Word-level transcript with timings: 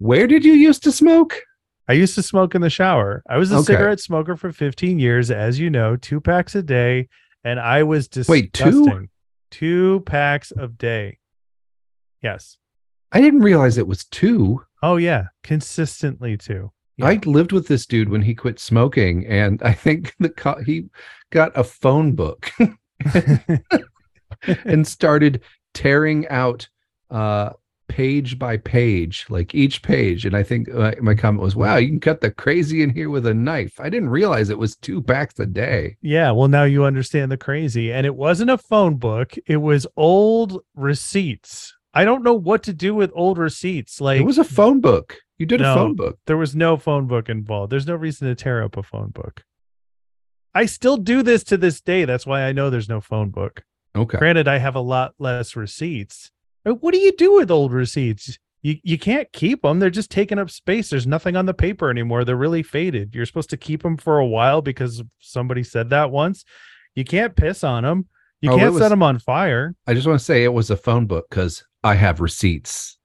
Where 0.00 0.26
did 0.26 0.46
you 0.46 0.54
used 0.54 0.82
to 0.84 0.92
smoke? 0.92 1.38
I 1.86 1.92
used 1.92 2.14
to 2.14 2.22
smoke 2.22 2.54
in 2.54 2.62
the 2.62 2.70
shower. 2.70 3.22
I 3.28 3.36
was 3.36 3.52
a 3.52 3.56
Okay. 3.56 3.74
cigarette 3.74 4.00
smoker 4.00 4.34
for 4.34 4.50
15 4.50 4.98
years, 4.98 5.30
as 5.30 5.58
you 5.58 5.68
know, 5.68 5.94
two 5.96 6.22
packs 6.22 6.54
a 6.54 6.62
day, 6.62 7.08
and 7.44 7.60
I 7.60 7.82
was 7.82 8.08
disgusting. 8.08 8.44
Wait, 8.44 8.52
two? 8.54 9.08
Two 9.50 10.00
packs 10.06 10.52
a 10.56 10.68
day. 10.68 11.18
Yes. 12.22 12.56
I 13.12 13.20
didn't 13.20 13.40
realize 13.40 13.76
it 13.76 13.86
was 13.86 14.04
two. 14.06 14.62
Oh 14.82 14.96
yeah, 14.96 15.24
consistently 15.42 16.38
two. 16.38 16.72
Yeah. 16.96 17.06
I 17.08 17.20
lived 17.26 17.52
with 17.52 17.68
this 17.68 17.84
dude 17.84 18.08
when 18.08 18.22
he 18.22 18.34
quit 18.34 18.58
smoking, 18.58 19.26
and 19.26 19.60
I 19.62 19.74
think 19.74 20.14
the 20.18 20.30
co- 20.30 20.62
he 20.64 20.86
got 21.30 21.52
a 21.58 21.64
phone 21.64 22.12
book 22.14 22.50
and 24.64 24.86
started 24.86 25.42
tearing 25.74 26.26
out 26.28 26.68
uh, 27.10 27.50
page 27.90 28.38
by 28.38 28.56
page, 28.56 29.26
like 29.28 29.54
each 29.54 29.82
page. 29.82 30.24
And 30.24 30.34
I 30.36 30.42
think 30.42 30.68
uh, 30.74 30.92
my 31.00 31.14
comment 31.14 31.42
was, 31.42 31.56
"Wow, 31.56 31.76
you 31.76 31.88
can 31.88 32.00
cut 32.00 32.20
the 32.20 32.30
crazy 32.30 32.82
in 32.82 32.90
here 32.90 33.10
with 33.10 33.26
a 33.26 33.34
knife." 33.34 33.78
I 33.80 33.88
didn't 33.90 34.08
realize 34.10 34.48
it 34.48 34.58
was 34.58 34.76
two 34.76 35.02
packs 35.02 35.38
a 35.40 35.46
day. 35.46 35.96
Yeah, 36.00 36.30
well, 36.30 36.48
now 36.48 36.64
you 36.64 36.84
understand 36.84 37.30
the 37.30 37.36
crazy. 37.36 37.92
And 37.92 38.06
it 38.06 38.14
wasn't 38.14 38.50
a 38.50 38.58
phone 38.58 38.96
book, 38.96 39.34
it 39.46 39.58
was 39.58 39.86
old 39.96 40.60
receipts. 40.74 41.74
I 41.92 42.04
don't 42.04 42.22
know 42.22 42.34
what 42.34 42.62
to 42.64 42.72
do 42.72 42.94
with 42.94 43.10
old 43.14 43.36
receipts. 43.36 44.00
Like, 44.00 44.20
it 44.20 44.24
was 44.24 44.38
a 44.38 44.44
phone 44.44 44.80
book. 44.80 45.16
You 45.38 45.46
did 45.46 45.60
No. 45.60 45.72
a 45.72 45.74
phone 45.74 45.96
book. 45.96 46.18
there 46.26 46.36
was 46.36 46.54
no 46.54 46.76
phone 46.76 47.06
book 47.08 47.28
involved. 47.28 47.72
There's 47.72 47.86
no 47.86 47.96
reason 47.96 48.28
to 48.28 48.34
tear 48.34 48.62
up 48.62 48.76
a 48.76 48.82
phone 48.82 49.10
book. 49.10 49.42
I 50.54 50.66
still 50.66 50.96
do 50.96 51.22
this 51.22 51.42
to 51.44 51.56
this 51.56 51.80
day. 51.80 52.04
That's 52.04 52.26
why 52.26 52.42
I 52.42 52.52
know 52.52 52.70
there's 52.70 52.88
no 52.88 53.00
phone 53.00 53.30
book. 53.30 53.62
Okay. 53.96 54.18
Granted, 54.18 54.46
I 54.48 54.58
have 54.58 54.74
a 54.76 54.80
lot 54.80 55.14
less 55.18 55.56
receipts. 55.56 56.30
What 56.64 56.92
do 56.92 56.98
you 56.98 57.12
do 57.12 57.34
with 57.34 57.50
old 57.50 57.72
receipts? 57.72 58.38
You, 58.62 58.76
you 58.82 58.98
can't 58.98 59.32
keep 59.32 59.62
them. 59.62 59.78
They're 59.78 59.88
just 59.88 60.10
taking 60.10 60.38
up 60.38 60.50
space. 60.50 60.90
There's 60.90 61.06
nothing 61.06 61.34
on 61.34 61.46
the 61.46 61.54
paper 61.54 61.88
anymore. 61.90 62.24
They're 62.24 62.36
really 62.36 62.62
faded. 62.62 63.14
You're 63.14 63.24
supposed 63.24 63.50
to 63.50 63.56
keep 63.56 63.82
them 63.82 63.96
for 63.96 64.18
a 64.18 64.26
while 64.26 64.60
because 64.60 65.02
somebody 65.18 65.62
said 65.62 65.88
that 65.90 66.10
once. 66.10 66.44
You 66.94 67.04
can't 67.04 67.34
piss 67.34 67.64
on 67.64 67.84
them. 67.84 68.06
You 68.42 68.50
Oh, 68.52 68.58
can't 68.58 68.72
was- 68.74 68.82
set 68.82 68.90
them 68.90 69.02
on 69.02 69.18
fire. 69.18 69.74
I 69.86 69.94
just 69.94 70.06
want 70.06 70.18
to 70.18 70.24
say 70.24 70.44
it 70.44 70.52
was 70.52 70.70
a 70.70 70.76
phone 70.76 71.06
book 71.06 71.26
because 71.30 71.64
I 71.82 71.94
have 71.94 72.20
receipts. 72.20 72.98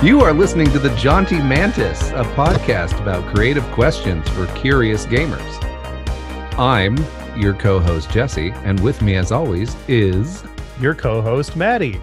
You 0.00 0.20
are 0.20 0.32
listening 0.32 0.70
to 0.70 0.78
the 0.78 0.94
Jaunty 0.94 1.38
Mantis, 1.42 2.10
a 2.10 2.22
podcast 2.36 3.00
about 3.02 3.34
creative 3.34 3.64
questions 3.72 4.28
for 4.28 4.46
curious 4.54 5.04
gamers. 5.06 5.58
I'm 6.56 6.96
your 7.40 7.54
co-host 7.54 8.08
Jesse, 8.10 8.50
and 8.64 8.78
with 8.80 9.02
me, 9.02 9.16
as 9.16 9.32
always, 9.32 9.74
is 9.88 10.44
Your 10.80 10.94
co-host 10.94 11.56
Maddie, 11.56 12.00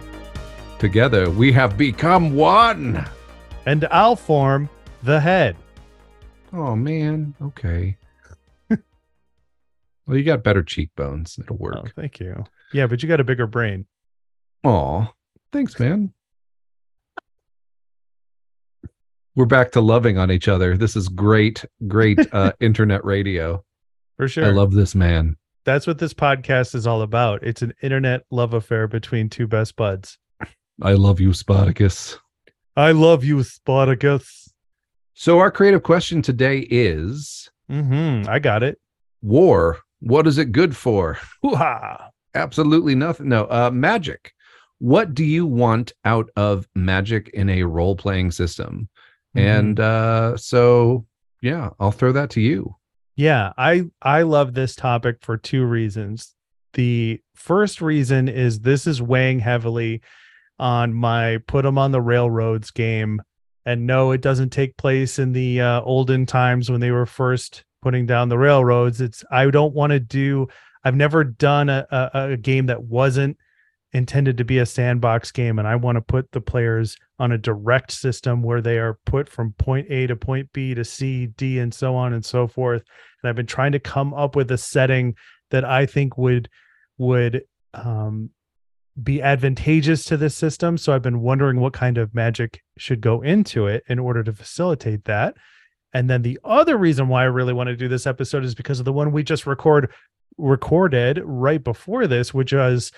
together 0.78 1.30
we 1.30 1.52
have 1.54 1.78
become 1.78 2.36
one. 2.36 3.06
and 3.66 3.88
I'll 3.92 4.18
form 4.18 4.70
the 5.04 5.20
head. 5.20 5.56
Oh 6.52 6.76
man, 6.76 7.34
okay. 7.42 7.96
well, 8.70 8.78
you 10.18 10.24
got 10.24 10.44
better 10.44 10.64
cheekbones. 10.64 11.38
It'll 11.40 11.56
Oh, 11.56 11.60
work. 11.60 11.94
thank 11.96 12.20
you. 12.20 12.44
Yeah, 12.74 12.88
but 12.88 13.02
you 13.02 13.08
got 13.10 13.22
a 13.22 13.26
bigger 13.26 13.48
brain. 13.48 13.86
Aw, 14.66 15.08
thanks, 15.54 15.80
man. 15.80 16.12
We're 19.36 19.46
back 19.46 19.72
to 19.74 19.82
loving 19.82 20.18
on 20.18 20.32
each 20.32 20.48
other. 20.48 20.78
This 20.78 20.96
is 20.96 21.10
great, 21.10 21.66
great 21.88 22.20
uh, 22.34 22.54
internet 22.62 23.04
radio. 23.04 23.64
For 24.18 24.28
sure. 24.30 24.46
I 24.46 24.52
love 24.52 24.72
this 24.72 24.96
man. 24.96 25.36
That's 25.66 25.86
what 25.88 25.98
this 25.98 26.14
podcast 26.14 26.74
is 26.76 26.88
all 26.88 27.02
about. 27.02 27.44
It's 27.44 27.62
an 27.62 27.74
internet 27.82 28.22
love 28.32 28.54
affair 28.54 28.88
between 28.88 29.30
two 29.30 29.48
best 29.48 29.76
buds. 29.76 30.18
I 30.82 30.94
love 30.94 31.20
you, 31.20 31.34
Spartacus. 31.34 32.18
I 32.78 32.92
love 32.92 33.24
you, 33.24 33.44
Spartacus. 33.44 34.54
So, 35.14 35.40
our 35.40 35.50
creative 35.52 35.84
question 35.84 36.22
today 36.22 36.60
is 36.70 37.50
Mm-hmm. 37.70 38.30
I 38.30 38.38
got 38.40 38.62
it. 38.64 38.80
war. 39.24 39.80
What 40.02 40.28
is 40.28 40.38
it 40.38 40.52
good 40.52 40.78
for? 40.78 41.18
Hoo-ha. 41.42 42.10
Absolutely 42.36 42.94
nothing. 42.94 43.30
No, 43.30 43.46
uh, 43.46 43.72
magic. 43.74 44.34
What 44.78 45.16
do 45.16 45.24
you 45.24 45.48
want 45.48 45.94
out 46.04 46.30
of 46.36 46.68
magic 46.76 47.30
in 47.30 47.50
a 47.50 47.64
role 47.64 47.96
playing 47.96 48.32
system? 48.32 48.88
Mm-hmm. 49.36 49.48
And 49.48 49.80
uh, 49.80 50.38
so, 50.38 51.06
yeah, 51.42 51.70
I'll 51.80 51.92
throw 51.92 52.12
that 52.14 52.30
to 52.32 52.42
you. 52.42 52.76
Yeah, 53.16 53.54
I 53.58 53.84
I 54.02 54.24
love 54.24 54.54
this 54.54 54.76
topic 54.76 55.18
for 55.22 55.38
two 55.38 55.66
reasons. 55.66 56.34
The 56.74 57.22
first 57.34 57.82
reason 57.82 58.28
is 58.28 58.60
this 58.60 58.88
is 58.88 59.02
weighing 59.02 59.40
heavily 59.40 60.02
on 60.60 60.94
my 60.94 61.40
put 61.48 61.64
them 61.64 61.78
on 61.78 61.92
the 61.92 62.02
railroads 62.02 62.72
game. 62.72 63.22
And 63.66 63.88
no, 63.88 64.12
it 64.12 64.22
doesn't 64.22 64.52
take 64.52 64.78
place 64.78 65.18
in 65.18 65.32
the 65.32 65.62
uh, 65.62 65.82
olden 65.82 66.26
times 66.26 66.70
when 66.70 66.82
they 66.82 66.92
were 66.92 67.06
first 67.06 67.64
putting 67.82 68.06
down 68.06 68.30
the 68.30 68.38
railroads. 68.38 69.02
It's 69.02 69.24
I 69.32 69.50
don't 69.50 69.74
want 69.74 69.92
to 69.92 70.00
do. 70.00 70.48
I've 70.84 70.96
never 70.96 71.24
done 71.24 71.70
a, 71.70 71.88
a, 71.90 72.32
a 72.32 72.38
game 72.38 72.68
that 72.68 72.84
wasn't 72.84 73.38
intended 73.92 74.38
to 74.38 74.44
be 74.44 74.60
a 74.60 74.66
sandbox 74.66 75.32
game, 75.32 75.58
and 75.58 75.68
I 75.68 75.78
want 75.78 75.96
to 75.96 76.02
put 76.02 76.32
the 76.32 76.42
players 76.42 76.98
on 77.18 77.32
a 77.32 77.38
direct 77.38 77.92
system 77.92 78.44
where 78.44 78.62
they 78.62 78.78
are 78.78 79.00
put 79.06 79.30
from 79.30 79.54
point 79.54 79.88
A 79.90 80.08
to 80.08 80.16
point 80.16 80.52
B 80.54 80.74
to 80.74 80.84
C, 80.84 81.28
D, 81.28 81.60
and 81.60 81.74
so 81.74 81.96
on 81.96 82.14
and 82.14 82.26
so 82.26 82.48
forth 82.48 82.84
and 83.26 83.30
I've 83.30 83.36
been 83.36 83.48
trying 83.48 83.72
to 83.72 83.80
come 83.80 84.14
up 84.14 84.36
with 84.36 84.52
a 84.52 84.58
setting 84.58 85.16
that 85.50 85.66
I 85.66 85.88
think 85.88 86.16
would 86.16 86.48
would 87.00 87.42
um, 87.74 88.30
be 89.02 89.20
advantageous 89.20 90.06
to 90.06 90.18
this 90.18 90.36
system. 90.36 90.78
So 90.78 90.94
I've 90.94 91.02
been 91.02 91.22
wondering 91.22 91.60
what 91.60 91.74
kind 91.74 91.98
of 91.98 92.14
magic 92.14 92.62
should 92.78 93.02
go 93.02 93.24
into 93.24 93.66
it 93.66 93.84
in 93.88 93.98
order 93.98 94.24
to 94.24 94.32
facilitate 94.32 95.06
that. 95.06 95.36
And 95.92 96.08
then 96.08 96.22
the 96.22 96.40
other 96.44 96.78
reason 96.78 97.08
why 97.08 97.24
I 97.24 97.26
really 97.26 97.52
want 97.52 97.68
to 97.68 97.76
do 97.76 97.88
this 97.88 98.06
episode 98.06 98.44
is 98.44 98.54
because 98.54 98.78
of 98.78 98.86
the 98.86 98.94
one 98.94 99.12
we 99.12 99.24
just 99.24 99.48
record 99.48 99.92
recorded 100.38 101.20
right 101.26 101.64
before 101.64 102.06
this, 102.06 102.32
which 102.32 102.54
was 102.54 102.92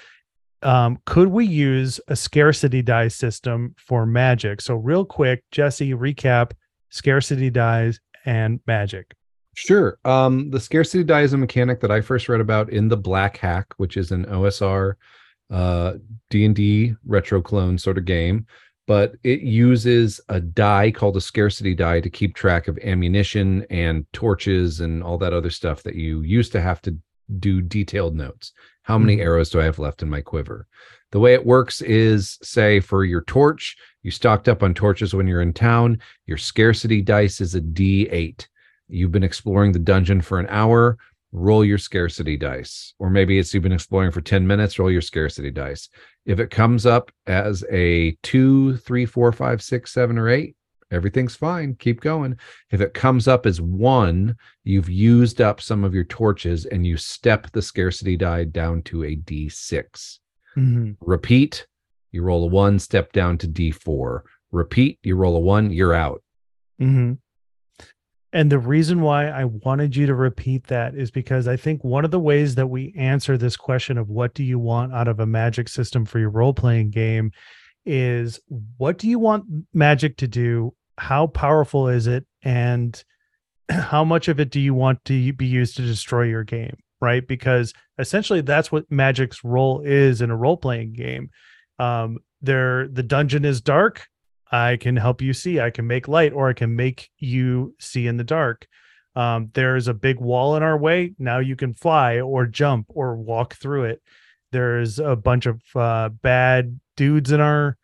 um, 0.63 0.99
could 1.05 1.27
we 1.27 1.45
use 1.45 1.99
a 2.07 2.15
scarcity 2.15 2.81
die 2.81 3.07
system 3.07 3.75
for 3.77 4.05
magic? 4.05 4.61
So 4.61 4.75
real 4.75 5.05
quick, 5.05 5.43
Jesse, 5.51 5.93
recap 5.93 6.51
scarcity 6.89 7.49
dies 7.49 7.99
and 8.25 8.59
magic. 8.67 9.13
Sure. 9.55 9.97
Um, 10.05 10.51
the 10.51 10.59
scarcity 10.59 11.03
die 11.03 11.21
is 11.21 11.33
a 11.33 11.37
mechanic 11.37 11.79
that 11.81 11.91
I 11.91 12.01
first 12.01 12.29
read 12.29 12.41
about 12.41 12.69
in 12.69 12.87
the 12.87 12.97
Black 12.97 13.37
Hack, 13.37 13.73
which 13.77 13.97
is 13.97 14.11
an 14.11 14.25
OSR 14.25 14.93
uh 15.49 15.93
D&D 16.29 16.93
retro 17.05 17.41
clone 17.41 17.77
sort 17.77 17.97
of 17.97 18.03
game, 18.03 18.45
but 18.85 19.15
it 19.23 19.41
uses 19.41 20.19
a 20.29 20.39
die 20.39 20.91
called 20.91 21.15
a 21.15 21.21
scarcity 21.21 21.73
die 21.73 22.01
to 22.01 22.09
keep 22.09 22.35
track 22.35 22.67
of 22.67 22.77
ammunition 22.79 23.65
and 23.69 24.05
torches 24.11 24.81
and 24.81 25.01
all 25.01 25.17
that 25.17 25.33
other 25.33 25.49
stuff 25.49 25.83
that 25.83 25.95
you 25.95 26.21
used 26.21 26.51
to 26.51 26.61
have 26.61 26.81
to 26.81 26.97
do 27.39 27.61
detailed 27.61 28.15
notes. 28.15 28.53
How 28.87 28.97
many 28.97 29.21
arrows 29.21 29.49
do 29.49 29.59
I 29.59 29.65
have 29.65 29.79
left 29.79 30.01
in 30.01 30.09
my 30.09 30.21
quiver? 30.21 30.65
The 31.11 31.19
way 31.19 31.33
it 31.33 31.45
works 31.45 31.81
is 31.81 32.37
say 32.41 32.79
for 32.79 33.03
your 33.03 33.21
torch, 33.21 33.75
you 34.01 34.11
stocked 34.11 34.47
up 34.47 34.63
on 34.63 34.73
torches 34.73 35.13
when 35.13 35.27
you're 35.27 35.41
in 35.41 35.53
town, 35.53 35.99
your 36.25 36.37
scarcity 36.37 37.01
dice 37.01 37.41
is 37.41 37.53
a 37.53 37.61
D8 37.61 38.47
you've 38.87 39.11
been 39.11 39.23
exploring 39.23 39.71
the 39.71 39.79
dungeon 39.79 40.21
for 40.21 40.39
an 40.39 40.47
hour. 40.49 40.97
Roll 41.31 41.63
your 41.63 41.77
scarcity 41.77 42.37
dice. 42.37 42.93
Or 42.99 43.09
maybe 43.09 43.37
it's 43.37 43.53
you've 43.53 43.63
been 43.63 43.71
exploring 43.71 44.11
for 44.11 44.21
10 44.21 44.47
minutes. 44.47 44.79
Roll 44.79 44.91
your 44.91 45.01
scarcity 45.01 45.51
dice. 45.51 45.89
If 46.25 46.39
it 46.39 46.49
comes 46.49 46.85
up 46.85 47.11
as 47.25 47.63
a 47.71 48.17
two 48.23 48.77
three 48.77 49.05
four 49.05 49.31
five 49.31 49.61
six 49.61 49.93
seven 49.93 50.17
or 50.17 50.29
eight 50.29 50.55
everything's 50.91 51.35
fine 51.35 51.75
keep 51.75 52.01
going 52.01 52.35
if 52.71 52.81
it 52.81 52.93
comes 52.93 53.27
up 53.27 53.45
as 53.45 53.59
one 53.61 54.35
you've 54.63 54.89
used 54.89 55.41
up 55.41 55.59
some 55.59 55.83
of 55.83 55.93
your 55.93 56.05
torches 56.05 56.65
and 56.65 56.85
you 56.85 56.97
step 56.97 57.51
the 57.51 57.61
scarcity 57.61 58.15
die 58.15 58.43
down 58.43 58.81
to 58.81 59.03
a 59.03 59.15
d6 59.15 60.19
repeat 61.01 61.67
you 62.11 62.23
roll 62.23 62.43
a 62.43 62.47
one 62.47 62.79
step 62.79 63.11
down 63.11 63.37
to 63.37 63.47
d4 63.47 64.21
repeat 64.51 64.97
you 65.03 65.15
roll 65.15 65.35
a 65.35 65.39
one 65.39 65.71
you're 65.71 65.93
out 65.93 66.21
Mm-hmm. 66.81 67.13
And 68.33 68.51
the 68.51 68.59
reason 68.59 69.01
why 69.01 69.29
I 69.29 69.45
wanted 69.45 69.95
you 69.95 70.05
to 70.05 70.13
repeat 70.13 70.67
that 70.67 70.95
is 70.95 71.11
because 71.11 71.47
I 71.47 71.55
think 71.55 71.83
one 71.83 72.05
of 72.05 72.11
the 72.11 72.19
ways 72.19 72.55
that 72.55 72.67
we 72.67 72.93
answer 72.97 73.37
this 73.37 73.55
question 73.55 73.97
of 73.97 74.09
what 74.09 74.33
do 74.33 74.43
you 74.43 74.59
want 74.59 74.93
out 74.93 75.07
of 75.07 75.19
a 75.19 75.25
magic 75.25 75.69
system 75.69 76.05
for 76.05 76.19
your 76.19 76.29
role 76.29 76.53
playing 76.53 76.91
game 76.91 77.31
is 77.85 78.39
what 78.77 78.97
do 78.97 79.07
you 79.07 79.17
want 79.17 79.45
magic 79.73 80.17
to 80.17 80.27
do? 80.27 80.73
How 80.97 81.27
powerful 81.27 81.87
is 81.87 82.07
it? 82.07 82.25
And 82.43 83.01
how 83.69 84.03
much 84.03 84.27
of 84.27 84.39
it 84.39 84.49
do 84.49 84.59
you 84.59 84.73
want 84.73 85.03
to 85.05 85.33
be 85.33 85.45
used 85.45 85.75
to 85.77 85.81
destroy 85.81 86.23
your 86.23 86.43
game? 86.43 86.77
Right. 86.99 87.27
Because 87.27 87.73
essentially 87.99 88.41
that's 88.41 88.71
what 88.71 88.91
magic's 88.91 89.43
role 89.43 89.81
is 89.85 90.21
in 90.21 90.31
a 90.31 90.35
role 90.35 90.57
playing 90.57 90.93
game. 90.93 91.29
Um, 91.77 92.19
there, 92.41 92.87
the 92.87 93.03
dungeon 93.03 93.45
is 93.45 93.61
dark. 93.61 94.07
I 94.51 94.77
can 94.77 94.95
help 94.95 95.21
you 95.21 95.33
see. 95.33 95.59
I 95.59 95.69
can 95.69 95.85
make 95.85 96.07
light 96.07 96.33
or 96.33 96.49
I 96.49 96.53
can 96.53 96.75
make 96.75 97.09
you 97.19 97.75
see 97.79 98.07
in 98.07 98.17
the 98.17 98.23
dark. 98.23 98.67
Um, 99.15 99.49
there's 99.53 99.87
a 99.87 99.93
big 99.93 100.19
wall 100.19 100.55
in 100.55 100.63
our 100.63 100.77
way. 100.77 101.13
Now 101.17 101.39
you 101.39 101.55
can 101.55 101.73
fly 101.73 102.21
or 102.21 102.45
jump 102.45 102.85
or 102.89 103.15
walk 103.15 103.55
through 103.55 103.85
it. 103.85 104.01
There's 104.51 104.99
a 104.99 105.15
bunch 105.15 105.45
of 105.45 105.61
uh, 105.75 106.09
bad 106.09 106.79
dudes 106.95 107.31
in 107.31 107.41
our 107.41 107.77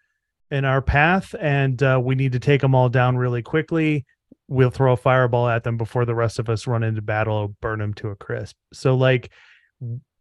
in 0.53 0.65
our 0.65 0.83
path, 0.83 1.33
and 1.39 1.81
uh, 1.81 2.00
we 2.01 2.13
need 2.13 2.31
to 2.33 2.39
take 2.39 2.61
them 2.61 2.75
all 2.75 2.88
down 2.88 3.17
really 3.17 3.41
quickly. 3.41 4.05
We'll 4.47 4.69
throw 4.69 4.94
a 4.94 4.97
fireball 4.97 5.47
at 5.47 5.63
them 5.63 5.77
before 5.77 6.05
the 6.05 6.13
rest 6.13 6.38
of 6.38 6.47
us 6.47 6.67
run 6.67 6.83
into 6.83 7.01
battle, 7.01 7.35
or 7.35 7.50
burn 7.59 7.79
them 7.79 7.95
to 7.95 8.09
a 8.09 8.15
crisp. 8.15 8.55
So, 8.71 8.94
like, 8.95 9.31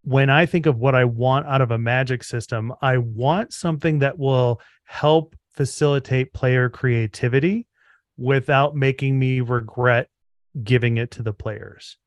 when 0.05 0.31
I 0.31 0.46
think 0.46 0.64
of 0.64 0.79
what 0.79 0.94
I 0.94 1.05
want 1.05 1.46
out 1.46 1.61
of 1.61 1.70
a 1.70 1.79
magic 1.79 2.25
system, 2.25 2.73
I 2.81 2.96
want 2.96 3.52
something 3.52 3.99
that 3.99 4.19
will 4.19 4.61
help 4.84 5.37
facilitate 5.55 6.32
player 6.32 6.70
creativity 6.70 7.67
without 8.17 8.75
making 8.75 9.19
me 9.19 9.40
regret 9.40 10.08
giving 10.62 10.96
it 10.96 11.11
to 11.12 11.23
the 11.23 11.35
players. 11.35 11.99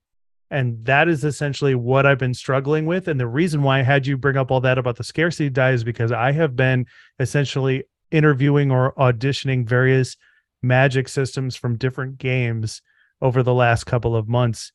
And 0.50 0.84
that 0.86 1.08
is 1.08 1.24
essentially 1.24 1.76
what 1.76 2.06
I've 2.06 2.18
been 2.18 2.34
struggling 2.34 2.86
with. 2.86 3.08
And 3.08 3.20
the 3.20 3.28
reason 3.28 3.62
why 3.62 3.80
I 3.80 3.84
had 3.84 4.08
you 4.08 4.18
bring 4.18 4.38
up 4.38 4.52
all 4.52 4.62
that 4.62 4.78
about 4.78 4.96
the 4.98 5.04
scarcity 5.04 5.50
die 5.50 5.72
is 5.72 5.84
because 5.84 6.12
I 6.12 6.32
have 6.32 6.56
been 6.56 6.86
essentially 7.20 7.84
interviewing 8.16 8.72
or 8.72 8.94
auditioning 8.96 9.68
various 9.68 10.16
magic 10.62 11.08
systems 11.08 11.56
from 11.56 11.78
different 11.78 12.18
games 12.18 12.82
over 13.22 13.44
the 13.44 13.54
last 13.54 13.86
couple 13.86 14.16
of 14.16 14.28
months 14.28 14.72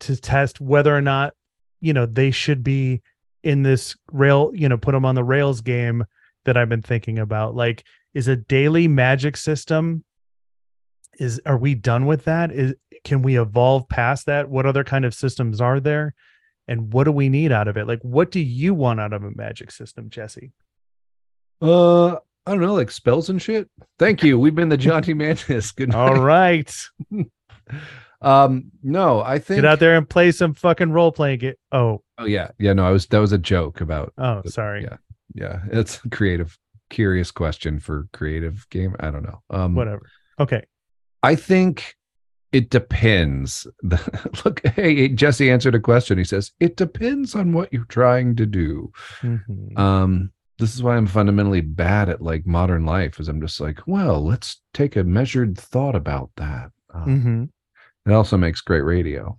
to 0.00 0.16
test 0.16 0.60
whether 0.60 0.94
or 0.94 1.00
not, 1.00 1.34
you 1.80 1.92
know, 1.92 2.06
they 2.06 2.30
should 2.30 2.62
be 2.62 3.02
in 3.42 3.62
this 3.62 3.96
rail, 4.12 4.50
you 4.54 4.68
know, 4.68 4.76
put 4.76 4.92
them 4.92 5.04
on 5.04 5.14
the 5.14 5.24
rails 5.24 5.60
game 5.60 6.04
that 6.44 6.56
I've 6.56 6.68
been 6.68 6.82
thinking 6.82 7.18
about. 7.18 7.54
Like, 7.54 7.84
is 8.14 8.28
a 8.28 8.36
daily 8.36 8.88
magic 8.88 9.36
system 9.36 10.04
is 11.18 11.40
are 11.44 11.58
we 11.58 11.74
done 11.74 12.06
with 12.06 12.24
that? 12.24 12.50
Is 12.50 12.74
can 13.04 13.22
we 13.22 13.38
evolve 13.38 13.88
past 13.88 14.26
that? 14.26 14.48
What 14.48 14.66
other 14.66 14.82
kind 14.82 15.04
of 15.04 15.14
systems 15.14 15.60
are 15.60 15.78
there? 15.78 16.14
And 16.66 16.92
what 16.92 17.04
do 17.04 17.12
we 17.12 17.28
need 17.28 17.52
out 17.52 17.68
of 17.68 17.76
it? 17.76 17.86
Like 17.86 18.00
what 18.02 18.30
do 18.30 18.40
you 18.40 18.74
want 18.74 19.00
out 19.00 19.12
of 19.12 19.22
a 19.22 19.30
magic 19.30 19.70
system 19.70 20.08
jesse? 20.10 20.52
Uh 21.60 22.16
i 22.50 22.54
don't 22.54 22.62
know 22.62 22.74
like 22.74 22.90
spells 22.90 23.30
and 23.30 23.40
shit. 23.40 23.68
Thank 23.98 24.24
you. 24.24 24.38
We've 24.38 24.54
been 24.54 24.70
the 24.70 24.76
jaunty 24.76 25.14
mantis 25.14 25.70
good 25.78 25.90
night. 25.90 25.98
all 25.98 26.16
right. 26.20 26.74
Um 28.22 28.70
no 28.82 29.22
i 29.22 29.38
think 29.38 29.62
get 29.62 29.64
out 29.64 29.78
there 29.78 29.96
and 29.96 30.06
play 30.06 30.30
some 30.30 30.52
fucking 30.52 30.90
role 30.92 31.10
playing 31.10 31.38
game 31.38 31.54
oh. 31.72 32.02
Oh 32.18 32.26
yeah. 32.26 32.50
Yeah 32.58 32.74
no 32.74 32.84
i 32.84 32.90
was 32.90 33.06
that 33.06 33.18
was 33.18 33.32
a 33.32 33.38
joke 33.38 33.80
about 33.80 34.12
oh 34.18 34.42
sorry. 34.44 34.82
yeah. 34.82 34.96
Yeah 35.34 35.60
it's 35.72 36.04
a 36.04 36.08
creative 36.10 36.58
curious 36.90 37.30
question 37.30 37.78
for 37.80 38.08
creative 38.12 38.68
game. 38.68 38.94
I 39.00 39.10
don't 39.10 39.22
know. 39.22 39.40
Um 39.48 39.74
whatever. 39.74 40.02
Okay. 40.38 40.64
I 41.22 41.34
think 41.34 41.94
it 42.52 42.68
depends. 42.68 43.66
Look, 44.44 44.66
hey, 44.66 45.08
Jesse 45.08 45.50
answered 45.50 45.74
a 45.76 45.80
question. 45.80 46.18
He 46.18 46.24
says, 46.24 46.50
It 46.58 46.76
depends 46.76 47.34
on 47.34 47.52
what 47.52 47.72
you're 47.72 47.84
trying 47.84 48.34
to 48.36 48.46
do. 48.46 48.90
Mm-hmm. 49.22 49.78
Um, 49.78 50.32
this 50.60 50.74
is 50.74 50.82
why 50.82 50.96
I'm 50.96 51.06
fundamentally 51.06 51.60
bad 51.60 52.08
at 52.08 52.22
like 52.22 52.46
modern 52.46 52.86
life, 52.86 53.18
is 53.18 53.28
I'm 53.28 53.40
just 53.40 53.60
like, 53.60 53.80
well, 53.86 54.24
let's 54.24 54.60
take 54.72 54.96
a 54.96 55.02
measured 55.02 55.58
thought 55.58 55.96
about 55.96 56.30
that. 56.36 56.70
Um, 56.94 57.04
mm-hmm. 57.06 58.10
It 58.10 58.14
also 58.14 58.36
makes 58.36 58.60
great 58.60 58.82
radio 58.82 59.38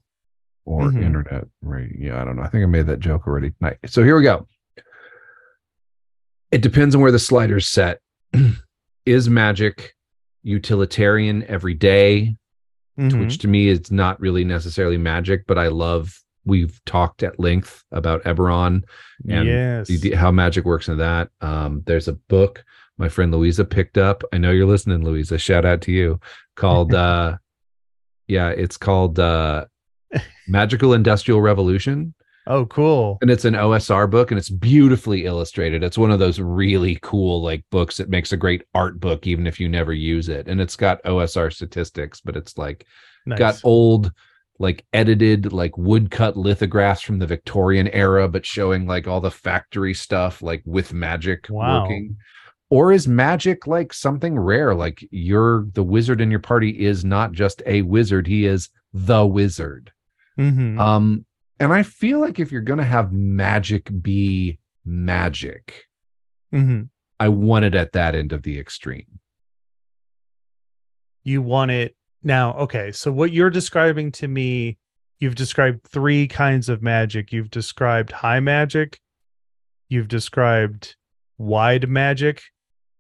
or 0.65 0.83
mm-hmm. 0.83 1.03
internet 1.03 1.45
radio. 1.61 2.13
Yeah, 2.13 2.21
I 2.21 2.25
don't 2.25 2.35
know. 2.35 2.43
I 2.43 2.49
think 2.49 2.63
I 2.63 2.67
made 2.67 2.87
that 2.87 2.99
joke 2.99 3.27
already. 3.27 3.53
So 3.85 4.03
here 4.03 4.17
we 4.17 4.23
go. 4.23 4.47
It 6.51 6.61
depends 6.61 6.95
on 6.95 7.01
where 7.01 7.11
the 7.11 7.19
slider's 7.19 7.67
set. 7.67 7.99
is 9.05 9.29
magic 9.29 9.93
utilitarian 10.43 11.43
every 11.47 11.73
day, 11.73 12.35
mm-hmm. 12.99 13.19
which 13.19 13.39
to 13.39 13.47
me 13.47 13.67
is 13.67 13.91
not 13.91 14.19
really 14.19 14.43
necessarily 14.43 14.97
magic, 14.97 15.45
but 15.47 15.57
I 15.57 15.67
love. 15.67 16.17
We've 16.45 16.79
talked 16.85 17.23
at 17.23 17.39
length 17.39 17.83
about 17.91 18.23
Eberron 18.23 18.83
and 19.29 19.47
yes. 19.47 19.87
the, 19.87 20.11
how 20.11 20.31
magic 20.31 20.65
works 20.65 20.87
in 20.87 20.97
that. 20.97 21.29
Um, 21.41 21.83
there's 21.85 22.07
a 22.07 22.13
book 22.13 22.63
my 22.97 23.09
friend 23.09 23.31
Louisa 23.31 23.65
picked 23.65 23.97
up. 23.97 24.23
I 24.31 24.37
know 24.37 24.51
you're 24.51 24.67
listening, 24.67 25.03
Louisa. 25.03 25.39
Shout 25.39 25.65
out 25.65 25.81
to 25.81 25.91
you. 25.91 26.19
Called, 26.55 26.93
uh, 26.95 27.37
yeah, 28.27 28.49
it's 28.49 28.77
called 28.77 29.19
uh, 29.19 29.65
Magical 30.47 30.93
Industrial 30.93 31.41
Revolution 31.41 32.13
Oh, 32.47 32.65
cool. 32.65 33.19
And 33.21 33.29
it's 33.29 33.45
an 33.45 33.53
OSR 33.53 34.09
book 34.09 34.31
and 34.31 34.37
it's 34.37 34.49
beautifully 34.49 35.25
illustrated. 35.25 35.83
It's 35.83 35.97
one 35.97 36.11
of 36.11 36.19
those 36.19 36.39
really 36.39 36.97
cool 37.01 37.41
like 37.41 37.63
books 37.69 37.97
that 37.97 38.09
makes 38.09 38.31
a 38.31 38.37
great 38.37 38.63
art 38.73 38.99
book 38.99 39.27
even 39.27 39.45
if 39.45 39.59
you 39.59 39.69
never 39.69 39.93
use 39.93 40.27
it. 40.27 40.47
And 40.47 40.59
it's 40.59 40.75
got 40.75 41.03
OSR 41.03 41.53
statistics, 41.53 42.19
but 42.19 42.35
it's 42.35 42.57
like 42.57 42.87
nice. 43.25 43.37
got 43.37 43.61
old 43.63 44.11
like 44.61 44.85
edited 44.93 45.51
like 45.51 45.77
woodcut 45.77 46.37
lithographs 46.37 47.01
from 47.01 47.19
the 47.19 47.27
Victorian 47.27 47.87
era 47.89 48.27
but 48.27 48.45
showing 48.45 48.85
like 48.85 49.07
all 49.07 49.19
the 49.19 49.31
factory 49.31 49.93
stuff 49.93 50.41
like 50.41 50.61
with 50.65 50.93
magic 50.93 51.47
wow. 51.49 51.81
working. 51.81 52.17
Or 52.69 52.93
is 52.93 53.07
magic 53.07 53.67
like 53.67 53.91
something 53.91 54.39
rare 54.39 54.73
like 54.73 55.05
you're 55.11 55.65
the 55.73 55.83
wizard 55.83 56.21
in 56.21 56.31
your 56.31 56.39
party 56.39 56.85
is 56.85 57.03
not 57.03 57.33
just 57.33 57.61
a 57.65 57.81
wizard, 57.81 58.27
he 58.27 58.45
is 58.45 58.69
the 58.93 59.25
wizard. 59.25 59.91
Mm-hmm. 60.39 60.79
Um 60.79 61.25
and 61.61 61.71
I 61.71 61.83
feel 61.83 62.19
like 62.19 62.39
if 62.39 62.51
you're 62.51 62.61
going 62.61 62.79
to 62.79 62.83
have 62.83 63.13
magic 63.13 63.87
be 64.01 64.57
magic, 64.83 65.85
mm-hmm. 66.51 66.85
I 67.19 67.29
want 67.29 67.65
it 67.65 67.75
at 67.75 67.91
that 67.91 68.15
end 68.15 68.33
of 68.33 68.41
the 68.41 68.57
extreme. 68.59 69.19
You 71.23 71.43
want 71.43 71.69
it 71.69 71.95
now. 72.23 72.53
Okay. 72.53 72.91
So, 72.91 73.11
what 73.11 73.31
you're 73.31 73.49
describing 73.49 74.11
to 74.13 74.27
me, 74.27 74.77
you've 75.19 75.35
described 75.35 75.83
three 75.87 76.27
kinds 76.27 76.69
of 76.69 76.81
magic. 76.81 77.31
You've 77.31 77.49
described 77.49 78.11
high 78.11 78.39
magic, 78.39 78.99
you've 79.89 80.07
described 80.07 80.95
wide 81.37 81.89
magic 81.89 82.41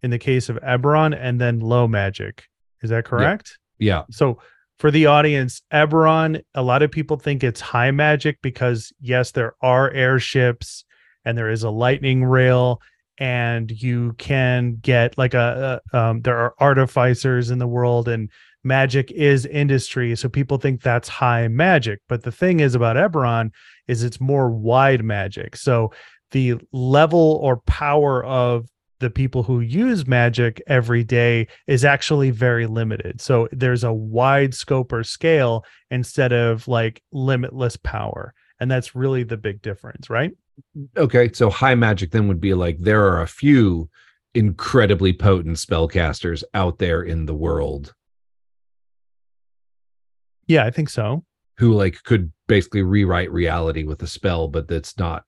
in 0.03 0.09
the 0.09 0.19
case 0.19 0.49
of 0.49 0.57
Eberron, 0.57 1.17
and 1.19 1.39
then 1.39 1.59
low 1.59 1.87
magic. 1.87 2.45
Is 2.81 2.89
that 2.89 3.05
correct? 3.05 3.57
Yeah. 3.77 3.97
yeah. 3.97 4.03
So, 4.11 4.39
for 4.79 4.89
the 4.89 5.05
audience, 5.05 5.61
Eberron, 5.71 6.41
a 6.55 6.63
lot 6.63 6.81
of 6.81 6.89
people 6.89 7.17
think 7.17 7.43
it's 7.43 7.61
high 7.61 7.91
magic 7.91 8.39
because 8.41 8.91
yes, 8.99 9.31
there 9.31 9.53
are 9.61 9.91
airships 9.91 10.85
and 11.23 11.37
there 11.37 11.51
is 11.51 11.61
a 11.61 11.69
lightning 11.69 12.25
rail 12.25 12.81
and 13.19 13.69
you 13.69 14.13
can 14.13 14.77
get 14.81 15.15
like 15.19 15.35
a, 15.35 15.79
a 15.93 15.97
um, 15.97 16.21
there 16.21 16.37
are 16.37 16.55
artificers 16.59 17.51
in 17.51 17.59
the 17.59 17.67
world 17.67 18.07
and 18.07 18.31
magic 18.63 19.11
is 19.11 19.45
industry 19.45 20.15
so 20.15 20.29
people 20.29 20.57
think 20.57 20.81
that's 20.81 21.09
high 21.09 21.47
magic 21.47 21.99
but 22.07 22.23
the 22.23 22.31
thing 22.31 22.59
is 22.59 22.75
about 22.75 22.95
Eberron 22.95 23.51
is 23.87 24.03
it's 24.03 24.21
more 24.21 24.49
wide 24.49 25.03
magic 25.03 25.55
so 25.55 25.91
the 26.31 26.55
level 26.71 27.39
or 27.41 27.57
power 27.57 28.23
of 28.23 28.67
the 29.01 29.09
people 29.09 29.43
who 29.43 29.59
use 29.59 30.07
magic 30.07 30.61
every 30.67 31.03
day 31.03 31.47
is 31.67 31.83
actually 31.83 32.29
very 32.29 32.67
limited. 32.67 33.19
So 33.19 33.49
there's 33.51 33.83
a 33.83 33.91
wide 33.91 34.53
scope 34.53 34.93
or 34.93 35.03
scale 35.03 35.65
instead 35.89 36.31
of 36.31 36.67
like 36.67 37.01
limitless 37.11 37.75
power. 37.75 38.33
And 38.59 38.69
that's 38.69 38.95
really 38.95 39.23
the 39.23 39.37
big 39.37 39.61
difference, 39.61 40.09
right? 40.09 40.31
Okay. 40.95 41.31
So 41.33 41.49
high 41.49 41.75
magic 41.75 42.11
then 42.11 42.27
would 42.27 42.39
be 42.39 42.53
like 42.53 42.77
there 42.79 43.03
are 43.07 43.21
a 43.21 43.27
few 43.27 43.89
incredibly 44.35 45.13
potent 45.13 45.57
spellcasters 45.57 46.43
out 46.53 46.77
there 46.77 47.01
in 47.01 47.25
the 47.25 47.35
world. 47.35 47.93
Yeah, 50.51 50.65
I 50.65 50.71
think 50.71 50.89
so. 50.89 51.23
Who 51.59 51.73
like 51.73 52.03
could 52.03 52.31
basically 52.47 52.81
rewrite 52.81 53.31
reality 53.31 53.83
with 53.83 54.01
a 54.03 54.07
spell, 54.07 54.47
but 54.47 54.67
that's 54.67 54.97
not 54.97 55.23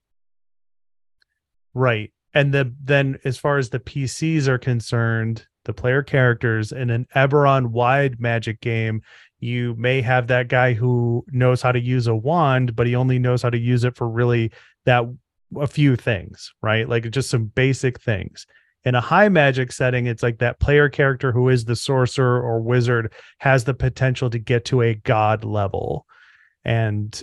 right 1.74 2.12
and 2.34 2.53
the 2.53 2.74
then 2.84 3.20
as 3.24 3.38
far 3.38 3.58
as 3.58 3.70
the 3.70 3.80
PCs 3.80 4.48
are 4.48 4.58
concerned, 4.58 5.46
the 5.65 5.74
player 5.74 6.03
characters 6.03 6.72
in 6.72 6.89
an 6.89 7.08
Eberron 7.15 7.68
wide 7.68 8.20
magic 8.20 8.60
game, 8.60 9.01
you 9.39 9.75
may 9.77 10.01
have 10.01 10.27
that 10.27 10.48
guy 10.48 10.74
who 10.74 11.24
knows 11.32 11.62
how 11.62 11.72
to 11.72 11.80
use 11.80 12.08
a 12.08 12.15
wand, 12.15 12.75
but 12.75 12.88
he 12.88 12.96
only 12.96 13.20
knows 13.20 13.44
how 13.44 13.50
to 13.50 13.58
use 13.58 13.84
it 13.84 13.96
for 13.96 14.10
really 14.10 14.51
that 14.86 15.06
a 15.58 15.68
few 15.68 15.96
things, 15.96 16.51
right? 16.62 16.89
Like 16.89 17.10
just 17.12 17.30
some 17.30 17.46
basic 17.46 18.01
things. 18.01 18.46
In 18.85 18.95
a 18.95 19.01
high 19.01 19.29
magic 19.29 19.71
setting, 19.71 20.07
it's 20.07 20.23
like 20.23 20.39
that 20.39 20.59
player 20.59 20.89
character 20.89 21.31
who 21.31 21.49
is 21.49 21.65
the 21.65 21.75
sorcerer 21.75 22.41
or 22.41 22.61
wizard 22.61 23.13
has 23.39 23.63
the 23.63 23.73
potential 23.73 24.29
to 24.29 24.39
get 24.39 24.65
to 24.65 24.81
a 24.81 24.95
god 24.95 25.45
level. 25.45 26.05
And 26.65 27.21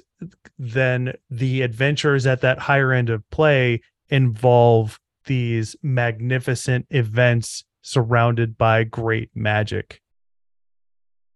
then 0.59 1.15
the 1.31 1.63
adventures 1.63 2.27
at 2.27 2.41
that 2.43 2.59
higher 2.59 2.93
end 2.93 3.11
of 3.11 3.29
play 3.31 3.83
involve 4.09 4.99
these 5.27 5.77
magnificent 5.83 6.87
events 6.91 7.65
surrounded 7.83 8.57
by 8.59 8.85
great 8.85 9.31
magic. 9.35 10.01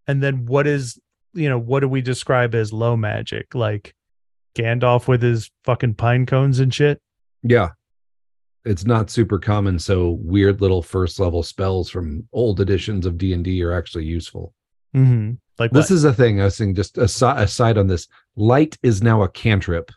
And 0.06 0.22
then 0.22 0.46
what 0.46 0.66
is, 0.66 0.98
you 1.32 1.48
know, 1.48 1.58
what 1.58 1.80
do 1.80 1.88
we 1.88 2.02
describe 2.02 2.54
as 2.54 2.72
low 2.72 2.96
magic? 2.96 3.54
Like 3.54 3.94
Gandalf 4.54 5.08
with 5.08 5.22
his 5.22 5.50
fucking 5.64 5.94
pine 5.94 6.26
cones 6.26 6.60
and 6.60 6.72
shit? 6.72 7.00
Yeah. 7.42 7.70
It's 8.64 8.84
not 8.84 9.10
super 9.10 9.38
common, 9.38 9.78
so 9.78 10.18
weird 10.20 10.60
little 10.60 10.82
first 10.82 11.20
level 11.20 11.42
spells 11.42 11.90
from 11.90 12.26
old 12.32 12.60
editions 12.60 13.04
of 13.04 13.18
D&D 13.18 13.62
are 13.62 13.72
actually 13.72 14.04
useful. 14.04 14.54
Mm-hmm. 14.94 15.32
Like 15.58 15.70
This 15.70 15.90
is 15.90 16.04
a 16.04 16.12
thing 16.12 16.40
I 16.40 16.44
was 16.44 16.56
saying 16.56 16.74
just 16.74 16.98
aside, 16.98 17.42
aside 17.42 17.78
on 17.78 17.86
this. 17.86 18.08
Light 18.36 18.78
is 18.82 19.02
now 19.02 19.22
a 19.22 19.28
cantrip, 19.28 19.90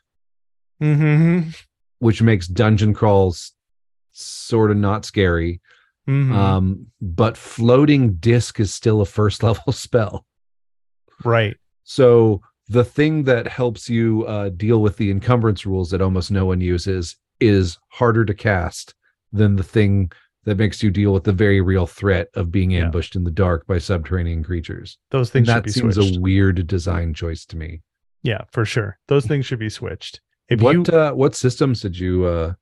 mm-hmm. 0.81 1.49
which 1.99 2.21
makes 2.21 2.47
dungeon 2.47 2.93
crawls 2.93 3.53
sort 4.11 4.71
of 4.71 4.77
not 4.77 5.05
scary. 5.05 5.61
Mhm. 6.07 6.31
Um, 6.33 6.87
but 7.01 7.37
floating 7.37 8.13
disc 8.15 8.59
is 8.59 8.73
still 8.73 9.01
a 9.01 9.05
first 9.05 9.43
level 9.47 9.73
spell. 9.73 10.25
right. 11.23 11.57
So 11.83 12.41
the 12.67 12.83
thing 12.83 13.23
that 13.23 13.47
helps 13.47 13.89
you 13.89 14.25
uh, 14.25 14.49
deal 14.49 14.81
with 14.81 14.97
the 14.97 15.09
encumbrance 15.09 15.65
rules 15.65 15.89
that 15.91 16.01
almost 16.01 16.31
no 16.31 16.45
one 16.45 16.59
uses 16.59 17.15
is 17.39 17.77
harder 17.89 18.25
to 18.25 18.33
cast 18.33 18.93
than 19.31 19.55
the 19.55 19.63
thing 19.63 20.11
that 20.45 20.57
makes 20.57 20.81
you 20.81 20.89
deal 20.89 21.11
with 21.13 21.25
the 21.25 21.33
very 21.33 21.59
real 21.59 21.85
threat 21.85 22.29
of 22.33 22.51
being 22.51 22.71
Yeah. 22.71 22.85
ambushed 22.85 23.15
in 23.15 23.23
the 23.25 23.31
dark 23.31 23.67
by 23.67 23.77
subterranean 23.79 24.43
creatures. 24.43 24.97
Those 25.11 25.29
things 25.29 25.47
should 25.47 25.55
that 25.55 25.63
be 25.65 25.71
seems 25.71 25.95
switched. 25.95 26.17
a 26.17 26.19
weird 26.21 26.65
design 26.67 27.13
choice 27.13 27.45
to 27.47 27.57
me. 27.57 27.81
yeah, 28.23 28.41
for 28.51 28.65
sure. 28.65 28.97
Those 29.07 29.25
things 29.25 29.45
should 29.45 29.59
be 29.59 29.69
switched. 29.69 30.21
If 30.49 30.61
what 30.61 30.73
you 30.73 30.83
uh, 30.97 31.11
what 31.11 31.35
systems 31.35 31.81
did 31.81 31.99
you 31.99 32.25
uh, 32.25 32.53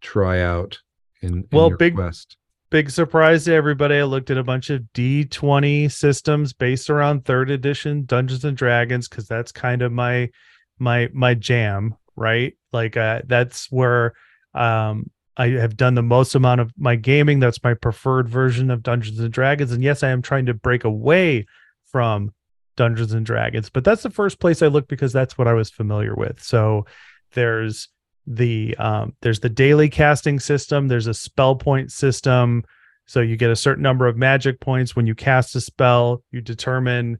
try 0.00 0.40
out 0.40 0.78
in, 1.20 1.34
in 1.34 1.48
Well, 1.52 1.68
your 1.68 1.76
big- 1.76 1.94
quest? 1.96 2.36
big 2.70 2.90
surprise 2.90 3.44
to 3.44 3.52
everybody. 3.54 3.96
I 3.96 4.04
looked 4.04 4.30
at 4.30 4.38
a 4.38 4.44
bunch 4.44 4.70
of 4.70 4.82
D20 4.94 5.90
systems 5.90 6.52
based 6.52 6.88
around 6.90 7.24
third 7.24 7.50
edition 7.50 8.04
Dungeons 8.04 8.44
and 8.44 8.56
Dragons 8.56 9.08
because 9.08 9.26
that's 9.28 9.50
kind 9.52 9.82
of 9.82 9.92
my 9.92 10.30
my 10.78 11.08
my 11.12 11.34
jam, 11.34 11.94
right? 12.16 12.54
Like 12.72 12.96
uh 12.96 13.22
that's 13.26 13.70
where 13.70 14.14
um 14.54 15.10
I 15.36 15.48
have 15.48 15.76
done 15.76 15.94
the 15.94 16.02
most 16.02 16.34
amount 16.34 16.62
of 16.62 16.72
my 16.78 16.96
gaming. 16.96 17.40
That's 17.40 17.62
my 17.62 17.74
preferred 17.74 18.28
version 18.28 18.70
of 18.70 18.82
Dungeons 18.82 19.20
and 19.20 19.32
Dragons. 19.32 19.70
And 19.70 19.82
yes, 19.82 20.02
I 20.02 20.08
am 20.08 20.22
trying 20.22 20.46
to 20.46 20.54
break 20.54 20.84
away 20.84 21.46
from 21.84 22.32
Dungeons 22.74 23.12
and 23.12 23.26
Dragons, 23.26 23.68
but 23.68 23.84
that's 23.84 24.02
the 24.02 24.10
first 24.10 24.40
place 24.40 24.62
I 24.62 24.68
looked 24.68 24.88
because 24.88 25.12
that's 25.12 25.36
what 25.36 25.46
I 25.46 25.52
was 25.52 25.70
familiar 25.70 26.14
with. 26.14 26.42
So 26.42 26.86
there's 27.32 27.88
the 28.26 28.76
um, 28.78 29.14
there's 29.22 29.40
the 29.40 29.48
daily 29.48 29.88
casting 29.88 30.40
system 30.40 30.88
there's 30.88 31.06
a 31.06 31.14
spell 31.14 31.54
point 31.54 31.92
system 31.92 32.64
so 33.06 33.20
you 33.20 33.36
get 33.36 33.50
a 33.50 33.56
certain 33.56 33.82
number 33.82 34.08
of 34.08 34.16
magic 34.16 34.58
points 34.60 34.96
when 34.96 35.06
you 35.06 35.14
cast 35.14 35.54
a 35.54 35.60
spell 35.60 36.22
you 36.32 36.40
determine 36.40 37.18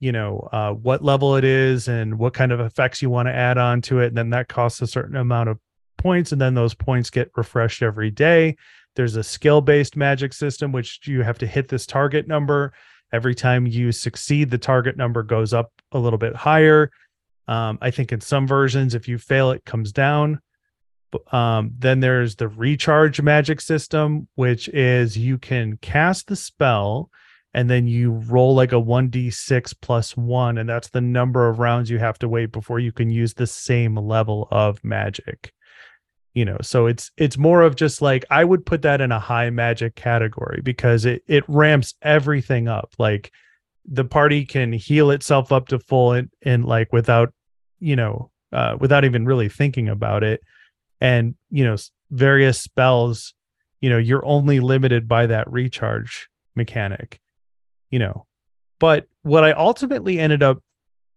you 0.00 0.12
know 0.12 0.48
uh, 0.52 0.72
what 0.72 1.02
level 1.02 1.36
it 1.36 1.44
is 1.44 1.88
and 1.88 2.18
what 2.18 2.34
kind 2.34 2.52
of 2.52 2.60
effects 2.60 3.02
you 3.02 3.10
want 3.10 3.26
to 3.26 3.34
add 3.34 3.58
on 3.58 3.80
to 3.82 4.00
it 4.00 4.08
and 4.08 4.16
then 4.16 4.30
that 4.30 4.48
costs 4.48 4.80
a 4.80 4.86
certain 4.86 5.16
amount 5.16 5.48
of 5.48 5.58
points 5.96 6.32
and 6.32 6.40
then 6.40 6.54
those 6.54 6.74
points 6.74 7.10
get 7.10 7.30
refreshed 7.36 7.82
every 7.82 8.10
day. 8.10 8.56
There's 8.96 9.16
a 9.16 9.22
skill 9.22 9.60
based 9.60 9.96
magic 9.96 10.32
system 10.32 10.72
which 10.72 11.00
you 11.06 11.22
have 11.22 11.38
to 11.38 11.46
hit 11.46 11.68
this 11.68 11.86
target 11.86 12.26
number. 12.26 12.72
Every 13.12 13.34
time 13.34 13.66
you 13.66 13.92
succeed 13.92 14.50
the 14.50 14.58
target 14.58 14.96
number 14.96 15.22
goes 15.22 15.52
up 15.52 15.70
a 15.92 15.98
little 15.98 16.18
bit 16.18 16.34
higher. 16.34 16.90
Um, 17.46 17.78
i 17.80 17.90
think 17.90 18.12
in 18.12 18.20
some 18.20 18.46
versions 18.46 18.94
if 18.94 19.08
you 19.08 19.18
fail 19.18 19.50
it 19.50 19.64
comes 19.64 19.92
down. 19.92 20.40
Um, 21.32 21.72
then 21.78 22.00
there's 22.00 22.36
the 22.36 22.48
recharge 22.48 23.20
magic 23.20 23.60
system 23.60 24.28
which 24.36 24.68
is 24.68 25.18
you 25.18 25.38
can 25.38 25.78
cast 25.78 26.28
the 26.28 26.36
spell 26.36 27.10
and 27.54 27.70
then 27.70 27.86
you 27.86 28.12
roll 28.12 28.54
like 28.54 28.72
a 28.72 28.76
1d6 28.76 29.74
plus 29.80 30.16
1 30.16 30.58
and 30.58 30.68
that's 30.68 30.90
the 30.90 31.00
number 31.00 31.48
of 31.48 31.58
rounds 31.58 31.90
you 31.90 31.98
have 31.98 32.18
to 32.18 32.28
wait 32.28 32.52
before 32.52 32.78
you 32.78 32.92
can 32.92 33.10
use 33.10 33.34
the 33.34 33.46
same 33.46 33.96
level 33.96 34.48
of 34.50 34.82
magic. 34.84 35.52
You 36.34 36.44
know 36.44 36.58
so 36.62 36.86
it's 36.86 37.10
it's 37.16 37.36
more 37.36 37.62
of 37.62 37.74
just 37.74 38.00
like 38.00 38.24
i 38.30 38.44
would 38.44 38.64
put 38.64 38.82
that 38.82 39.00
in 39.00 39.10
a 39.10 39.18
high 39.18 39.50
magic 39.50 39.96
category 39.96 40.60
because 40.62 41.04
it 41.04 41.22
it 41.26 41.42
ramps 41.48 41.94
everything 42.02 42.68
up. 42.68 42.94
Like 42.98 43.32
the 43.84 44.04
party 44.04 44.44
can 44.44 44.72
heal 44.72 45.10
itself 45.10 45.50
up 45.50 45.68
to 45.68 45.78
full 45.80 46.12
and, 46.12 46.30
and 46.42 46.64
like 46.64 46.92
without 46.92 47.32
you 47.80 47.96
know 47.96 48.30
uh 48.52 48.76
without 48.78 49.04
even 49.04 49.24
really 49.26 49.48
thinking 49.48 49.88
about 49.88 50.22
it. 50.22 50.40
And 51.00 51.34
you 51.50 51.64
know 51.64 51.76
various 52.10 52.60
spells 52.60 53.34
you 53.80 53.90
know 53.90 53.98
you're 53.98 54.24
only 54.24 54.60
limited 54.60 55.08
by 55.08 55.26
that 55.26 55.50
recharge 55.50 56.28
mechanic 56.54 57.20
you 57.90 57.98
know 57.98 58.26
but 58.78 59.06
what 59.22 59.44
i 59.44 59.52
ultimately 59.52 60.18
ended 60.18 60.42
up 60.42 60.62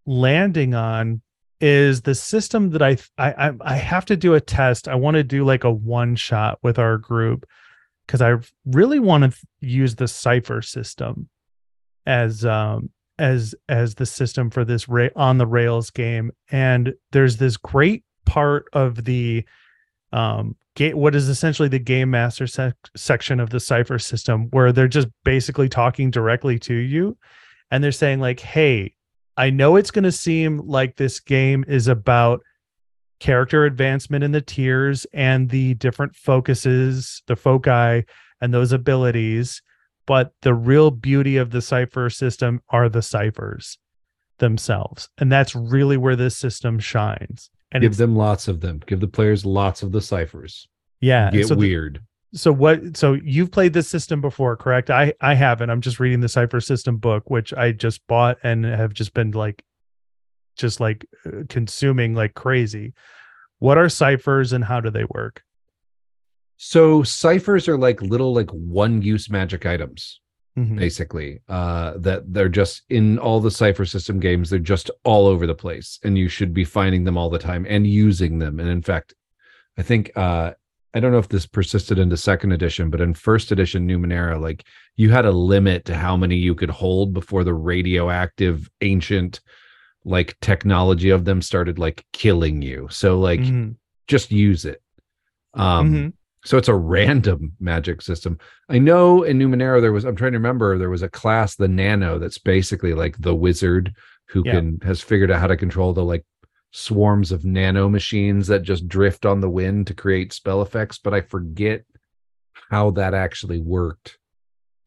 landing 0.05 0.73
on 0.73 1.21
is 1.61 2.01
the 2.01 2.15
system 2.15 2.71
that 2.71 2.81
I 2.81 2.97
I 3.17 3.51
I- 3.61 3.75
have 3.75 4.05
to 4.05 4.17
do 4.17 4.33
a 4.33 4.41
test. 4.41 4.87
I 4.87 4.95
want 4.95 5.15
to 5.15 5.23
do 5.23 5.45
like 5.45 5.63
a 5.63 5.71
one 5.71 6.15
shot 6.15 6.57
with 6.63 6.79
our 6.79 6.97
group 6.97 7.45
because 8.05 8.21
I 8.21 8.35
really 8.65 8.99
want 8.99 9.31
to 9.31 9.39
use 9.59 9.95
the 9.95 10.07
Cypher 10.07 10.61
System 10.63 11.29
as 12.07 12.43
um 12.43 12.89
as 13.19 13.53
as 13.69 13.93
the 13.95 14.07
system 14.07 14.49
for 14.49 14.65
this 14.65 14.89
ra- 14.89 15.09
on 15.15 15.37
the 15.37 15.45
rails 15.45 15.91
game. 15.91 16.31
And 16.49 16.95
there's 17.11 17.37
this 17.37 17.57
great 17.57 18.03
part 18.25 18.65
of 18.73 19.05
the 19.05 19.45
um 20.11 20.55
what 20.79 21.15
is 21.15 21.27
essentially 21.29 21.67
the 21.67 21.79
game 21.79 22.09
master 22.09 22.47
sec- 22.47 22.75
section 22.95 23.39
of 23.39 23.49
the 23.49 23.59
Cypher 23.59 23.99
System 23.99 24.47
where 24.51 24.71
they're 24.71 24.87
just 24.87 25.09
basically 25.23 25.69
talking 25.69 26.09
directly 26.09 26.57
to 26.59 26.73
you 26.73 27.17
and 27.69 27.83
they're 27.83 27.91
saying 27.91 28.19
like 28.19 28.39
hey 28.39 28.93
I 29.37 29.49
know 29.49 29.75
it's 29.75 29.91
going 29.91 30.03
to 30.03 30.11
seem 30.11 30.59
like 30.59 30.95
this 30.95 31.19
game 31.19 31.63
is 31.67 31.87
about 31.87 32.41
character 33.19 33.65
advancement 33.65 34.23
in 34.23 34.31
the 34.31 34.41
tiers 34.41 35.05
and 35.13 35.49
the 35.49 35.75
different 35.75 36.15
focuses, 36.15 37.21
the 37.27 37.35
foci, 37.35 38.05
and 38.41 38.53
those 38.53 38.71
abilities. 38.71 39.61
But 40.05 40.33
the 40.41 40.53
real 40.53 40.91
beauty 40.91 41.37
of 41.37 41.51
the 41.51 41.61
Cypher 41.61 42.09
System 42.09 42.61
are 42.69 42.89
the 42.89 43.01
ciphers 43.01 43.77
themselves. 44.39 45.07
And 45.17 45.31
that's 45.31 45.55
really 45.55 45.97
where 45.97 46.15
this 46.15 46.35
system 46.35 46.79
shines. 46.79 47.49
And 47.71 47.81
Give 47.81 47.95
them 47.95 48.15
lots 48.15 48.47
of 48.47 48.59
them. 48.59 48.81
Give 48.85 48.99
the 48.99 49.07
players 49.07 49.45
lots 49.45 49.81
of 49.83 49.91
the 49.91 50.01
ciphers. 50.01 50.67
yeah. 50.99 51.31
Get 51.31 51.47
so 51.47 51.55
the- 51.55 51.59
weird. 51.59 52.01
so 52.33 52.51
what 52.51 52.95
so 52.97 53.13
you've 53.13 53.51
played 53.51 53.73
this 53.73 53.89
system 53.89 54.21
before 54.21 54.55
correct 54.55 54.89
i 54.89 55.11
i 55.19 55.33
haven't 55.33 55.69
i'm 55.69 55.81
just 55.81 55.99
reading 55.99 56.21
the 56.21 56.29
Cypher 56.29 56.61
System 56.61 56.95
book 56.95 57.29
which 57.29 57.53
i 57.53 57.73
just 57.73 58.07
bought 58.07 58.37
and 58.41 58.63
have 58.63 58.93
just 58.93 59.13
been 59.13 59.31
like 59.31 59.61
just 60.55 60.79
like 60.79 61.05
uh, 61.25 61.43
consuming 61.49 62.15
like 62.15 62.33
crazy 62.33 62.93
what 63.59 63.77
are 63.77 63.89
ciphers 63.89 64.53
and 64.53 64.63
how 64.63 64.79
do 64.79 64.89
they 64.89 65.03
work 65.13 65.43
So 66.55 67.03
ciphers 67.03 67.67
are 67.67 67.77
like 67.77 68.01
little 68.01 68.33
like 68.33 68.49
one 68.51 69.01
use 69.01 69.29
magic 69.29 69.65
items. 69.65 70.20
Mhm. 70.57 70.75
basically 70.77 71.39
uh 71.47 71.93
that 71.97 72.23
they're 72.33 72.49
just 72.49 72.83
in 72.89 73.17
all 73.19 73.39
the 73.39 73.49
Cypher 73.49 73.85
System 73.85 74.19
games 74.19 74.49
they're 74.49 74.59
just 74.59 74.91
all 75.05 75.25
over 75.25 75.47
the 75.47 75.55
place 75.55 75.97
and 76.03 76.17
you 76.17 76.27
should 76.27 76.53
be 76.53 76.65
finding 76.65 77.05
them 77.05 77.17
all 77.17 77.29
the 77.29 77.39
time 77.39 77.65
and 77.69 77.87
using 77.87 78.37
them 78.39 78.59
and 78.59 78.67
in 78.67 78.81
fact 78.81 79.13
i 79.77 79.81
think 79.81 80.11
uh 80.17 80.51
i 80.93 80.99
don't 80.99 81.13
know 81.13 81.19
if 81.19 81.29
this 81.29 81.45
persisted 81.45 81.97
into 81.97 82.17
second 82.17 82.51
edition 82.51 82.89
but 82.89 82.99
in 82.99 83.13
first 83.13 83.53
edition 83.53 83.87
numenera 83.87 84.37
like 84.41 84.65
you 84.97 85.09
had 85.09 85.25
a 85.25 85.31
limit 85.31 85.85
to 85.85 85.95
how 85.95 86.17
many 86.17 86.35
you 86.35 86.53
could 86.53 86.69
hold 86.69 87.13
before 87.13 87.45
the 87.45 87.53
radioactive 87.53 88.69
ancient 88.81 89.39
like 90.03 90.37
technology 90.41 91.11
of 91.11 91.23
them 91.23 91.41
started 91.41 91.79
like 91.79 92.03
killing 92.11 92.61
you 92.61 92.87
so 92.91 93.17
like 93.17 93.39
Mhm. 93.39 93.75
just 94.07 94.31
use 94.33 94.65
it 94.65 94.81
um 95.53 95.93
Mhm. 95.93 96.13
So 96.43 96.57
it's 96.57 96.67
a 96.67 96.75
random 96.75 97.53
magic 97.59 98.01
system. 98.01 98.39
I 98.69 98.79
know 98.79 99.23
in 99.23 99.37
Numenera 99.37 99.79
there 99.81 99.91
was 99.91 100.05
I'm 100.05 100.15
trying 100.15 100.31
to 100.31 100.37
remember 100.39 100.77
there 100.77 100.89
was 100.89 101.03
a 101.03 101.09
class 101.09 101.55
the 101.55 101.67
Nano 101.67 102.17
that's 102.19 102.37
basically 102.39 102.93
like 102.93 103.15
the 103.19 103.35
wizard 103.35 103.93
who 104.29 104.41
Yeah. 104.45 104.53
can 104.53 104.79
has 104.83 105.01
figured 105.01 105.29
out 105.31 105.39
how 105.39 105.47
to 105.47 105.57
control 105.57 105.93
the 105.93 106.03
like 106.03 106.25
swarms 106.71 107.31
of 107.33 107.43
nano 107.43 107.89
machines 107.89 108.47
that 108.47 108.63
just 108.63 108.87
drift 108.87 109.25
on 109.25 109.41
the 109.41 109.49
wind 109.49 109.85
to 109.87 109.93
create 109.93 110.31
spell 110.31 110.61
effects, 110.61 110.97
but 110.97 111.13
I 111.13 111.19
forget 111.21 111.83
how 112.69 112.91
that 112.91 113.13
actually 113.13 113.59
worked 113.59 114.17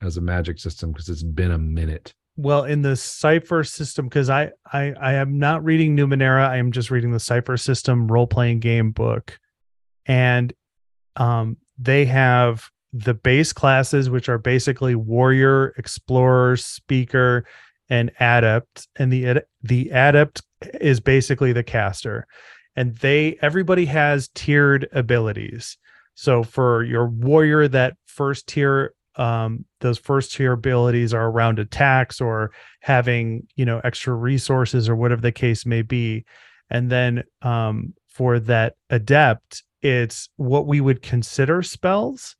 as 0.02 0.16
a 0.16 0.20
magic 0.22 0.58
system 0.58 0.92
because 0.92 1.08
it's 1.10 1.22
been 1.22 1.50
a 1.50 1.58
minute. 1.58 2.14
well 2.38 2.64
in 2.64 2.80
the 2.82 2.96
Cypher 2.96 3.62
System 3.64 4.06
because 4.08 4.28
I, 4.30 4.50
I 4.72 4.92
i 5.00 5.12
am 5.14 5.38
not 5.38 5.62
reading 5.64 5.94
numenera 5.96 6.48
i 6.48 6.56
am 6.56 6.72
just 6.72 6.90
reading 6.90 7.12
the 7.12 7.20
Cypher 7.20 7.56
System 7.58 8.08
role-playing 8.08 8.60
game 8.60 8.90
book 8.90 9.38
and 10.06 10.52
um 11.16 11.56
they 11.78 12.04
have 12.04 12.70
the 12.92 13.14
base 13.14 13.52
classes 13.52 14.08
which 14.08 14.28
are 14.28 14.38
basically 14.38 14.94
warrior 14.94 15.74
explorer 15.78 16.56
speaker 16.56 17.44
and 17.90 18.10
adept 18.20 18.88
and 18.96 19.12
the 19.12 19.42
the 19.62 19.90
adept 19.90 20.42
is 20.80 21.00
basically 21.00 21.52
the 21.52 21.62
caster 21.64 22.26
and 22.76 22.96
they 22.98 23.36
everybody 23.42 23.84
has 23.84 24.28
tiered 24.34 24.88
abilities 24.92 25.76
So 26.14 26.42
for 26.44 26.84
your 26.84 27.06
warrior, 27.06 27.68
that 27.68 27.96
first 28.06 28.46
tier, 28.46 28.94
um, 29.16 29.64
those 29.80 29.98
first 29.98 30.32
tier 30.32 30.52
abilities 30.52 31.12
are 31.12 31.28
around 31.28 31.58
attacks 31.58 32.20
or 32.20 32.52
having, 32.80 33.46
you 33.56 33.64
know, 33.64 33.80
extra 33.84 34.14
resources 34.14 34.88
or 34.88 34.96
whatever 34.96 35.20
the 35.22 35.32
case 35.32 35.66
may 35.66 35.82
be. 35.82 36.24
And 36.70 36.90
then 36.90 37.24
um, 37.42 37.94
for 38.08 38.38
that 38.40 38.74
adept, 38.90 39.62
it's 39.84 40.28
what 40.36 40.66
we 40.66 40.80
would 40.80 41.02
consider 41.02 41.62
spells. 41.62 42.36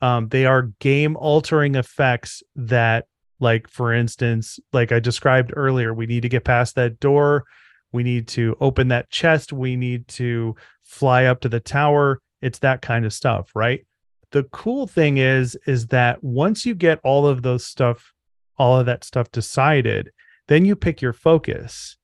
Um, 0.00 0.28
they 0.28 0.46
are 0.46 0.72
game 0.80 1.16
altering 1.16 1.74
effects 1.74 2.42
that, 2.56 3.06
like, 3.38 3.68
for 3.68 3.92
instance, 3.92 4.58
like 4.72 4.90
I 4.90 4.98
described 4.98 5.52
earlier, 5.54 5.92
we 5.94 6.06
need 6.06 6.22
to 6.22 6.28
get 6.28 6.44
past 6.44 6.74
that 6.74 6.98
door. 6.98 7.44
We 7.92 8.02
need 8.02 8.26
to 8.28 8.56
open 8.60 8.88
that 8.88 9.10
chest. 9.10 9.52
We 9.52 9.76
need 9.76 10.08
to 10.08 10.56
fly 10.82 11.24
up 11.24 11.40
to 11.42 11.48
the 11.48 11.60
tower 11.60 12.20
it's 12.40 12.60
that 12.60 12.82
kind 12.82 13.04
of 13.04 13.12
stuff, 13.12 13.50
right? 13.54 13.86
The 14.32 14.44
cool 14.44 14.86
thing 14.86 15.18
is 15.18 15.56
is 15.66 15.88
that 15.88 16.22
once 16.22 16.64
you 16.64 16.74
get 16.74 17.00
all 17.02 17.26
of 17.26 17.42
those 17.42 17.66
stuff, 17.66 18.12
all 18.56 18.78
of 18.78 18.86
that 18.86 19.04
stuff 19.04 19.30
decided, 19.30 20.10
then 20.48 20.64
you 20.64 20.76
pick 20.76 21.02
your 21.02 21.12
focus. 21.12 21.96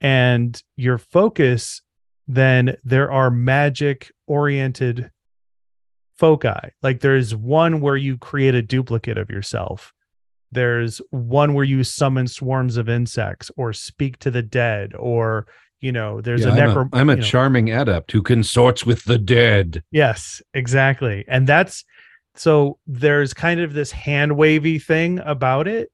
And 0.00 0.60
your 0.76 0.98
focus 0.98 1.80
then 2.26 2.76
there 2.84 3.10
are 3.10 3.30
magic 3.30 4.12
oriented 4.26 5.10
foci. 6.16 6.70
Like 6.82 7.00
there's 7.00 7.34
one 7.34 7.80
where 7.80 7.96
you 7.96 8.18
create 8.18 8.54
a 8.54 8.62
duplicate 8.62 9.18
of 9.18 9.30
yourself. 9.30 9.92
There's 10.52 11.00
one 11.10 11.54
where 11.54 11.64
you 11.64 11.84
summon 11.84 12.26
swarms 12.26 12.76
of 12.76 12.88
insects 12.88 13.50
or 13.56 13.72
speak 13.72 14.18
to 14.20 14.30
the 14.30 14.42
dead 14.42 14.94
or 14.98 15.46
you 15.80 15.92
know 15.92 16.20
there's 16.20 16.44
yeah, 16.44 16.48
a 16.48 16.52
necro 16.52 16.88
i'm 16.92 16.92
a, 16.92 16.96
I'm 16.96 17.10
a 17.10 17.16
know. 17.16 17.22
charming 17.22 17.70
adept 17.70 18.10
who 18.10 18.22
consorts 18.22 18.86
with 18.86 19.04
the 19.04 19.18
dead 19.18 19.82
yes 19.90 20.40
exactly 20.54 21.24
and 21.28 21.46
that's 21.46 21.84
so 22.34 22.78
there's 22.86 23.34
kind 23.34 23.60
of 23.60 23.74
this 23.74 23.92
hand 23.92 24.36
wavy 24.36 24.78
thing 24.78 25.18
about 25.20 25.68
it 25.68 25.90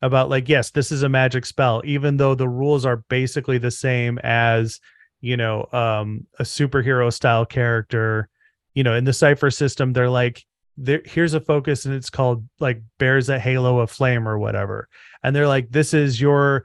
about 0.00 0.30
like 0.30 0.48
yes 0.48 0.70
this 0.70 0.90
is 0.90 1.02
a 1.02 1.08
magic 1.08 1.44
spell 1.44 1.82
even 1.84 2.16
though 2.16 2.34
the 2.34 2.48
rules 2.48 2.86
are 2.86 3.04
basically 3.08 3.58
the 3.58 3.70
same 3.70 4.18
as 4.24 4.80
you 5.20 5.36
know 5.36 5.68
um 5.72 6.26
a 6.38 6.42
superhero 6.42 7.12
style 7.12 7.44
character 7.44 8.28
you 8.74 8.82
know 8.82 8.94
in 8.94 9.04
the 9.04 9.12
Cypher 9.12 9.50
System 9.50 9.92
they're 9.92 10.10
like 10.10 10.44
there 10.80 11.02
here's 11.04 11.34
a 11.34 11.40
focus 11.40 11.84
and 11.84 11.94
it's 11.94 12.10
called 12.10 12.48
like 12.58 12.82
bears 12.98 13.28
a 13.28 13.38
halo 13.38 13.78
of 13.78 13.90
flame 13.90 14.26
or 14.26 14.38
whatever. 14.38 14.88
And 15.22 15.36
they're 15.36 15.48
like 15.48 15.70
this 15.70 15.92
is 15.94 16.20
your 16.20 16.64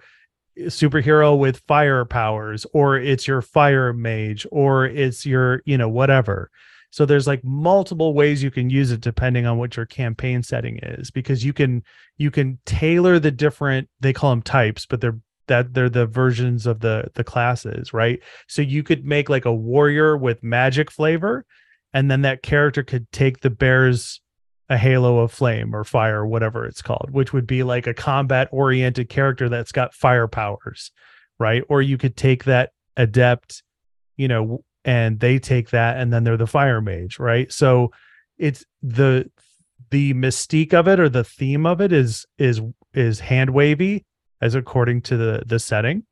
superhero 0.57 1.37
with 1.37 1.61
fire 1.67 2.05
powers 2.05 2.65
or 2.73 2.97
it's 2.97 3.27
your 3.27 3.41
fire 3.41 3.91
mage 3.91 4.47
or 4.51 4.85
it's 4.85 5.25
your 5.25 5.61
you 5.65 5.77
know 5.77 5.89
whatever. 5.89 6.49
So 6.91 7.05
there's 7.05 7.27
like 7.27 7.43
multiple 7.43 8.13
ways 8.13 8.41
you 8.41 8.51
can 8.51 8.69
use 8.69 8.91
it 8.91 9.01
depending 9.01 9.45
on 9.45 9.57
what 9.57 9.75
your 9.75 9.85
campaign 9.85 10.43
setting 10.43 10.79
is 10.81 11.11
because 11.11 11.43
you 11.43 11.51
can 11.51 11.83
you 12.17 12.31
can 12.31 12.57
tailor 12.65 13.19
the 13.19 13.31
different 13.31 13.89
they 13.99 14.13
call 14.13 14.29
them 14.29 14.41
types 14.41 14.85
but 14.85 15.01
they're 15.01 15.19
that 15.47 15.73
they're 15.73 15.89
the 15.89 16.05
versions 16.05 16.65
of 16.65 16.79
the 16.79 17.05
the 17.15 17.23
classes 17.23 17.93
right 17.93 18.21
so 18.47 18.61
you 18.61 18.83
could 18.83 19.05
make 19.05 19.29
like 19.29 19.45
a 19.45 19.53
warrior 19.53 20.17
with 20.17 20.43
magic 20.43 20.91
flavor 20.91 21.45
and 21.93 22.11
then 22.11 22.21
that 22.21 22.41
character 22.43 22.83
could 22.83 23.09
take 23.11 23.39
the 23.39 23.49
bear's 23.49 24.21
a 24.69 24.77
halo 24.77 25.19
of 25.19 25.31
flame 25.31 25.75
or 25.75 25.83
fire, 25.83 26.21
or 26.21 26.27
whatever 26.27 26.65
it's 26.65 26.81
called, 26.81 27.09
which 27.11 27.33
would 27.33 27.45
be 27.45 27.63
like 27.63 27.87
a 27.87 27.93
combat 27.93 28.49
oriented 28.51 29.09
character 29.09 29.47
that's 29.47 29.71
got 29.71 29.93
fire 29.93 30.27
powers, 30.27 30.91
right? 31.39 31.63
Or 31.69 31.81
you 31.81 31.97
could 31.97 32.17
take 32.17 32.45
that 32.45 32.71
adept, 32.97 33.63
you 34.17 34.27
know, 34.27 34.63
and 34.83 35.19
they 35.19 35.39
take 35.39 35.69
that 35.69 35.97
and 35.97 36.11
then 36.11 36.23
they're 36.23 36.37
the 36.37 36.47
fire 36.47 36.81
mage, 36.81 37.19
right? 37.19 37.51
So 37.51 37.91
it's 38.37 38.65
the 38.81 39.29
the 39.91 40.13
mystique 40.15 40.73
of 40.73 40.87
it 40.87 40.99
or 40.99 41.09
the 41.09 41.23
theme 41.23 41.65
of 41.65 41.79
it 41.79 41.93
is 41.93 42.25
is 42.39 42.59
is 42.93 43.19
hand 43.19 43.51
wavy 43.51 44.03
as 44.41 44.55
according 44.55 45.01
to 45.01 45.17
the 45.17 45.43
the 45.45 45.59
setting. 45.59 46.03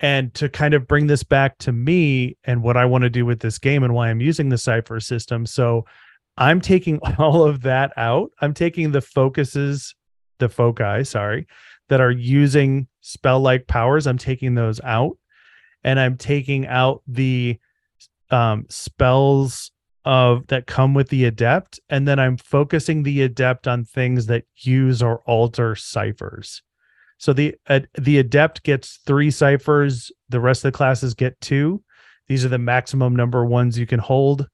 And 0.00 0.34
to 0.34 0.48
kind 0.48 0.74
of 0.74 0.88
bring 0.88 1.06
this 1.06 1.22
back 1.22 1.56
to 1.58 1.72
me 1.72 2.36
and 2.44 2.62
what 2.62 2.76
I 2.76 2.84
want 2.84 3.02
to 3.02 3.10
do 3.10 3.24
with 3.24 3.40
this 3.40 3.58
game 3.58 3.84
and 3.84 3.94
why 3.94 4.10
I'm 4.10 4.20
using 4.20 4.48
the 4.48 4.58
Cypher 4.58 5.00
System. 5.00 5.46
So 5.46 5.84
I'm 6.36 6.60
taking 6.60 6.98
all 7.18 7.44
of 7.44 7.62
that 7.62 7.92
out. 7.96 8.30
I'm 8.40 8.54
taking 8.54 8.90
the 8.90 9.00
focuses, 9.00 9.94
the 10.38 10.48
foci, 10.48 11.04
sorry, 11.04 11.46
that 11.88 12.00
are 12.00 12.10
using 12.10 12.88
spell 13.00 13.40
like 13.40 13.66
powers. 13.66 14.06
I'm 14.06 14.18
taking 14.18 14.54
those 14.54 14.80
out. 14.80 15.16
And 15.84 16.00
I'm 16.00 16.16
taking 16.16 16.66
out 16.66 17.02
the 17.06 17.58
um, 18.30 18.64
spells 18.70 19.70
of 20.04 20.46
that 20.48 20.66
come 20.66 20.94
with 20.94 21.08
the 21.08 21.24
adept. 21.24 21.78
And 21.88 22.08
then 22.08 22.18
I'm 22.18 22.36
focusing 22.36 23.02
the 23.02 23.22
adept 23.22 23.68
on 23.68 23.84
things 23.84 24.26
that 24.26 24.44
use 24.56 25.02
or 25.02 25.20
alter 25.26 25.76
ciphers. 25.76 26.62
So 27.24 27.32
the 27.32 27.54
uh, 27.68 27.80
the 27.96 28.18
adept 28.18 28.64
gets 28.64 29.00
three 29.06 29.30
ciphers. 29.30 30.12
The 30.28 30.40
rest 30.40 30.62
of 30.62 30.70
the 30.70 30.76
classes 30.76 31.14
get 31.14 31.40
two. 31.40 31.82
These 32.28 32.44
are 32.44 32.50
the 32.50 32.58
maximum 32.58 33.16
number 33.16 33.46
ones 33.46 33.78
you 33.78 33.86
can 33.86 33.98
hold. 33.98 34.46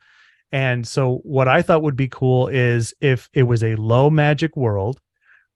And 0.53 0.87
so, 0.87 1.17
what 1.25 1.49
I 1.49 1.63
thought 1.63 1.83
would 1.83 1.97
be 1.97 2.07
cool 2.07 2.47
is 2.47 2.95
if 3.01 3.29
it 3.33 3.43
was 3.43 3.65
a 3.65 3.75
low 3.75 4.09
magic 4.09 4.57
world 4.57 5.01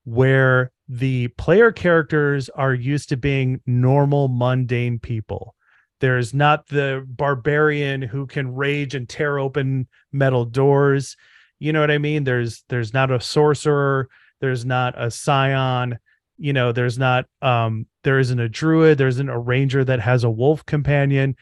where 0.02 0.72
the 0.88 1.28
player 1.28 1.70
characters 1.70 2.48
are 2.48 2.74
used 2.74 3.10
to 3.10 3.16
being 3.16 3.60
normal, 3.64 4.26
mundane 4.26 4.98
people. 4.98 5.54
There's 6.00 6.34
not 6.34 6.66
the 6.66 7.04
barbarian 7.06 8.02
who 8.02 8.26
can 8.26 8.56
rage 8.56 8.96
and 8.96 9.08
tear 9.08 9.38
open 9.38 9.86
metal 10.10 10.46
doors. 10.46 11.16
You 11.60 11.72
know 11.72 11.80
what 11.80 11.92
I 11.92 11.98
mean? 11.98 12.24
There's 12.24 12.64
there's 12.68 12.92
not 12.92 13.12
a 13.12 13.20
sorcerer. 13.20 14.08
There's 14.40 14.64
not 14.64 15.00
a 15.00 15.12
scion. 15.12 16.00
You 16.36 16.52
know, 16.52 16.72
there's 16.72 16.98
not 16.98 17.26
um 17.42 17.86
there 18.02 18.18
isn't 18.18 18.40
a 18.40 18.48
druid. 18.48 18.98
There 18.98 19.08
isn't 19.08 19.28
a 19.28 19.38
ranger 19.38 19.84
that 19.84 20.00
has 20.00 20.24
a 20.24 20.30
wolf 20.30 20.64
companion 20.66 21.36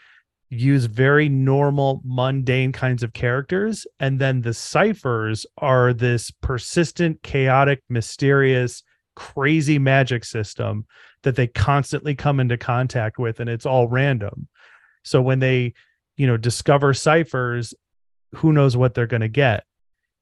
use 0.52 0.85
very 0.85 1.31
normal 1.31 2.02
mundane 2.05 2.72
kinds 2.72 3.02
of 3.02 3.14
characters 3.14 3.87
and 4.00 4.20
then 4.20 4.42
the 4.42 4.52
ciphers 4.52 5.46
are 5.57 5.94
this 5.94 6.31
persistent 6.42 7.22
chaotic 7.22 7.83
mysterious 7.88 8.83
crazy 9.16 9.78
magic 9.78 10.26
system 10.26 10.85
that 11.22 11.37
they 11.37 11.46
constantly 11.46 12.14
come 12.14 12.38
into 12.38 12.59
contact 12.59 13.18
with 13.18 13.40
and 13.40 13.48
it's 13.48 13.64
all 13.64 13.88
random 13.88 14.46
so 15.02 15.22
when 15.22 15.38
they 15.38 15.72
you 16.18 16.26
know 16.26 16.37
discover 16.37 16.92
ciphers 16.92 17.72
who 18.35 18.52
knows 18.52 18.76
what 18.76 18.92
they're 18.92 19.07
going 19.07 19.22
to 19.22 19.28
get 19.28 19.64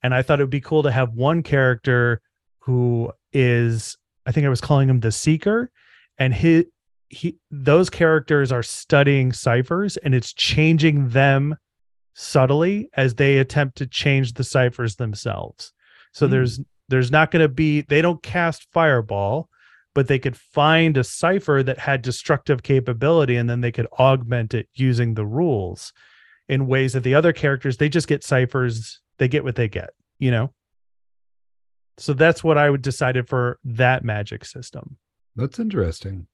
and 0.05 0.15
i 0.15 0.23
thought 0.23 0.39
it 0.39 0.45
would 0.45 0.49
be 0.51 0.61
cool 0.61 0.85
to 0.85 0.93
have 0.93 1.13
one 1.13 1.43
character 1.43 2.21
who 2.61 3.11
is 3.33 3.99
i 4.27 4.33
think 4.33 4.47
i 4.47 4.51
was 4.51 4.61
calling 4.61 4.89
him 4.89 5.01
the 5.01 5.13
seeker 5.13 5.71
and 6.19 6.35
his 6.35 6.65
he 7.11 7.37
those 7.51 7.91
characters 7.91 8.53
are 8.53 8.63
studying 8.63 9.33
ciphers 9.33 9.97
and 9.97 10.15
it's 10.15 10.33
changing 10.33 11.09
them 11.09 11.57
subtly 12.15 12.89
as 12.95 13.15
they 13.15 13.39
attempt 13.39 13.77
to 13.79 13.87
change 13.87 14.35
the 14.35 14.45
ciphers 14.45 14.97
themselves. 14.97 15.73
So 16.13 16.27
mm. 16.27 16.31
there's 16.31 16.61
there's 16.89 17.11
not 17.11 17.31
going 17.31 17.43
to 17.43 17.49
be 17.49 17.83
they 17.83 18.01
don't 18.01 18.23
cast 18.23 18.67
fireball, 18.73 19.49
but 19.95 20.07
they 20.07 20.19
could 20.19 20.37
find 20.37 20.97
a 20.97 21.05
cipher 21.05 21.63
that 21.63 21.79
had 21.79 22.03
destructive 22.03 22.63
capability 22.63 23.37
and 23.37 23.51
then 23.51 23.61
they 23.61 23.73
could 23.73 23.87
augment 23.99 24.55
it 24.55 24.69
using 24.75 25.15
the 25.15 25.27
rules 25.27 25.93
in 26.49 26.67
ways 26.67 26.93
that 26.93 27.03
the 27.03 27.15
other 27.15 27.33
characters 27.33 27.77
they 27.77 27.89
just 27.89 28.09
get 28.09 28.25
ciphers, 28.25 29.01
they 29.19 29.29
get 29.29 29.45
what 29.45 29.57
they 29.57 29.69
get, 29.69 29.91
you 30.19 30.31
know. 30.31 30.53
So 32.01 32.15
that's 32.15 32.43
what 32.43 32.59
I 32.59 32.71
would 32.71 32.83
decided 32.83 33.29
for 33.29 33.59
that 33.65 34.05
magic 34.05 34.45
system. 34.45 34.97
That's 35.37 35.59
interesting 35.59 36.27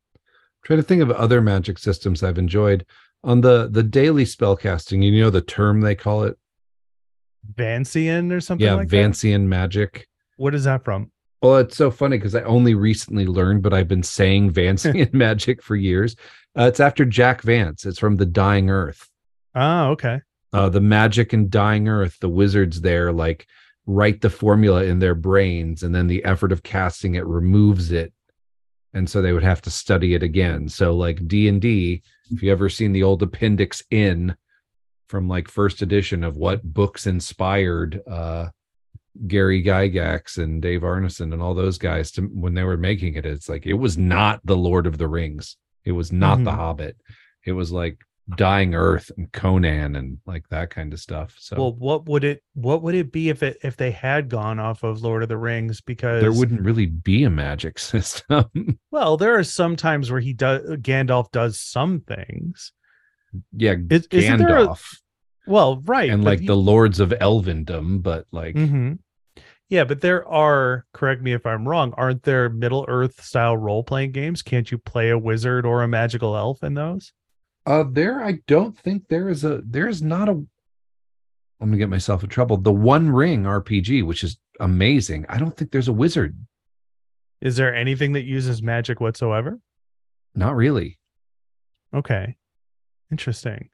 trying 0.67 0.81
to 0.81 0.83
think 0.83 1.01
of 1.01 1.13
other 1.13 1.41
magic 1.41 1.79
systems 1.79 2.25
I've 2.25 2.39
enjoyed 2.39 2.85
on 3.23 3.41
the 3.41 3.69
the 3.71 3.85
daily 3.85 4.25
spell 4.25 4.57
casting. 4.57 5.01
You 5.01 5.23
know 5.23 5.31
the 5.31 5.41
term 5.41 5.81
they 5.81 5.95
call 5.95 6.25
it 6.25 6.37
Vancian 7.55 8.33
or 8.33 8.41
something. 8.41 8.67
Yeah, 8.67 8.75
like 8.75 8.89
Vancian 8.89 9.43
that? 9.45 9.49
magic. 9.49 10.09
What 10.37 10.55
is 10.55 10.65
that 10.65 10.85
from? 10.85 11.13
Well, 11.41 11.59
it's 11.59 11.77
so 11.77 11.91
funny 11.91 12.19
because 12.19 12.35
I 12.35 12.43
only 12.43 12.75
recently 12.75 13.27
learned, 13.27 13.63
but 13.63 13.73
I've 13.73 13.87
been 13.87 14.03
saying 14.03 14.53
Vancian 14.53 15.13
magic 15.15 15.63
for 15.63 15.77
years. 15.77 16.17
Uh, 16.59 16.65
it's 16.65 16.81
after 16.81 17.05
Jack 17.05 17.43
Vance. 17.43 17.87
It's 17.87 17.99
from 17.99 18.17
the 18.17 18.27
Dying 18.27 18.69
Earth. 18.69 19.09
Oh, 19.55 19.91
okay. 19.91 20.21
Uh, 20.53 20.69
the 20.69 20.81
magic 20.81 21.33
in 21.33 21.49
Dying 21.49 21.89
Earth, 21.89 22.19
the 22.21 22.29
wizards 22.29 22.81
there 22.81 23.13
like 23.13 23.47
write 23.87 24.21
the 24.21 24.31
formula 24.31 24.85
in 24.85 24.99
their 24.99 25.15
brains, 25.15 25.83
and 25.83 25.95
then 25.95 26.07
the 26.07 26.25
effort 26.25 26.53
of 26.53 26.63
casting 26.63 27.15
it 27.15 27.25
removes 27.27 27.93
it. 27.93 28.13
And 28.93 29.09
so 29.09 29.21
they 29.21 29.33
would 29.33 29.43
have 29.43 29.63
to 29.63 29.71
study 29.71 30.15
it 30.15 30.23
again. 30.23 30.69
So 30.69 30.95
like 30.95 31.27
d&d 31.29 32.03
if 32.31 32.43
you 32.43 32.51
ever 32.51 32.69
seen 32.69 32.93
the 32.93 33.03
old 33.03 33.23
appendix 33.23 33.83
in 33.91 34.35
from 35.09 35.29
like 35.29 35.49
first 35.49 35.83
edition 35.83 36.25
of 36.25 36.37
what 36.37 36.63
books 36.65 37.07
inspired 37.07 38.03
uh 38.11 38.49
gary 39.29 39.63
gygax 39.63 40.39
and 40.39 40.61
dave 40.61 40.81
arneson 40.81 41.33
and 41.33 41.41
all 41.41 41.55
those 41.55 41.79
guys 41.79 42.11
to 42.11 42.23
when 42.23 42.55
they 42.55 42.65
were 42.65 42.77
making 42.77 43.15
it 43.15 43.25
it's 43.25 43.49
like 43.49 43.65
it 43.65 43.75
was 43.75 43.97
not 43.97 44.41
the 44.45 44.57
lord 44.57 44.87
of 44.87 44.99
the 44.99 45.09
rings. 45.09 45.57
It 45.87 45.93
was 45.93 46.13
not 46.13 46.37
mm-hmm. 46.37 46.45
the 46.45 46.53
hobbit. 46.53 46.97
It 47.47 47.53
was 47.53 47.73
like 47.73 47.99
dying 48.35 48.75
earth 48.75 49.11
and 49.17 49.31
conan 49.31 49.95
and 49.95 50.19
like 50.27 50.49
that 50.49 50.69
kind 50.71 50.93
of 50.93 50.99
stuff 50.99 51.37
so 51.39 51.57
Well, 51.57 51.73
what 51.75 52.07
would 52.09 52.25
it 52.25 52.43
what 52.55 52.83
would 52.83 52.97
it 52.97 53.13
be 53.13 53.29
if 53.29 53.45
it 53.45 53.59
if 53.63 53.77
they 53.77 53.93
had 53.93 54.29
gone 54.29 54.59
off 54.59 54.83
of 54.83 55.01
Lord 55.03 55.23
of 55.23 55.29
the 55.29 55.37
Rings? 55.39 55.81
Because 55.81 56.23
there 56.23 56.33
wouldn't 56.33 56.61
really 56.63 56.87
be 56.87 57.23
a 57.23 57.31
magic 57.31 57.79
system 57.93 58.79
well, 58.91 59.17
there 59.17 59.39
are 59.39 59.45
some 59.45 59.77
times 59.77 60.11
where 60.11 60.21
he 60.21 60.33
does 60.33 60.63
Gandalf 60.79 61.31
does 61.31 61.61
some 61.61 62.01
things. 62.01 62.73
yeah 63.53 63.75
Is- 63.91 64.09
there 64.09 64.21
a- 64.33 64.39
gandalf 64.39 64.97
Well, 65.47 65.81
right. 65.85 66.11
and 66.11 66.25
like 66.25 66.41
he- 66.41 66.47
the 66.49 66.57
lords 66.57 66.99
of 66.99 67.11
elvendom 67.11 68.03
but 68.03 68.27
like 68.33 68.57
Mhm. 68.57 68.99
Yeah, 69.69 69.83
but 69.83 70.01
there 70.01 70.25
are, 70.29 70.85
correct 70.93 71.23
me 71.23 71.33
if 71.33 71.45
I'm 71.45 71.67
wrong, 71.67 71.93
aren't 71.97 72.23
there 72.23 72.49
Middle 72.49 72.85
Earth 72.89 73.21
style 73.25 73.57
role 73.57 73.83
playing 73.83 74.13
games? 74.13 74.41
Can't 74.41 74.71
you 74.71 74.79
play 74.79 75.11
a 75.11 75.19
wizard 75.19 75.67
or 75.67 75.83
a 75.83 75.89
magical 75.89 76.37
elf 76.37 76.63
in 76.63 76.75
those? 76.75 77.13
Uh, 77.67 77.85
there, 77.91 78.23
I 78.23 78.39
don't 78.47 78.79
think 78.79 79.09
there 79.09 79.29
is 79.29 79.45
a 79.45 79.61
there's 79.65 80.01
not 80.01 80.29
a. 80.29 80.33
I'm 80.33 80.49
gonna 81.69 81.77
get 81.77 81.89
myself 81.89 82.23
in 82.23 82.29
trouble. 82.29 82.57
The 82.59 82.73
One 82.73 83.11
Ring 83.11 83.43
RPG, 83.43 84.07
which 84.07 84.23
is 84.23 84.39
amazing. 84.61 85.27
I 85.29 85.39
don't 85.39 85.57
think 85.57 85.73
there's 85.73 85.89
a 85.89 85.93
wizard. 85.93 86.37
Is 87.41 87.57
there 87.57 87.75
anything 87.75 88.13
that 88.13 88.25
uses 88.25 88.63
magic 88.63 89.01
whatsoever? 89.01 89.59
Not 90.35 90.55
really. 90.55 90.99
Okay. 91.95 92.37
Interesting. 93.11 93.71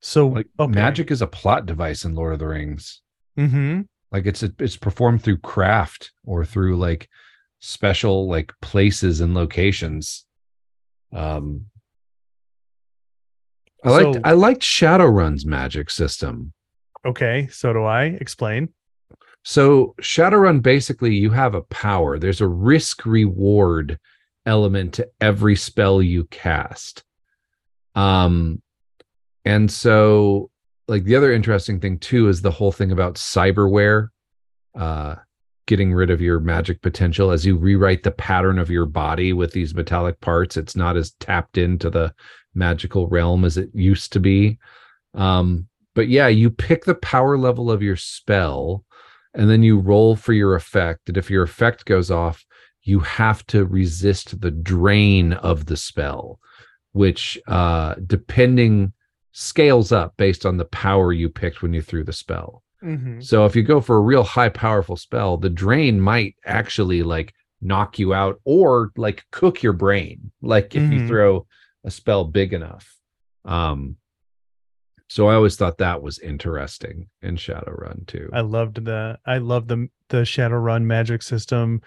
So 0.00 0.28
Like 0.28 0.48
okay. 0.58 0.72
magic 0.72 1.10
is 1.10 1.22
a 1.22 1.26
plot 1.26 1.66
device 1.66 2.04
in 2.04 2.14
Lord 2.14 2.34
of 2.34 2.38
the 2.38 2.48
Rings. 2.48 3.00
Mm-hmm. 3.38 3.82
Like 4.12 4.26
it's 4.26 4.42
a, 4.42 4.52
it's 4.58 4.76
performed 4.76 5.22
through 5.22 5.38
craft 5.38 6.12
or 6.24 6.44
through 6.44 6.76
like 6.76 7.08
special 7.60 8.28
like 8.28 8.52
places 8.60 9.20
and 9.20 9.34
locations. 9.34 10.26
Um, 11.12 11.66
I 13.84 13.90
liked 13.90 14.14
So- 14.14 14.20
I 14.24 14.32
liked 14.32 14.62
Shadowrun's 14.62 15.44
magic 15.46 15.90
system. 15.90 16.52
Okay. 17.06 17.48
So 17.50 17.72
do 17.72 17.84
I. 17.84 18.04
Explain. 18.04 18.70
So 19.42 19.94
Shadowrun 20.00 20.62
basically 20.62 21.14
you 21.14 21.30
have 21.30 21.54
a 21.54 21.62
power. 21.62 22.18
There's 22.18 22.40
a 22.40 22.48
risk 22.48 23.04
reward 23.04 23.98
element 24.46 24.94
to 24.94 25.08
every 25.20 25.56
spell 25.56 26.00
you 26.02 26.24
cast. 26.24 27.04
Um 27.94 28.62
and 29.44 29.70
so 29.70 30.50
like 30.88 31.04
the 31.04 31.16
other 31.16 31.32
interesting 31.32 31.80
thing 31.80 31.98
too 31.98 32.28
is 32.28 32.40
the 32.42 32.50
whole 32.50 32.72
thing 32.72 32.90
about 32.92 33.14
cyberware 33.16 34.08
uh 34.78 35.16
getting 35.66 35.94
rid 35.94 36.10
of 36.10 36.20
your 36.20 36.40
magic 36.40 36.82
potential 36.82 37.30
as 37.30 37.46
you 37.46 37.56
rewrite 37.56 38.02
the 38.02 38.10
pattern 38.10 38.58
of 38.58 38.70
your 38.70 38.84
body 38.86 39.32
with 39.32 39.52
these 39.52 39.74
metallic 39.74 40.20
parts 40.20 40.56
it's 40.56 40.76
not 40.76 40.96
as 40.96 41.12
tapped 41.20 41.56
into 41.56 41.88
the 41.88 42.12
magical 42.54 43.06
realm 43.08 43.44
as 43.44 43.56
it 43.56 43.68
used 43.74 44.12
to 44.12 44.20
be 44.20 44.58
um 45.14 45.66
but 45.94 46.08
yeah 46.08 46.26
you 46.28 46.50
pick 46.50 46.84
the 46.84 46.94
power 46.94 47.36
level 47.38 47.70
of 47.70 47.82
your 47.82 47.96
spell 47.96 48.84
and 49.34 49.48
then 49.50 49.62
you 49.62 49.78
roll 49.78 50.16
for 50.16 50.32
your 50.32 50.54
effect 50.54 51.08
and 51.08 51.16
if 51.16 51.30
your 51.30 51.42
effect 51.42 51.84
goes 51.84 52.10
off 52.10 52.44
you 52.82 53.00
have 53.00 53.46
to 53.46 53.64
resist 53.64 54.40
the 54.40 54.50
drain 54.50 55.32
of 55.34 55.66
the 55.66 55.76
spell 55.76 56.38
which 56.92 57.38
uh 57.48 57.94
depending 58.06 58.92
scales 59.32 59.90
up 59.90 60.16
based 60.16 60.46
on 60.46 60.56
the 60.56 60.64
power 60.66 61.12
you 61.12 61.28
picked 61.28 61.62
when 61.62 61.72
you 61.74 61.82
threw 61.82 62.04
the 62.04 62.12
spell 62.12 62.62
Mm-hmm. 62.82 63.20
so 63.22 63.46
if 63.46 63.56
you 63.56 63.62
go 63.62 63.80
for 63.80 63.96
a 63.96 64.00
real 64.02 64.22
high 64.22 64.50
powerful 64.50 64.96
spell 64.96 65.38
the 65.38 65.48
drain 65.48 65.98
might 65.98 66.34
actually 66.44 67.02
like 67.02 67.32
knock 67.62 67.98
you 67.98 68.12
out 68.12 68.38
or 68.44 68.90
like 68.98 69.24
cook 69.30 69.62
your 69.62 69.72
brain 69.72 70.30
like 70.42 70.74
if 70.74 70.82
you 70.92 71.00
Mhm. 71.00 71.08
throw 71.08 71.46
a 71.84 71.90
spell 71.90 72.24
big 72.24 72.52
enough 72.52 72.96
um 73.44 73.96
so 75.08 75.28
i 75.28 75.34
always 75.34 75.56
thought 75.56 75.78
that 75.78 76.02
was 76.02 76.18
interesting 76.18 77.08
in 77.22 77.36
shadowrun 77.36 78.06
too 78.06 78.28
I 78.32 78.40
loved 78.40 78.84
the 78.84 79.18
I 79.26 79.38
loved 79.38 79.68
the 79.68 79.88
the 80.08 80.18
Shadowrun 80.18 80.82
magic 80.84 81.22
system. 81.22 81.80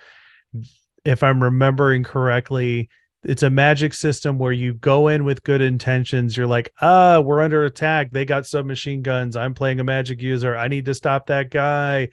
If 1.05 1.23
I'm 1.23 1.41
remembering 1.41 2.03
correctly, 2.03 2.89
it's 3.23 3.43
a 3.43 3.49
magic 3.49 3.93
system 3.93 4.37
where 4.39 4.51
you 4.51 4.73
go 4.73 5.07
in 5.07 5.23
with 5.23 5.43
good 5.43 5.61
intentions. 5.61 6.35
You're 6.35 6.47
like, 6.47 6.73
ah, 6.81 7.19
we're 7.19 7.41
under 7.41 7.63
attack. 7.65 8.11
They 8.11 8.25
got 8.25 8.47
submachine 8.47 9.01
guns. 9.03 9.35
I'm 9.35 9.53
playing 9.53 9.79
a 9.79 9.83
magic 9.83 10.21
user. 10.21 10.57
I 10.57 10.67
need 10.67 10.85
to 10.85 10.93
stop 10.93 11.27
that 11.27 11.51
guy. 11.51 12.09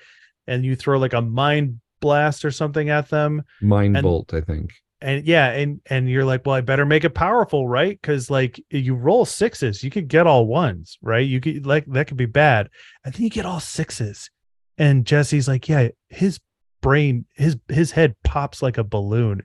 And 0.46 0.64
you 0.64 0.76
throw 0.76 0.98
like 0.98 1.14
a 1.14 1.22
mind 1.22 1.80
blast 2.00 2.44
or 2.44 2.50
something 2.50 2.90
at 2.90 3.08
them. 3.08 3.42
mind 3.62 3.96
and- 3.96 4.04
bolt 4.04 4.34
i 4.34 4.40
think 4.42 4.72
And 5.04 5.26
yeah, 5.26 5.50
and 5.50 5.82
and 5.90 6.08
you're 6.08 6.24
like, 6.24 6.46
well, 6.46 6.54
I 6.54 6.62
better 6.62 6.86
make 6.86 7.04
it 7.04 7.10
powerful, 7.14 7.68
right? 7.68 8.00
Because 8.00 8.30
like 8.30 8.58
you 8.70 8.94
roll 8.94 9.26
sixes, 9.26 9.84
you 9.84 9.90
could 9.90 10.08
get 10.08 10.26
all 10.26 10.46
ones, 10.46 10.96
right? 11.02 11.26
You 11.26 11.40
could 11.40 11.66
like 11.66 11.84
that 11.88 12.06
could 12.06 12.16
be 12.16 12.24
bad. 12.26 12.70
And 13.04 13.12
then 13.12 13.22
you 13.22 13.28
get 13.30 13.44
all 13.44 13.60
sixes. 13.60 14.30
And 14.78 15.04
Jesse's 15.04 15.46
like, 15.46 15.68
yeah, 15.68 15.88
his 16.08 16.40
brain, 16.80 17.26
his 17.34 17.58
his 17.68 17.90
head 17.90 18.16
pops 18.24 18.62
like 18.62 18.78
a 18.78 18.84
balloon. 18.84 19.42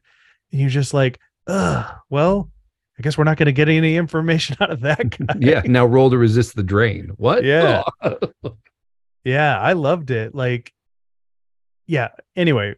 And 0.51 0.61
you're 0.61 0.69
just 0.69 0.93
like, 0.93 1.19
ugh, 1.45 1.93
well, 2.09 2.49
I 2.97 3.01
guess 3.01 3.17
we're 3.17 3.25
not 3.25 3.35
gonna 3.37 3.51
get 3.51 3.67
any 3.67 3.97
information 3.97 4.55
out 4.61 4.71
of 4.71 4.79
that 4.81 5.09
guy. 5.17 5.35
yeah 5.39 5.61
now 5.65 5.85
roll 5.85 6.09
to 6.09 6.17
resist 6.17 6.55
the 6.55 6.63
drain 6.63 7.11
what 7.17 7.43
Yeah. 7.43 7.83
Yeah, 9.25 9.59
I 9.59 9.73
loved 9.73 10.11
it. 10.11 10.33
Like, 10.33 10.71
yeah. 11.85 12.09
Anyway, 12.37 12.75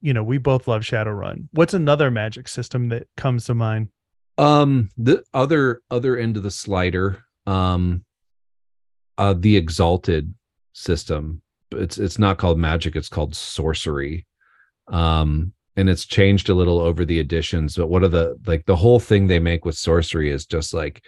you 0.00 0.12
know, 0.12 0.22
we 0.22 0.38
both 0.38 0.68
love 0.68 0.82
Shadowrun. 0.82 1.48
What's 1.52 1.74
another 1.74 2.10
magic 2.10 2.48
system 2.48 2.88
that 2.90 3.08
comes 3.16 3.46
to 3.46 3.54
mind? 3.54 3.88
Um, 4.36 4.90
the 4.96 5.24
other 5.34 5.82
other 5.90 6.16
end 6.16 6.36
of 6.36 6.44
the 6.44 6.50
slider, 6.50 7.24
um, 7.46 8.04
uh, 9.16 9.34
the 9.36 9.56
exalted 9.56 10.34
system. 10.72 11.42
It's 11.72 11.98
it's 11.98 12.18
not 12.18 12.38
called 12.38 12.58
magic; 12.58 12.94
it's 12.94 13.08
called 13.08 13.34
sorcery. 13.34 14.26
Um, 14.86 15.52
and 15.76 15.88
it's 15.88 16.06
changed 16.06 16.48
a 16.48 16.54
little 16.54 16.80
over 16.80 17.04
the 17.04 17.20
editions. 17.20 17.76
But 17.76 17.88
what 17.88 18.02
are 18.02 18.08
the 18.08 18.38
like 18.46 18.66
the 18.66 18.76
whole 18.76 19.00
thing 19.00 19.26
they 19.26 19.38
make 19.38 19.64
with 19.64 19.76
sorcery 19.76 20.30
is 20.30 20.46
just 20.46 20.72
like 20.72 21.04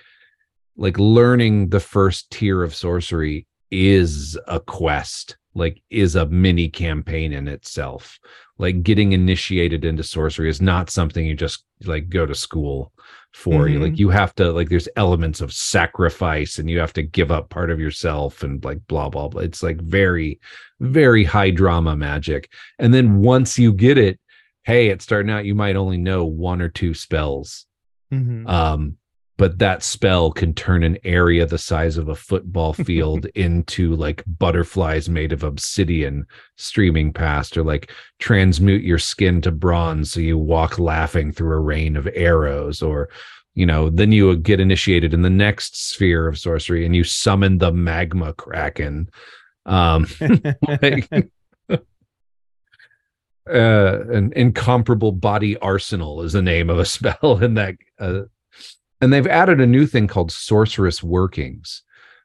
like 0.76 0.98
learning 0.98 1.68
the 1.68 1.80
first 1.80 2.30
tier 2.30 2.62
of 2.62 2.74
sorcery 2.74 3.46
is 3.70 4.38
a 4.46 4.60
quest 4.60 5.36
like 5.54 5.82
is 5.90 6.14
a 6.16 6.26
mini 6.26 6.68
campaign 6.68 7.32
in 7.32 7.48
itself. 7.48 8.18
Like 8.58 8.82
getting 8.82 9.12
initiated 9.12 9.84
into 9.84 10.02
sorcery 10.02 10.48
is 10.48 10.60
not 10.62 10.90
something 10.90 11.24
you 11.26 11.34
just 11.34 11.64
like 11.84 12.08
go 12.08 12.26
to 12.26 12.34
school 12.34 12.92
for. 13.32 13.68
You 13.68 13.78
Mhm. 13.78 13.82
like 13.82 13.98
you 13.98 14.10
have 14.10 14.34
to 14.36 14.52
like 14.52 14.68
there's 14.68 14.88
elements 14.96 15.40
of 15.40 15.52
sacrifice 15.52 16.58
and 16.58 16.68
you 16.70 16.78
have 16.78 16.92
to 16.92 17.02
give 17.02 17.30
up 17.30 17.48
part 17.48 17.70
of 17.70 17.80
yourself 17.80 18.42
and 18.42 18.62
like 18.64 18.86
blah 18.86 19.08
blah 19.08 19.28
blah. 19.28 19.42
It's 19.42 19.62
like 19.62 19.80
very 19.80 20.38
very 20.80 21.24
high 21.24 21.50
drama 21.50 21.96
magic. 21.96 22.50
And 22.78 22.92
then 22.94 23.18
once 23.20 23.58
you 23.58 23.72
get 23.72 23.98
it 23.98 24.20
hey 24.64 24.88
it's 24.88 25.04
starting 25.04 25.30
out 25.32 25.46
you 25.46 25.54
might 25.54 25.74
only 25.76 25.96
know 25.98 26.24
one 26.24 26.60
or 26.62 26.68
two 26.68 26.94
spells. 26.94 27.66
Mhm. 28.12 28.48
um 28.48 28.96
but 29.40 29.58
that 29.58 29.82
spell 29.82 30.30
can 30.30 30.52
turn 30.52 30.82
an 30.82 30.98
area 31.02 31.46
the 31.46 31.56
size 31.56 31.96
of 31.96 32.10
a 32.10 32.14
football 32.14 32.72
field 32.86 33.24
into 33.34 33.96
like 33.96 34.22
butterflies 34.26 35.08
made 35.08 35.32
of 35.32 35.42
obsidian 35.42 36.26
streaming 36.58 37.10
past 37.10 37.56
or 37.56 37.64
like 37.64 37.90
transmute 38.18 38.82
your 38.82 38.98
skin 38.98 39.40
to 39.40 39.50
bronze 39.50 40.12
so 40.12 40.20
you 40.20 40.36
walk 40.36 40.78
laughing 40.78 41.32
through 41.32 41.56
a 41.56 41.60
rain 41.60 41.96
of 41.96 42.06
arrows 42.14 42.82
or 42.82 43.08
you 43.54 43.64
know 43.64 43.88
then 43.88 44.12
you 44.12 44.36
get 44.36 44.60
initiated 44.60 45.14
in 45.14 45.22
the 45.22 45.30
next 45.30 45.88
sphere 45.88 46.28
of 46.28 46.38
sorcery 46.38 46.84
and 46.84 46.94
you 46.94 47.02
summon 47.02 47.56
the 47.56 47.72
magma 47.72 48.34
kraken. 48.34 49.08
Um 49.64 50.06
like, 50.82 51.08
uh 51.70 51.80
an 53.48 54.34
incomparable 54.36 55.12
body 55.12 55.56
arsenal 55.56 56.20
is 56.20 56.34
the 56.34 56.42
name 56.42 56.68
of 56.68 56.78
a 56.78 56.84
spell 56.84 57.38
in 57.42 57.54
that 57.54 57.76
uh, 57.98 58.24
and 59.00 59.12
they've 59.12 59.26
added 59.26 59.60
a 59.60 59.66
new 59.66 59.86
thing 59.86 60.06
called 60.06 60.30
sorcerous 60.32 61.02
workings 61.02 61.82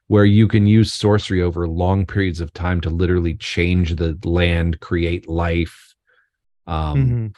where 0.08 0.24
you 0.24 0.46
can 0.46 0.66
use 0.66 0.92
sorcery 0.92 1.42
over 1.42 1.66
long 1.66 2.06
periods 2.06 2.40
of 2.40 2.52
time 2.52 2.80
to 2.80 2.90
literally 2.90 3.34
change 3.34 3.96
the 3.96 4.16
land 4.24 4.78
create 4.80 5.28
life 5.28 5.94
um 6.66 6.96
Mhm. 7.32 7.36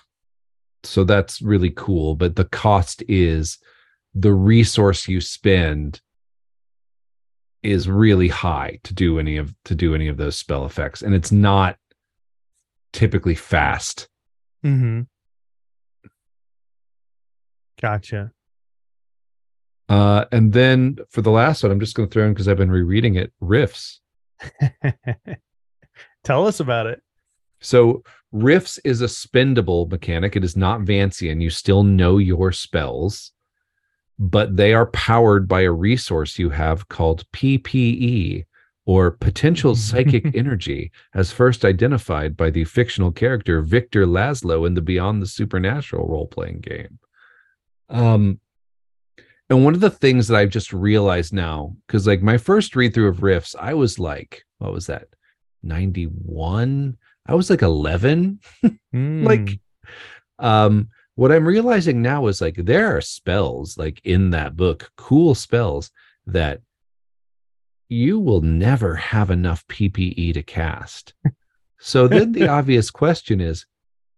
so 0.85 1.05
that's 1.05 1.41
really 1.43 1.71
cool 1.71 2.15
but 2.15 2.37
the 2.37 2.45
cost 2.45 3.03
is 3.09 3.59
the 4.15 4.33
resource 4.33 5.07
you 5.09 5.21
spend 5.21 6.01
is 7.63 7.89
really 7.89 8.29
high 8.29 8.79
to 8.85 8.95
do 8.95 9.19
any 9.19 9.37
of 9.37 9.55
to 9.65 9.75
do 9.75 9.95
any 9.95 10.09
of 10.09 10.17
those 10.17 10.37
spell 10.37 10.65
effects 10.65 11.03
and 11.03 11.15
it's 11.15 11.33
not 11.33 11.77
typically 12.93 13.35
fast 13.35 14.09
Mhm. 14.65 15.07
Gotcha. 17.81 18.33
Uh 19.89 20.25
and 20.33 20.53
then 20.53 20.99
for 21.11 21.23
the 21.23 21.31
last 21.31 21.63
one 21.63 21.73
i'm 21.73 21.81
just 21.81 21.95
going 21.95 22.09
to 22.09 22.13
throw 22.13 22.27
in 22.27 22.33
because 22.33 22.49
i've 22.49 22.57
been 22.59 22.71
rereading 22.71 23.15
it 23.17 23.33
Rifts 23.41 24.01
Tell 26.25 26.47
us 26.47 26.61
about 26.61 26.87
it. 26.87 27.03
So 27.61 28.03
Rifts 28.33 28.79
is 28.85 29.01
a 29.03 29.07
spendable 29.07 29.91
mechanic. 29.91 30.37
It 30.37 30.45
is 30.45 30.57
not 30.57 30.81
Vancian. 30.83 31.41
You 31.43 31.51
still 31.51 31.83
know 31.83 32.19
your 32.19 32.53
spells. 32.53 33.33
but 34.19 34.57
they 34.57 34.75
are 34.75 34.87
powered 34.87 35.47
by 35.47 35.63
a 35.63 35.71
resource 35.73 36.39
you 36.39 36.51
have 36.51 36.89
called 36.89 37.25
PPE 37.33 38.45
or 38.85 39.13
potential 39.13 39.75
psychic 39.77 40.25
energy, 40.35 40.91
as 41.15 41.31
first 41.31 41.65
identified 41.65 42.37
by 42.37 42.51
the 42.51 42.65
fictional 42.65 43.13
character 43.13 43.61
Victor 43.61 44.07
Lazlo 44.07 44.67
in 44.67 44.75
the 44.75 44.81
Beyond 44.83 45.23
the 45.23 45.27
Supernatural 45.27 46.09
role 46.09 46.27
playing 46.27 46.61
game. 46.61 46.99
Um, 47.91 48.41
and 49.51 49.65
one 49.65 49.75
of 49.75 49.81
the 49.81 49.91
things 49.91 50.29
that 50.29 50.37
I've 50.37 50.51
just 50.51 50.73
realized 50.73 51.33
now, 51.33 51.75
because 51.87 52.07
like 52.07 52.23
my 52.23 52.37
first 52.37 52.77
read 52.77 52.93
through 52.93 53.09
of 53.09 53.23
Rifts, 53.23 53.55
I 53.59 53.75
was 53.75 53.99
like, 53.99 54.45
what 54.59 54.73
was 54.73 54.87
that? 54.87 55.09
91? 55.63 56.97
I 57.27 57.35
was 57.35 57.49
like 57.51 57.63
11. 57.63 58.41
Mm. 58.95 59.25
like, 59.27 59.59
um, 60.39 60.89
what 61.15 61.33
I'm 61.33 61.47
realizing 61.47 62.03
now 62.03 62.27
is 62.27 62.41
like 62.41 62.57
there 62.57 62.97
are 62.97 63.01
spells 63.01 63.77
like 63.79 64.01
in 64.05 64.31
that 64.31 64.55
book, 64.55 64.91
cool 64.97 65.35
spells 65.35 65.91
that 66.27 66.61
you 67.89 68.21
will 68.21 68.43
never 68.43 68.95
have 68.95 69.31
enough 69.31 69.67
PPE 69.69 70.35
to 70.35 70.43
cast. 70.43 71.15
So 71.79 72.07
then 72.09 72.33
the 72.33 72.49
obvious 72.49 72.91
question 72.91 73.41
is, 73.41 73.67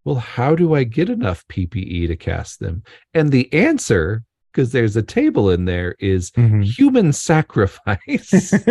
well, 0.04 0.16
how 0.16 0.56
do 0.56 0.74
I 0.74 0.84
get 0.84 1.08
enough 1.08 1.46
PPE 1.48 2.08
to 2.08 2.16
cast 2.16 2.58
them? 2.58 2.82
And 3.14 3.30
the 3.30 3.52
answer, 3.52 4.24
because 4.52 4.72
there's 4.72 4.96
a 4.96 5.02
table 5.02 5.50
in 5.50 5.64
there, 5.64 5.94
is 5.98 6.30
Mhm. 6.32 6.64
human 6.64 7.12
sacrifice. 7.12 8.52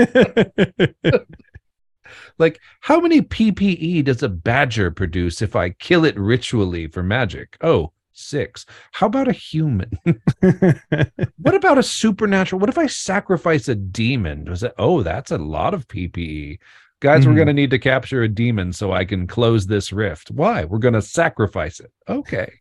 like, 2.38 2.60
how 2.82 3.00
many 3.00 3.22
PPE 3.22 4.04
does 4.06 4.24
a 4.24 4.30
badger 4.30 4.92
produce 4.92 5.42
if 5.42 5.56
I 5.56 5.70
kill 5.72 6.06
it 6.06 6.18
ritually 6.20 6.88
for 6.88 7.04
magic? 7.04 7.58
Oh, 7.62 7.92
six. 8.13 8.65
How 8.92 9.08
about 9.08 9.28
a 9.28 9.34
human? 9.34 9.92
what 11.38 11.56
about 11.56 11.78
a 11.78 11.84
supernatural? 11.84 12.60
What 12.60 12.70
if 12.70 12.78
I 12.78 12.88
sacrifice 12.88 13.68
a 13.68 13.76
demon? 13.76 14.46
Was 14.50 14.63
it? 14.63 14.74
Oh, 14.78 15.04
that's 15.04 15.32
a 15.32 15.38
lot 15.38 15.74
of 15.74 15.88
PPE. 15.88 16.60
Guys, 17.02 17.26
we're 17.26 17.32
Mhm. 17.32 17.36
going 17.38 17.48
to 17.48 17.54
need 17.54 17.70
to 17.70 17.80
capture 17.80 18.24
a 18.24 18.28
demon 18.28 18.74
so 18.74 18.92
I 18.92 19.06
can 19.06 19.26
close 19.26 19.68
this 19.68 19.94
rift. 19.94 20.32
Why? 20.32 20.65
We're 20.65 20.80
going 20.80 20.96
to 20.96 21.02
sacrifice 21.02 21.80
it. 21.80 21.92
Okay. 22.10 22.52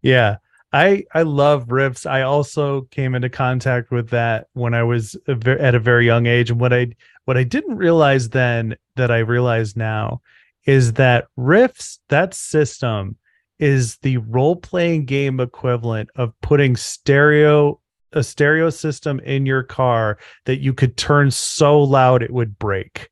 Yeah. 0.00 0.36
I 0.74 1.04
I 1.14 1.22
love 1.22 1.70
Rifts. 1.70 2.04
I 2.04 2.22
also 2.22 2.82
came 2.90 3.14
into 3.14 3.28
contact 3.30 3.92
with 3.92 4.10
that 4.10 4.48
when 4.54 4.74
I 4.74 4.82
was 4.82 5.16
a 5.28 5.36
ver- 5.36 5.58
at 5.58 5.76
a 5.76 5.78
very 5.78 6.04
young 6.04 6.26
age 6.26 6.50
and 6.50 6.60
what 6.60 6.72
I 6.72 6.88
what 7.26 7.36
I 7.36 7.44
didn't 7.44 7.76
realize 7.76 8.30
then 8.30 8.76
that 8.96 9.12
I 9.12 9.18
realize 9.18 9.76
now 9.76 10.20
is 10.66 10.94
that 10.94 11.26
Rifts 11.36 12.00
that 12.08 12.34
system 12.34 13.16
is 13.60 13.98
the 13.98 14.16
role-playing 14.16 15.04
game 15.04 15.38
equivalent 15.38 16.10
of 16.16 16.32
putting 16.40 16.74
stereo 16.74 17.80
a 18.12 18.24
stereo 18.24 18.68
system 18.68 19.20
in 19.20 19.46
your 19.46 19.62
car 19.62 20.18
that 20.44 20.58
you 20.58 20.74
could 20.74 20.96
turn 20.96 21.30
so 21.30 21.80
loud 21.80 22.20
it 22.20 22.32
would 22.32 22.58
break. 22.58 23.10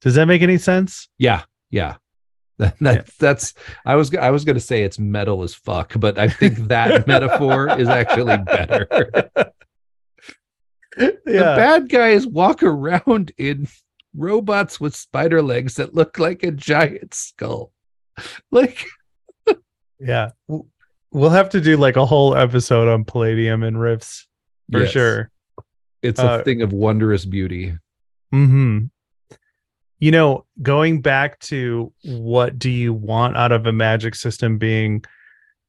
Does 0.00 0.16
that 0.16 0.26
make 0.26 0.42
any 0.42 0.58
sense? 0.58 1.08
Yeah. 1.16 1.42
Yeah. 1.70 1.96
That, 2.80 3.06
that's 3.06 3.16
that's 3.16 3.54
I 3.84 3.96
was 3.96 4.14
I 4.14 4.30
was 4.30 4.44
going 4.44 4.54
to 4.56 4.60
say 4.60 4.82
it's 4.82 4.98
metal 4.98 5.42
as 5.42 5.54
fuck, 5.54 5.94
but 5.98 6.18
I 6.18 6.28
think 6.28 6.58
that 6.68 7.06
metaphor 7.08 7.78
is 7.78 7.88
actually 7.88 8.36
better. 8.38 8.86
The 10.96 11.18
bad 11.26 11.88
guys 11.88 12.26
walk 12.26 12.62
around 12.62 13.32
in 13.38 13.66
robots 14.14 14.78
with 14.78 14.94
spider 14.94 15.40
legs 15.42 15.76
that 15.76 15.94
look 15.94 16.18
like 16.18 16.42
a 16.42 16.50
giant 16.50 17.14
skull. 17.14 17.72
Like 18.50 18.84
Yeah. 19.98 20.30
We'll 21.10 21.30
have 21.30 21.50
to 21.50 21.60
do 21.60 21.76
like 21.76 21.96
a 21.96 22.04
whole 22.06 22.34
episode 22.36 22.88
on 22.88 23.04
Palladium 23.04 23.62
and 23.62 23.80
Rifts 23.80 24.26
for 24.70 24.80
Yes. 24.80 24.90
sure. 24.90 25.30
it's 26.02 26.20
a 26.20 26.30
Uh, 26.30 26.42
thing 26.44 26.60
of 26.62 26.72
wondrous 26.72 27.24
beauty. 27.24 27.76
hmm 28.30 28.86
You 30.02 30.10
know, 30.10 30.44
going 30.60 31.00
back 31.00 31.38
to 31.42 31.92
what 32.02 32.58
do 32.58 32.68
you 32.68 32.92
want 32.92 33.36
out 33.36 33.52
of 33.52 33.66
a 33.66 33.72
magic 33.72 34.16
system 34.16 34.58
being, 34.58 35.04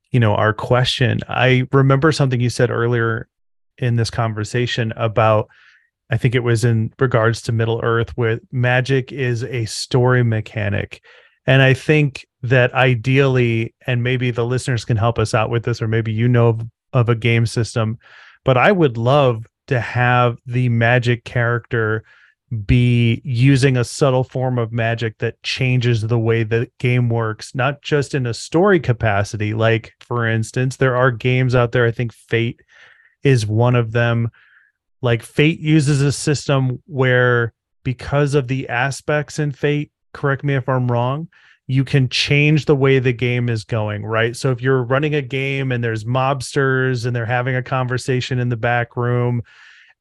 you 0.09 0.19
know, 0.19 0.33
our 0.33 0.53
question, 0.53 1.19
I 1.29 1.67
remember 1.71 2.11
something 2.11 2.41
you 2.41 2.49
said 2.49 2.71
earlier 2.71 3.29
in 3.77 3.95
this 3.95 4.09
conversation 4.09 4.91
about, 4.95 5.49
I 6.09 6.17
think 6.17 6.33
it 6.33 6.39
was 6.39 6.65
in 6.65 6.91
regards 6.97 7.43
to 7.43 7.51
Middle 7.51 7.79
Earth, 7.83 8.09
where 8.17 8.39
magic 8.51 9.11
is 9.11 9.43
a 9.43 9.65
story 9.65 10.23
mechanic. 10.23 11.03
And 11.45 11.61
I 11.61 11.75
think 11.75 12.25
that 12.41 12.73
ideally, 12.73 13.75
and 13.85 14.01
maybe 14.01 14.31
the 14.31 14.47
listeners 14.47 14.83
can 14.83 14.97
help 14.97 15.19
us 15.19 15.35
out 15.35 15.51
with 15.51 15.63
this, 15.63 15.79
or 15.79 15.87
maybe 15.87 16.11
you 16.11 16.27
know 16.27 16.47
of, 16.47 16.61
of 16.91 17.07
a 17.07 17.15
game 17.15 17.45
system, 17.45 17.99
but 18.43 18.57
I 18.57 18.71
would 18.71 18.97
love 18.97 19.45
to 19.67 19.79
have 19.79 20.39
the 20.47 20.69
magic 20.69 21.23
character 21.23 22.03
be 22.53 23.21
using 23.23 23.77
a 23.77 23.83
subtle 23.83 24.23
form 24.23 24.59
of 24.59 24.71
magic 24.71 25.17
that 25.19 25.41
changes 25.43 26.01
the 26.01 26.19
way 26.19 26.43
the 26.43 26.69
game 26.79 27.09
works, 27.09 27.55
not 27.55 27.81
just 27.81 28.13
in 28.13 28.25
a 28.25 28.33
story 28.33 28.79
capacity. 28.79 29.53
Like, 29.53 29.93
for 29.99 30.27
instance, 30.27 30.77
there 30.77 30.95
are 30.95 31.11
games 31.11 31.55
out 31.55 31.71
there, 31.71 31.85
I 31.85 31.91
think 31.91 32.13
Fate 32.13 32.61
is 33.23 33.47
one 33.47 33.75
of 33.75 33.91
them. 33.91 34.29
Like, 35.01 35.23
Fate 35.23 35.59
uses 35.59 36.01
a 36.01 36.11
system 36.11 36.81
where, 36.85 37.53
because 37.83 38.35
of 38.35 38.47
the 38.47 38.69
aspects 38.69 39.39
in 39.39 39.51
Fate, 39.51 39.91
correct 40.13 40.43
me 40.43 40.55
if 40.55 40.69
I'm 40.69 40.91
wrong, 40.91 41.27
you 41.67 41.83
can 41.83 42.09
change 42.09 42.65
the 42.65 42.75
way 42.75 42.99
the 42.99 43.13
game 43.13 43.49
is 43.49 43.63
going, 43.63 44.05
right? 44.05 44.35
So 44.35 44.51
if 44.51 44.61
you're 44.61 44.83
running 44.83 45.15
a 45.15 45.21
game 45.21 45.71
and 45.71 45.83
there's 45.83 46.03
mobsters 46.03 47.05
and 47.05 47.15
they're 47.15 47.25
having 47.25 47.55
a 47.55 47.63
conversation 47.63 48.37
in 48.37 48.49
the 48.49 48.57
back 48.57 48.97
room 48.97 49.43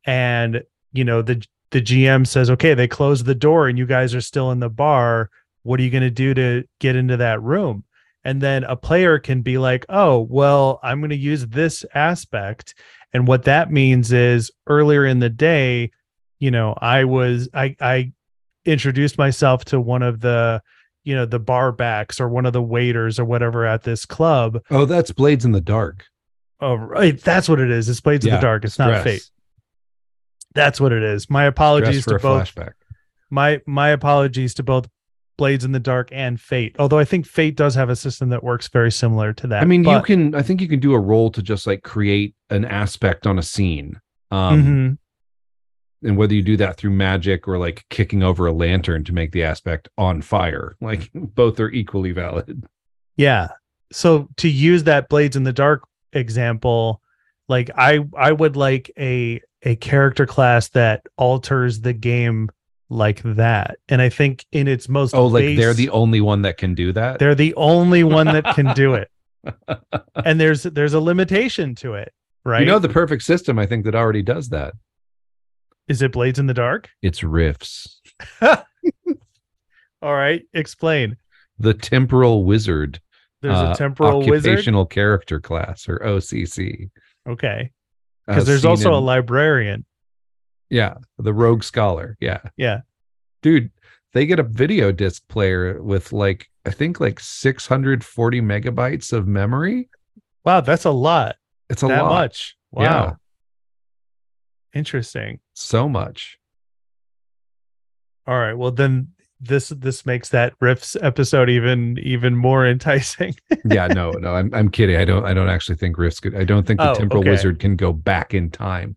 and 0.05 0.63
you 0.93 1.05
know 1.05 1.23
the 1.23 1.45
the 1.73 1.83
GM 1.83 2.27
says, 2.27 2.49
"Okay, 2.51 2.73
they 2.75 2.87
closed 2.89 3.27
the 3.27 3.35
door 3.35 3.67
and 3.69 3.77
you 3.77 3.85
guys 3.87 4.15
are 4.15 4.21
still 4.21 4.51
in 4.53 4.61
the 4.61 4.71
bar. 4.71 5.29
What 5.65 5.79
are 5.81 5.83
you 5.83 5.91
going 5.91 6.03
to 6.03 6.11
do 6.11 6.33
to 6.35 6.65
get 6.81 6.97
into 6.97 7.17
that 7.19 7.43
room?" 7.43 7.85
And 8.25 8.41
then 8.41 8.63
a 8.65 8.77
player 8.77 9.19
can 9.19 9.43
be 9.43 9.59
like, 9.59 9.85
"Oh, 9.89 10.21
well, 10.31 10.79
I'm 10.83 11.01
going 11.01 11.11
to 11.11 11.17
use 11.17 11.47
this 11.49 11.85
aspect." 11.95 12.75
And 13.13 13.27
what 13.27 13.43
that 13.43 13.71
means 13.71 14.13
is 14.13 14.51
earlier 14.67 15.05
in 15.05 15.19
the 15.19 15.29
day, 15.29 15.91
you 16.39 16.51
know, 16.51 16.75
I 16.81 17.05
was 17.05 17.49
I 17.53 17.77
I 17.81 18.13
introduced 18.65 19.19
myself 19.19 19.65
to 19.67 19.81
one 19.81 20.03
of 20.03 20.21
the 20.21 20.63
you 21.05 21.15
know 21.17 21.27
the 21.27 21.41
bar 21.41 21.73
backs 21.73 22.21
or 22.21 22.29
one 22.29 22.47
of 22.47 22.53
the 22.53 22.63
waiters 22.63 23.19
or 23.19 23.25
whatever 23.25 23.67
at 23.67 23.83
this 23.83 24.07
club 24.07 24.61
Oh, 24.71 24.85
that's 24.85 25.11
Blades 25.11 25.45
in 25.45 25.51
the 25.51 25.61
Dark. 25.61 26.05
oh 26.61 26.75
right 26.77 27.21
that's 27.21 27.49
what 27.49 27.59
it 27.59 27.73
is 27.73 27.89
it's 27.89 28.01
blades 28.01 28.25
in 28.25 28.33
the 28.33 28.41
dark 28.41 28.65
it's 28.65 28.79
not 28.79 29.01
Stress. 29.01 29.03
fate 29.03 29.31
that's 30.55 30.81
what 30.81 30.93
it 30.93 31.03
is 31.03 31.29
my 31.31 31.45
apologies 31.45 32.05
to 32.05 32.19
both 32.19 32.55
flashback. 32.55 32.73
my 33.31 33.61
my 33.67 33.89
apologies 33.89 34.55
to 34.55 34.63
both 34.63 34.89
blades 35.39 35.65
in 35.65 35.73
the 35.73 35.81
dark 35.81 36.09
and 36.13 36.41
fate 36.41 36.77
although 36.79 36.99
i 36.99 37.05
think 37.05 37.27
fate 37.27 37.57
does 37.57 37.75
have 37.75 37.89
a 37.89 37.97
system 37.97 38.29
that 38.29 38.45
works 38.45 38.69
very 38.69 38.93
similar 38.93 39.33
to 39.33 39.47
that 39.47 39.63
I 39.63 39.65
mean, 39.65 39.83
you 39.85 40.03
can. 40.03 40.35
I 40.35 40.43
think 40.43 40.61
you 40.61 40.69
can 40.69 40.79
do 40.81 40.93
a 40.93 40.99
roll 41.01 41.31
to 41.31 41.43
just 41.43 41.67
like 41.67 41.83
create 41.83 42.35
an 42.51 42.65
aspect 42.65 43.27
on 43.27 43.39
a 43.39 43.43
scene. 43.43 44.01
Um, 44.31 44.99
Mhm. 46.03 46.09
and 46.09 46.17
whether 46.17 46.35
you 46.35 46.43
do 46.43 46.57
that 46.59 46.77
through 46.77 46.91
magic 46.91 47.47
or 47.49 47.59
like 47.59 47.85
kicking 47.91 48.23
over 48.23 48.47
a 48.47 48.53
lantern 48.53 49.05
to 49.05 49.13
make 49.13 49.33
the 49.33 49.43
aspect 49.43 49.89
on 49.97 50.21
fire, 50.23 50.75
like 50.81 51.11
both 51.15 51.59
are 51.61 51.71
equally 51.71 52.13
valid. 52.13 52.65
Yeah. 53.17 53.49
So 53.93 54.29
to 54.39 54.49
use 54.49 54.85
that 54.85 55.09
blades 55.09 55.37
in 55.37 55.45
the 55.45 55.53
dark 55.53 55.83
example, 56.13 57.01
like 57.49 57.71
I 57.77 58.01
I 58.17 58.33
would 58.33 58.57
like 58.57 58.91
a 58.99 59.41
a 59.63 59.77
character 59.77 60.27
class 60.27 60.69
that 60.71 61.07
alters 61.17 61.81
the 61.81 61.93
game 61.93 62.51
like 62.89 63.23
that. 63.23 63.79
And 63.89 64.03
I 64.03 64.09
think 64.09 64.45
in 64.53 64.69
its 64.69 64.89
most 64.89 65.15
Oh, 65.15 65.27
like 65.27 65.57
they're 65.57 65.75
the 65.75 65.91
only 65.91 66.21
one 66.21 66.43
that 66.43 66.59
can 66.59 66.75
do 66.75 66.93
that. 66.93 67.19
they're 67.19 67.35
the 67.35 67.55
only 67.55 68.05
one 68.05 68.27
that 68.27 68.55
can 68.55 68.75
do 68.75 68.95
it. 68.95 69.09
and 70.25 70.41
there's 70.41 70.63
there's 70.65 70.95
a 70.95 71.01
limitation 71.01 71.75
to 71.77 71.95
it, 71.95 72.13
right? 72.45 72.61
You 72.61 72.67
know 72.67 72.79
the 72.79 72.89
perfect 72.89 73.23
system, 73.25 73.59
I 73.59 73.67
think, 73.67 73.85
that 73.85 73.95
already 73.95 74.23
does 74.23 74.51
that. 74.51 74.75
Is 75.89 76.01
it 76.03 76.13
blades 76.13 76.39
in 76.39 76.47
the 76.47 76.55
dark? 76.55 76.89
It's 77.03 77.25
Rifts. 77.25 78.01
All 78.43 80.15
right, 80.15 80.43
explain. 80.53 81.17
The 81.59 81.75
temporal 81.75 82.45
wizard. 82.45 83.01
There's 83.41 83.57
uh, 83.57 83.73
a 83.75 83.77
temporal 83.77 84.21
wizard. 84.21 84.51
occupational 84.51 84.87
character 84.87 85.41
class 85.41 85.89
or 85.89 85.99
OCC. 85.99 86.91
Okay. 87.29 87.71
Uh, 88.29 88.33
because 88.35 88.47
there's 88.47 88.63
seen 88.63 88.71
also 88.71 88.95
a 88.95 89.01
librarian. 89.01 89.85
yeah, 90.71 90.95
the 91.19 91.33
rogue 91.35 91.63
scholar. 91.65 92.17
Yeah, 92.21 92.41
Yeah. 92.57 92.81
dude, 93.43 93.71
they 94.13 94.27
get 94.27 94.39
a 94.39 94.43
video 94.45 94.93
disc 94.93 95.27
player 95.29 95.83
with 95.83 96.13
like 96.13 96.49
I 96.65 96.71
think 96.71 97.01
like 97.01 97.19
640 97.21 98.41
megabytes 98.41 99.13
of 99.13 99.27
memory. 99.27 99.89
Wow, 100.45 100.61
that's 100.61 100.85
a 100.85 100.91
lot. 100.91 101.37
It's 101.69 101.83
a 101.83 101.89
that 101.89 102.03
lot. 102.03 102.09
much. 102.13 102.57
Wow. 102.71 102.83
Yeah. 102.83 103.13
Interesting. 104.75 105.41
So 105.55 105.89
much. 105.89 106.39
All 108.27 108.39
right. 108.39 108.55
Well, 108.55 108.71
then 108.71 109.09
this 109.43 109.69
this 109.71 110.07
makes 110.07 110.29
that 110.31 110.55
Rifts 110.61 110.97
episode 111.03 111.51
even 111.51 111.99
even 111.99 112.37
more 112.37 112.67
enticing. 112.67 113.35
yeah, 113.65 113.87
no, 113.89 114.11
no, 114.13 114.35
I'm 114.35 114.55
I'm 114.55 114.71
kidding. 114.71 114.97
I 114.97 115.05
don't 115.05 115.25
I 115.25 115.35
don't 115.35 115.49
actually 115.49 115.77
think 115.77 115.99
Rifts 115.99 116.21
could. 116.21 116.35
I 116.37 116.45
don't 116.45 116.67
think 116.67 116.81
the 116.81 116.93
Oh, 116.93 116.95
Temporal 116.95 117.23
okay. 117.23 117.31
Wizard 117.31 117.59
can 117.59 117.77
go 117.77 117.93
back 117.93 118.33
in 118.35 118.51
time. 118.51 118.97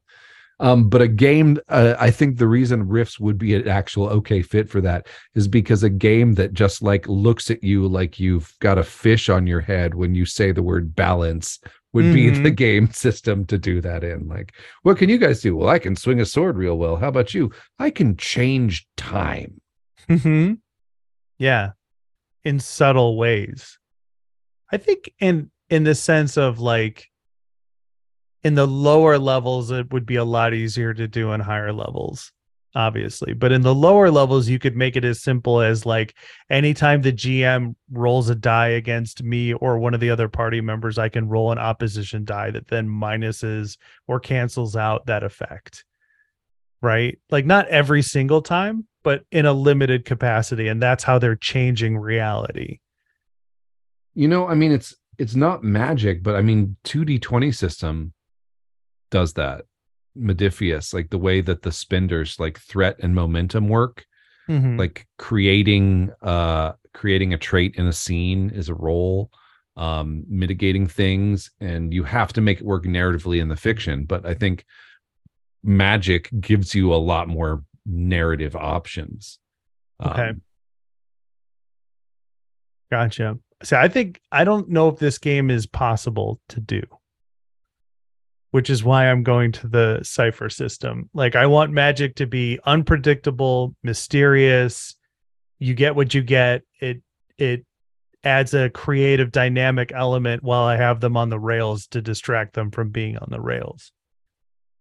Um, 0.61 0.87
but 0.87 1.01
a 1.01 1.07
game, 1.09 1.57
uh, 1.67 1.95
I 1.99 2.11
think 2.11 2.37
the 2.37 2.47
reason 2.47 2.87
Rifts 2.87 3.19
would 3.19 3.37
be 3.37 3.55
an 3.55 3.67
actual 3.67 4.07
okay 4.07 4.41
fit 4.41 4.69
for 4.69 4.79
that 4.81 5.07
is 5.33 5.49
because 5.49 5.83
a 5.83 5.89
game 5.89 6.35
that 6.35 6.53
just 6.53 6.81
like 6.81 7.05
looks 7.09 7.51
at 7.51 7.61
you 7.61 7.85
like 7.89 8.21
you've 8.21 8.53
got 8.61 8.77
a 8.77 8.83
fish 8.83 9.27
on 9.27 9.47
your 9.47 9.59
head 9.59 9.95
when 9.95 10.15
you 10.15 10.25
say 10.25 10.53
the 10.53 10.63
word 10.63 10.95
balance 10.95 11.59
would 11.91 12.13
be 12.13 12.27
Mhm. 12.31 12.43
the 12.43 12.51
game 12.51 12.89
system 12.93 13.43
to 13.47 13.57
do 13.57 13.81
that 13.81 14.05
in. 14.05 14.27
Like, 14.29 14.53
what 14.83 14.97
can 14.97 15.09
you 15.09 15.17
guys 15.17 15.41
do? 15.41 15.57
Well, 15.57 15.67
I 15.67 15.77
can 15.79 15.95
swing 15.97 16.21
a 16.21 16.25
sword 16.25 16.55
real 16.55 16.77
well. 16.77 16.95
How 16.95 17.09
about 17.09 17.33
you? 17.33 17.51
I 17.79 17.89
can 17.89 18.15
change 18.15 18.87
time. 18.95 19.59
Hmm 20.07 20.53
Yeah, 21.37 21.71
in 22.43 22.59
subtle 22.59 23.17
ways. 23.17 23.77
I 24.71 24.77
think 24.77 25.13
in 25.19 25.51
in 25.69 25.83
the 25.83 25.95
sense 25.95 26.37
of 26.37 26.59
like 26.59 27.07
in 28.43 28.53
the 28.53 28.67
lower 28.67 29.17
levels, 29.17 29.71
it 29.71 29.91
would 29.91 30.05
be 30.05 30.17
a 30.17 30.23
lot 30.23 30.53
easier 30.53 30.93
to 30.93 31.07
do 31.07 31.31
in 31.31 31.39
higher 31.41 31.73
levels, 31.73 32.31
obviously. 32.75 33.33
But 33.33 33.51
in 33.51 33.63
the 33.63 33.73
lower 33.73 34.11
levels, 34.11 34.47
you 34.47 34.59
could 34.59 34.75
make 34.75 34.95
it 34.95 35.03
as 35.03 35.23
simple 35.23 35.61
as 35.61 35.83
like 35.83 36.15
anytime 36.49 37.01
the 37.01 37.11
GM 37.11 37.75
rolls 37.89 38.29
a 38.29 38.35
die 38.35 38.69
against 38.69 39.23
me 39.23 39.53
or 39.53 39.79
one 39.79 39.95
of 39.95 39.99
the 39.99 40.11
other 40.11 40.29
party 40.29 40.61
members, 40.61 40.99
I 40.99 41.09
can 41.09 41.27
roll 41.27 41.51
an 41.51 41.57
opposition 41.57 42.23
die 42.23 42.51
that 42.51 42.67
then 42.67 42.87
minuses 42.87 43.77
or 44.07 44.19
cancels 44.19 44.75
out 44.75 45.07
that 45.07 45.23
effect. 45.23 45.83
Right? 46.83 47.17
Like 47.31 47.47
not 47.47 47.67
every 47.69 48.03
single 48.03 48.43
time, 48.43 48.85
but 49.05 49.23
in 49.31 49.45
a 49.45 49.53
limited 49.53 50.03
capacity. 50.03 50.67
And 50.67 50.81
that's 50.81 51.03
how 51.03 51.19
they're 51.19 51.35
changing 51.35 51.95
reality. 51.97 52.79
You 54.15 54.27
know, 54.27 54.47
I 54.47 54.55
mean, 54.55 54.71
it's 54.73 54.95
it's 55.17 55.35
not 55.35 55.63
magic, 55.63 56.23
but 56.23 56.35
I 56.35 56.41
mean, 56.41 56.75
2D20 56.83 57.55
system 57.55 58.13
does 59.11 59.33
that. 59.33 59.61
Modiphius, 60.17 60.93
like 60.93 61.09
the 61.11 61.17
way 61.19 61.39
that 61.41 61.61
the 61.61 61.71
spenders 61.71 62.39
like 62.39 62.59
threat 62.59 62.97
and 62.99 63.13
momentum 63.13 63.69
work, 63.69 64.05
Mhm. 64.49 64.77
like 64.79 65.05
creating 65.17 66.11
uh 66.21 66.73
creating 66.93 67.33
a 67.33 67.37
trait 67.37 67.75
in 67.75 67.85
a 67.87 67.93
scene 67.93 68.49
is 68.49 68.69
a 68.69 68.73
role, 68.73 69.29
um, 69.77 70.23
mitigating 70.27 70.87
things, 70.87 71.51
and 71.59 71.93
you 71.93 72.03
have 72.03 72.33
to 72.33 72.41
make 72.41 72.59
it 72.61 72.65
work 72.65 72.85
narratively 72.85 73.39
in 73.41 73.49
the 73.49 73.55
fiction. 73.55 74.05
But 74.05 74.25
I 74.25 74.33
think 74.33 74.65
magic 75.63 76.29
gives 76.39 76.73
you 76.73 76.93
a 76.93 76.95
lot 77.11 77.27
more 77.27 77.63
narrative 77.85 78.55
options. 78.55 79.39
Okay. 80.03 80.29
Um, 80.29 80.41
Gotcha. 82.91 83.39
See, 83.63 83.75
I 83.75 83.87
think 83.87 84.21
I 84.31 84.43
don't 84.43 84.69
know 84.69 84.89
if 84.89 84.99
this 84.99 85.17
game 85.17 85.49
is 85.49 85.65
possible 85.65 86.39
to 86.49 86.59
do, 86.59 86.81
which 88.51 88.69
is 88.69 88.83
why 88.83 89.09
I'm 89.09 89.23
going 89.23 89.51
to 89.53 89.67
the 89.67 89.99
Cypher 90.03 90.49
System. 90.49 91.09
Like, 91.13 91.35
I 91.35 91.47
want 91.47 91.71
magic 91.71 92.15
to 92.15 92.27
be 92.27 92.59
unpredictable, 92.65 93.75
mysterious. 93.81 94.95
You 95.59 95.73
get 95.73 95.95
what 95.95 96.13
you 96.13 96.21
get. 96.21 96.61
It 96.79 97.01
it 97.37 97.65
adds 98.23 98.53
a 98.53 98.69
creative, 98.69 99.31
dynamic 99.31 99.91
element 99.93 100.43
while 100.43 100.63
I 100.63 100.77
have 100.77 100.99
them 100.99 101.17
on 101.17 101.29
the 101.29 101.39
rails 101.39 101.87
to 101.87 102.01
distract 102.01 102.53
them 102.53 102.71
from 102.71 102.89
being 102.89 103.17
on 103.17 103.29
the 103.29 103.41
rails. 103.41 103.91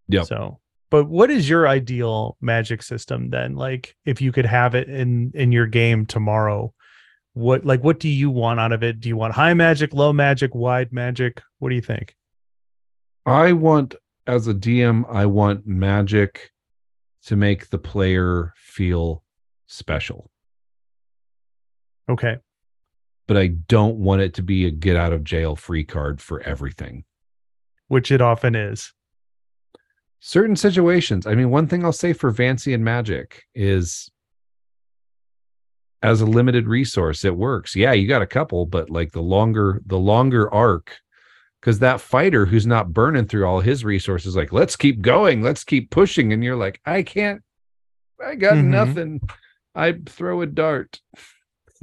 Yeah. 0.09 0.23
So, 0.23 0.61
but 0.95 1.09
what 1.09 1.29
is 1.29 1.49
your 1.49 1.67
ideal 1.67 2.37
magic 2.41 2.81
system 2.81 3.31
then? 3.31 3.57
Like, 3.57 3.97
if 4.05 4.21
you 4.21 4.31
could 4.31 4.47
have 4.47 4.77
it 4.77 4.89
in 4.89 5.33
in 5.35 5.51
your 5.51 5.67
game 5.67 6.07
tomorrow, 6.07 6.73
what 7.33 7.65
like 7.65 7.83
what 7.83 7.99
do 7.99 8.09
you 8.09 8.31
want 8.31 8.61
out 8.61 8.71
of 8.71 8.85
it? 8.85 9.01
Do 9.01 9.09
you 9.09 9.17
want 9.17 9.35
high 9.35 9.55
magic, 9.55 9.93
low 9.93 10.13
magic, 10.13 10.55
wide 10.55 10.93
magic? 10.93 11.43
What 11.59 11.71
do 11.71 11.75
you 11.75 11.81
think? 11.81 12.15
I 13.27 13.51
want, 13.55 13.97
as 14.29 14.47
a 14.47 14.55
DM, 14.55 15.05
I 15.13 15.27
want 15.27 15.67
magic 15.67 16.53
to 17.25 17.35
make 17.35 17.71
the 17.71 17.79
player 17.79 18.53
feel 18.57 19.25
special, 19.67 20.31
Okay. 22.09 22.37
but 23.27 23.37
I 23.37 23.49
don't 23.49 23.97
want 23.97 24.23
it 24.23 24.35
to 24.35 24.43
be 24.43 24.65
a 24.67 24.71
get 24.71 24.95
out 24.95 25.13
of 25.13 25.25
jail 25.25 25.57
free 25.57 25.83
card 25.83 26.21
for 26.21 26.41
everything. 26.43 27.03
Which 27.89 28.13
it 28.13 28.21
often 28.21 28.55
is. 28.55 28.93
Certain 30.27 30.57
situations, 30.57 31.27
I 31.27 31.35
mean, 31.35 31.51
one 31.51 31.67
thing 31.67 31.85
I'll 31.85 31.93
say 31.93 32.15
for 32.15 32.33
Vancian 32.33 32.81
Magic 32.81 33.45
is 33.55 34.11
as 36.03 36.23
a 36.23 36.27
limited 36.27 36.67
resource, 36.67 37.27
it 37.27 37.37
works. 37.37 37.77
Yeah, 37.77 37.93
you 37.93 38.09
got 38.09 38.23
a 38.23 38.27
couple, 38.27 38.65
but 38.65 38.89
like 38.89 39.13
the 39.13 39.21
longer, 39.21 39.83
the 39.85 39.99
longer 39.99 40.51
arc, 40.53 40.97
because 41.61 41.81
that 41.81 42.01
fighter 42.01 42.47
who's 42.47 42.67
not 42.67 42.95
burning 42.95 43.27
through 43.27 43.45
all 43.45 43.61
his 43.61 43.85
resources, 43.85 44.35
like, 44.35 44.51
let's 44.51 44.77
keep 44.77 45.03
going, 45.03 45.43
let's 45.43 45.63
keep 45.63 45.91
pushing. 45.91 46.33
And 46.33 46.43
you're 46.43 46.57
like, 46.57 46.81
I 46.87 47.03
can't, 47.03 47.43
I 48.19 48.35
got 48.37 48.55
Mhm. 48.55 48.65
nothing. 48.65 49.21
I 49.75 49.93
throw 50.07 50.41
a 50.41 50.47
dart. 50.47 51.03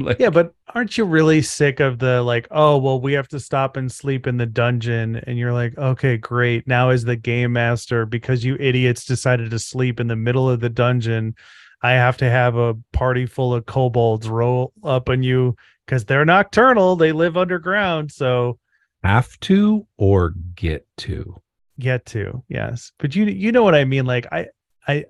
like, 0.05 0.19
Yeah, 0.19 0.29
but 0.29 0.53
aren't 0.73 0.97
you 0.97 1.05
really 1.05 1.41
sick 1.41 1.79
of 1.79 1.99
the 1.99 2.21
like, 2.21 2.47
oh, 2.51 2.77
well, 2.77 2.99
we 2.99 3.13
have 3.13 3.27
to 3.29 3.39
stop 3.39 3.77
and 3.77 3.91
sleep 3.91 4.27
in 4.27 4.37
the 4.37 4.45
dungeon? 4.45 5.17
And 5.17 5.37
you're 5.37 5.53
like, 5.53 5.77
okay, 5.77 6.17
great. 6.17 6.67
Now, 6.67 6.89
as 6.89 7.03
the 7.03 7.15
game 7.15 7.53
master, 7.53 8.05
because 8.05 8.43
you 8.43 8.55
idiots 8.59 9.05
decided 9.05 9.51
to 9.51 9.59
sleep 9.59 9.99
in 9.99 10.07
the 10.07 10.15
middle 10.15 10.49
of 10.49 10.59
the 10.59 10.69
dungeon, 10.69 11.35
I 11.81 11.91
have 11.91 12.17
to 12.17 12.29
have 12.29 12.55
a 12.55 12.75
party 12.93 13.25
full 13.25 13.53
of 13.53 13.65
kobolds 13.65 14.29
roll 14.29 14.73
up 14.83 15.09
on 15.09 15.23
you 15.23 15.55
because 15.85 16.05
they're 16.05 16.25
nocturnal. 16.25 16.95
They 16.95 17.11
live 17.11 17.37
underground. 17.37 18.11
So 18.11 18.59
have 19.03 19.39
to 19.41 19.87
or 19.97 20.35
get 20.55 20.85
to. 20.97 21.41
get 21.79 22.05
to 22.05 22.43
yes 22.47 22.91
but 22.99 23.15
you 23.15 23.25
you 23.25 23.51
know 23.51 23.63
what 23.63 23.73
i 23.73 23.83
mean 23.83 24.05
like 24.05 24.27
i 24.31 24.45
i 24.87 25.03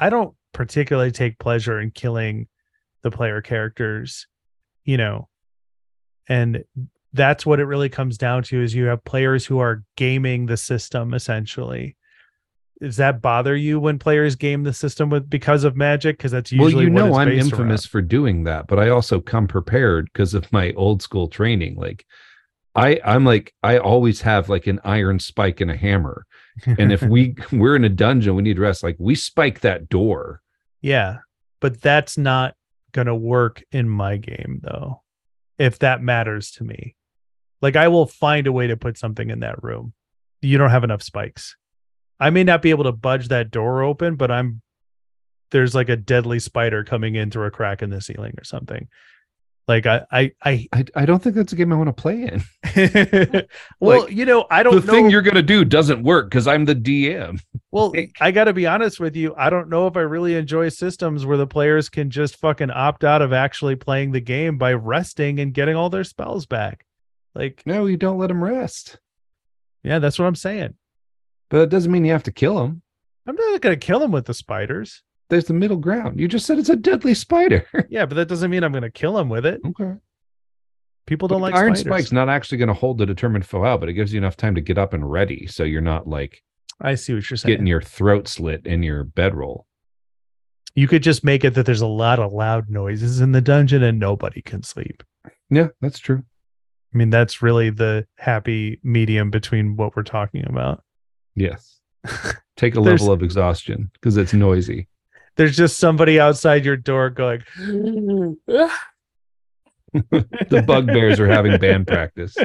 i 0.00 0.10
don't 0.10 0.34
particularly 0.52 1.12
take 1.12 1.38
pleasure 1.38 1.78
in 1.78 1.92
killing 1.92 2.48
the 3.02 3.10
player 3.10 3.40
characters 3.40 4.26
you 4.84 4.96
know 4.96 5.28
and 6.28 6.64
that's 7.14 7.46
what 7.46 7.58
it 7.58 7.64
really 7.64 7.88
comes 7.88 8.18
down 8.18 8.42
to 8.42 8.62
is 8.62 8.74
you 8.74 8.84
have 8.84 9.02
players 9.04 9.46
who 9.46 9.58
are 9.58 9.82
gaming 9.96 10.46
the 10.46 10.56
system 10.56 11.14
essentially 11.14 11.96
does 12.80 12.96
that 12.96 13.20
bother 13.20 13.56
you 13.56 13.80
when 13.80 13.98
players 13.98 14.36
game 14.36 14.62
the 14.62 14.72
system 14.72 15.10
with 15.10 15.28
because 15.28 15.64
of 15.64 15.76
magic 15.76 16.16
because 16.16 16.30
that's 16.30 16.52
usually 16.52 16.88
well, 16.88 17.06
you 17.06 17.10
know, 17.10 17.18
I'm 17.18 17.28
infamous 17.28 17.84
for 17.84 18.00
doing 18.00 18.44
that, 18.44 18.66
but 18.68 18.78
I 18.78 18.90
also 18.90 19.20
come 19.20 19.48
prepared 19.48 20.08
because 20.12 20.34
of 20.34 20.52
my 20.52 20.72
old 20.74 21.02
school 21.02 21.28
training. 21.28 21.76
Like, 21.76 22.06
I 22.76 23.00
I'm 23.04 23.24
like 23.24 23.52
I 23.62 23.78
always 23.78 24.20
have 24.20 24.48
like 24.48 24.66
an 24.68 24.80
iron 24.84 25.18
spike 25.18 25.60
and 25.60 25.70
a 25.70 25.76
hammer, 25.76 26.24
and 26.66 26.92
if 26.92 27.02
we 27.02 27.34
we're 27.52 27.74
in 27.74 27.84
a 27.84 27.88
dungeon, 27.88 28.36
we 28.36 28.42
need 28.42 28.58
rest. 28.58 28.82
Like 28.84 28.96
we 28.98 29.16
spike 29.16 29.60
that 29.60 29.88
door. 29.88 30.40
Yeah, 30.80 31.18
but 31.60 31.80
that's 31.80 32.16
not 32.16 32.54
going 32.92 33.06
to 33.06 33.14
work 33.14 33.62
in 33.72 33.88
my 33.88 34.16
game 34.16 34.60
though. 34.62 35.02
If 35.58 35.80
that 35.80 36.02
matters 36.02 36.52
to 36.52 36.64
me. 36.64 36.94
Like 37.60 37.76
I 37.76 37.88
will 37.88 38.06
find 38.06 38.46
a 38.46 38.52
way 38.52 38.68
to 38.68 38.76
put 38.76 38.96
something 38.96 39.30
in 39.30 39.40
that 39.40 39.62
room. 39.62 39.92
You 40.40 40.58
don't 40.58 40.70
have 40.70 40.84
enough 40.84 41.02
spikes. 41.02 41.56
I 42.20 42.30
may 42.30 42.44
not 42.44 42.62
be 42.62 42.70
able 42.70 42.84
to 42.84 42.92
budge 42.92 43.28
that 43.28 43.50
door 43.50 43.82
open, 43.82 44.16
but 44.16 44.30
I'm 44.30 44.62
there's 45.50 45.74
like 45.74 45.88
a 45.88 45.96
deadly 45.96 46.38
spider 46.38 46.84
coming 46.84 47.14
in 47.14 47.30
through 47.30 47.46
a 47.46 47.50
crack 47.50 47.82
in 47.82 47.90
the 47.90 48.00
ceiling 48.00 48.34
or 48.38 48.44
something. 48.44 48.88
Like 49.68 49.84
I 49.86 50.06
I 50.10 50.32
I 50.42 50.66
I 50.72 50.84
I 50.96 51.04
don't 51.06 51.22
think 51.22 51.36
that's 51.36 51.52
a 51.52 51.56
game 51.56 51.72
I 51.72 51.76
want 51.76 51.94
to 51.94 52.02
play 52.02 52.22
in. 52.22 52.42
well, 53.80 54.02
Like, 54.04 54.12
you 54.12 54.24
know, 54.24 54.46
I 54.50 54.62
don't 54.62 54.80
the 54.80 54.86
know 54.86 54.92
thing 54.92 55.10
you're 55.10 55.20
gonna 55.22 55.42
do 55.42 55.62
doesn't 55.64 56.02
work 56.02 56.30
because 56.30 56.46
I'm 56.46 56.64
the 56.64 56.74
DM. 56.74 57.40
Well, 57.70 57.90
Like- 57.90 58.16
I 58.20 58.30
got 58.30 58.44
to 58.44 58.54
be 58.54 58.66
honest 58.66 58.98
with 58.98 59.14
you. 59.14 59.34
I 59.36 59.50
don't 59.50 59.68
know 59.68 59.86
if 59.86 59.96
I 59.96 60.00
really 60.00 60.34
enjoy 60.36 60.70
systems 60.70 61.26
where 61.26 61.36
the 61.36 61.46
players 61.46 61.90
can 61.90 62.08
just 62.08 62.36
fucking 62.36 62.70
opt 62.70 63.04
out 63.04 63.20
of 63.20 63.34
actually 63.34 63.76
playing 63.76 64.12
the 64.12 64.20
game 64.22 64.56
by 64.56 64.72
resting 64.72 65.38
and 65.38 65.52
getting 65.52 65.76
all 65.76 65.90
their 65.90 66.04
spells 66.04 66.46
back. 66.46 66.86
Like, 67.34 67.62
No, 67.66 67.84
you 67.84 67.98
don't 67.98 68.16
let 68.18 68.28
them 68.28 68.42
rest. 68.42 68.98
yeah, 69.84 69.98
that's 69.98 70.18
what 70.18 70.24
I'm 70.26 70.34
saying. 70.34 70.74
But 71.50 71.60
it 71.60 71.68
doesn't 71.68 71.92
mean 71.92 72.06
you 72.06 72.12
have 72.12 72.22
to 72.24 72.32
kill 72.32 72.56
them. 72.58 72.80
I'm 73.26 73.36
not 73.36 73.60
going 73.60 73.78
to 73.78 73.86
kill 73.86 73.98
them 73.98 74.12
with 74.12 74.24
the 74.24 74.32
spiders. 74.34 75.02
There's 75.30 75.44
the 75.44 75.54
middle 75.54 75.76
ground. 75.76 76.18
You 76.18 76.26
just 76.28 76.46
said 76.46 76.58
it's 76.58 76.68
a 76.70 76.76
deadly 76.76 77.14
spider. 77.14 77.66
Yeah, 77.90 78.06
but 78.06 78.14
that 78.16 78.28
doesn't 78.28 78.50
mean 78.50 78.64
I'm 78.64 78.72
going 78.72 78.82
to 78.82 78.90
kill 78.90 79.18
him 79.18 79.28
with 79.28 79.44
it. 79.46 79.60
okay. 79.66 79.94
People 81.06 81.28
don't 81.28 81.40
like 81.40 81.54
iron 81.54 81.74
spiders. 81.74 81.92
spike's 82.04 82.12
not 82.12 82.28
actually 82.28 82.58
going 82.58 82.68
to 82.68 82.74
hold 82.74 82.98
the 82.98 83.06
determined 83.06 83.46
foe 83.46 83.64
out, 83.64 83.80
but 83.80 83.88
it 83.88 83.94
gives 83.94 84.12
you 84.12 84.18
enough 84.18 84.36
time 84.36 84.54
to 84.54 84.60
get 84.60 84.76
up 84.76 84.92
and 84.92 85.10
ready, 85.10 85.46
so 85.46 85.64
you're 85.64 85.80
not 85.80 86.06
like 86.06 86.42
I 86.80 86.94
see 86.96 87.14
what 87.14 87.28
you're 87.30 87.36
saying. 87.38 87.50
getting 87.52 87.66
your 87.66 87.80
throat 87.80 88.28
slit 88.28 88.66
in 88.66 88.82
your 88.82 89.04
bedroll. 89.04 89.66
you 90.74 90.86
could 90.86 91.02
just 91.02 91.24
make 91.24 91.44
it 91.44 91.54
that 91.54 91.64
there's 91.66 91.80
a 91.80 91.86
lot 91.86 92.18
of 92.18 92.32
loud 92.32 92.68
noises 92.68 93.20
in 93.20 93.32
the 93.32 93.40
dungeon 93.40 93.82
and 93.82 93.98
nobody 93.98 94.42
can 94.42 94.62
sleep. 94.62 95.02
Yeah, 95.50 95.68
that's 95.80 95.98
true. 95.98 96.22
I 96.94 96.96
mean, 96.98 97.10
that's 97.10 97.40
really 97.42 97.70
the 97.70 98.06
happy 98.18 98.78
medium 98.82 99.30
between 99.30 99.76
what 99.76 99.96
we're 99.96 100.02
talking 100.02 100.44
about. 100.46 100.82
Yes. 101.34 101.80
Take 102.56 102.74
a 102.76 102.80
level 102.80 103.10
of 103.12 103.22
exhaustion 103.22 103.90
because 103.94 104.16
it's 104.18 104.32
noisy. 104.34 104.88
There's 105.38 105.56
just 105.56 105.78
somebody 105.78 106.20
outside 106.20 106.64
your 106.64 106.76
door 106.76 107.08
going 107.08 107.42
the 109.94 110.64
bugbears 110.66 111.18
are 111.18 111.28
having 111.28 111.58
band 111.58 111.86
practice. 111.86 112.36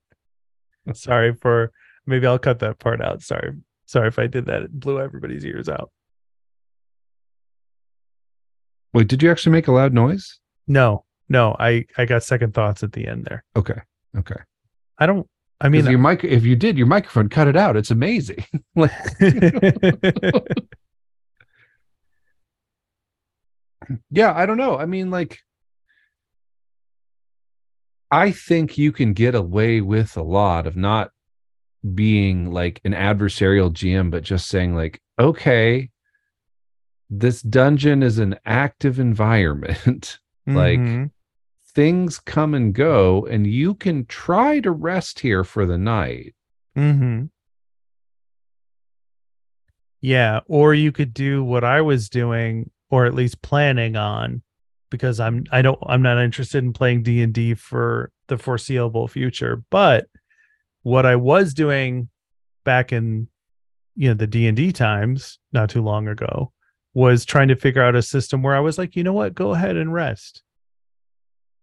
sorry 0.94 1.34
for 1.34 1.70
maybe 2.06 2.26
I'll 2.26 2.38
cut 2.38 2.58
that 2.60 2.80
part 2.80 3.00
out. 3.00 3.22
Sorry. 3.22 3.52
Sorry 3.84 4.08
if 4.08 4.18
I 4.18 4.26
did 4.26 4.46
that. 4.46 4.62
It 4.62 4.72
blew 4.72 4.98
everybody's 4.98 5.44
ears 5.44 5.68
out. 5.68 5.90
Wait, 8.94 9.06
did 9.06 9.22
you 9.22 9.30
actually 9.30 9.52
make 9.52 9.68
a 9.68 9.72
loud 9.72 9.92
noise? 9.92 10.40
No, 10.66 11.04
no, 11.28 11.54
I 11.60 11.84
I 11.96 12.06
got 12.06 12.24
second 12.24 12.54
thoughts 12.54 12.82
at 12.82 12.92
the 12.92 13.06
end 13.06 13.26
there. 13.26 13.44
Okay. 13.54 13.80
Okay. 14.16 14.40
I 14.98 15.06
don't 15.06 15.28
I 15.60 15.68
mean, 15.68 15.84
your 15.86 15.98
mic. 15.98 16.24
If 16.24 16.44
you 16.44 16.56
did, 16.56 16.78
your 16.78 16.86
microphone 16.86 17.28
cut 17.28 17.46
it 17.46 17.56
out. 17.56 17.76
It's 17.76 17.90
amazing. 17.90 18.44
like, 18.74 18.90
yeah, 24.10 24.32
I 24.34 24.46
don't 24.46 24.56
know. 24.56 24.78
I 24.78 24.86
mean, 24.86 25.10
like, 25.10 25.38
I 28.10 28.32
think 28.32 28.76
you 28.76 28.92
can 28.92 29.12
get 29.12 29.34
away 29.34 29.80
with 29.80 30.16
a 30.16 30.22
lot 30.22 30.66
of 30.66 30.76
not 30.76 31.10
being 31.94 32.50
like 32.50 32.80
an 32.84 32.92
adversarial 32.92 33.72
GM, 33.72 34.10
but 34.10 34.22
just 34.22 34.48
saying 34.48 34.74
like, 34.74 35.00
okay, 35.18 35.90
this 37.08 37.42
dungeon 37.42 38.02
is 38.02 38.18
an 38.18 38.36
active 38.44 38.98
environment. 38.98 40.18
like 40.46 40.80
Mhm. 40.80 41.10
things 41.74 42.18
come 42.18 42.54
and 42.54 42.74
go, 42.74 43.26
and 43.26 43.46
you 43.46 43.74
can 43.74 44.04
try 44.06 44.58
to 44.60 44.70
rest 44.72 45.20
here 45.20 45.44
for 45.44 45.66
the 45.66 45.78
night. 45.78 46.34
Mm-hmm. 46.76 47.26
Yeah, 50.00 50.40
or 50.46 50.74
you 50.74 50.92
could 50.92 51.12
do 51.14 51.44
what 51.44 51.62
I 51.62 51.82
was 51.82 52.08
doing, 52.08 52.70
or 52.90 53.06
at 53.06 53.14
least 53.14 53.42
planning 53.42 53.96
on, 53.96 54.42
because 54.90 55.20
I'm 55.20 55.44
I 55.50 55.62
don't 55.62 55.78
I'm 55.86 56.02
not 56.02 56.22
interested 56.22 56.64
in 56.64 56.72
playing 56.72 57.02
D 57.02 57.22
and 57.22 57.32
D 57.32 57.54
for 57.54 58.10
the 58.28 58.38
foreseeable 58.38 59.08
future. 59.08 59.62
But 59.70 60.06
what 60.82 61.06
I 61.06 61.16
was 61.16 61.54
doing 61.54 62.08
back 62.64 62.92
in 62.92 63.28
you 63.96 64.08
know 64.08 64.14
the 64.14 64.26
D 64.26 64.46
and 64.46 64.56
D 64.56 64.72
times, 64.72 65.38
not 65.52 65.70
too 65.70 65.82
long 65.82 66.08
ago, 66.08 66.52
was 66.94 67.24
trying 67.24 67.48
to 67.48 67.56
figure 67.56 67.82
out 67.82 67.96
a 67.96 68.02
system 68.02 68.42
where 68.42 68.56
I 68.56 68.60
was 68.60 68.78
like, 68.78 68.96
you 68.96 69.04
know 69.04 69.12
what, 69.12 69.34
go 69.34 69.54
ahead 69.54 69.76
and 69.76 69.92
rest. 69.92 70.42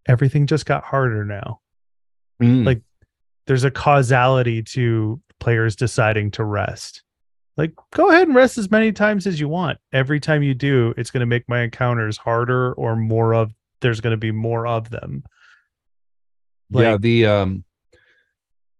Everything 0.07 0.47
just 0.47 0.65
got 0.65 0.85
harder 0.85 1.25
now 1.25 1.59
Mm. 2.41 2.65
Like, 2.65 2.81
there's 3.45 3.63
a 3.63 3.71
causality 3.71 4.61
to 4.63 5.21
players 5.39 5.75
deciding 5.75 6.31
to 6.31 6.43
rest. 6.43 7.03
Like, 7.57 7.73
go 7.91 8.09
ahead 8.11 8.27
and 8.27 8.35
rest 8.35 8.57
as 8.59 8.69
many 8.69 8.91
times 8.91 9.25
as 9.25 9.39
you 9.39 9.47
want. 9.49 9.79
Every 9.91 10.19
time 10.19 10.43
you 10.43 10.53
do, 10.53 10.93
it's 10.95 11.09
going 11.11 11.21
to 11.21 11.25
make 11.25 11.49
my 11.49 11.61
encounters 11.61 12.15
harder 12.17 12.73
or 12.73 12.95
more 12.95 13.33
of, 13.33 13.51
there's 13.81 13.99
going 14.01 14.11
to 14.11 14.17
be 14.17 14.31
more 14.31 14.67
of 14.67 14.89
them. 14.89 15.23
yeah 16.71 16.97
the 16.97 17.25
um 17.25 17.63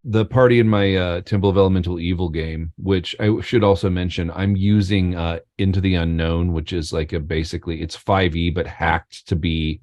the 0.04 0.26
party 0.26 0.60
in 0.60 0.68
my 0.70 0.96
uh 0.96 1.22
temple 1.22 1.50
of 1.50 1.58
elemental 1.58 2.00
evil 2.00 2.30
game 2.30 2.72
which 2.78 3.16
i 3.20 3.40
should 3.42 3.64
also 3.64 3.90
mention 3.90 4.30
i'm 4.32 4.56
using 4.56 5.16
uh 5.16 5.40
into 5.58 5.82
the 5.82 5.96
unknown 5.96 6.54
which 6.54 6.72
is 6.74 6.94
like 6.94 7.14
a 7.14 7.20
basically 7.20 7.82
it's 7.82 7.98
5e 7.98 8.54
but 8.54 8.68
hacked 8.68 9.28
to 9.28 9.36
be 9.36 9.82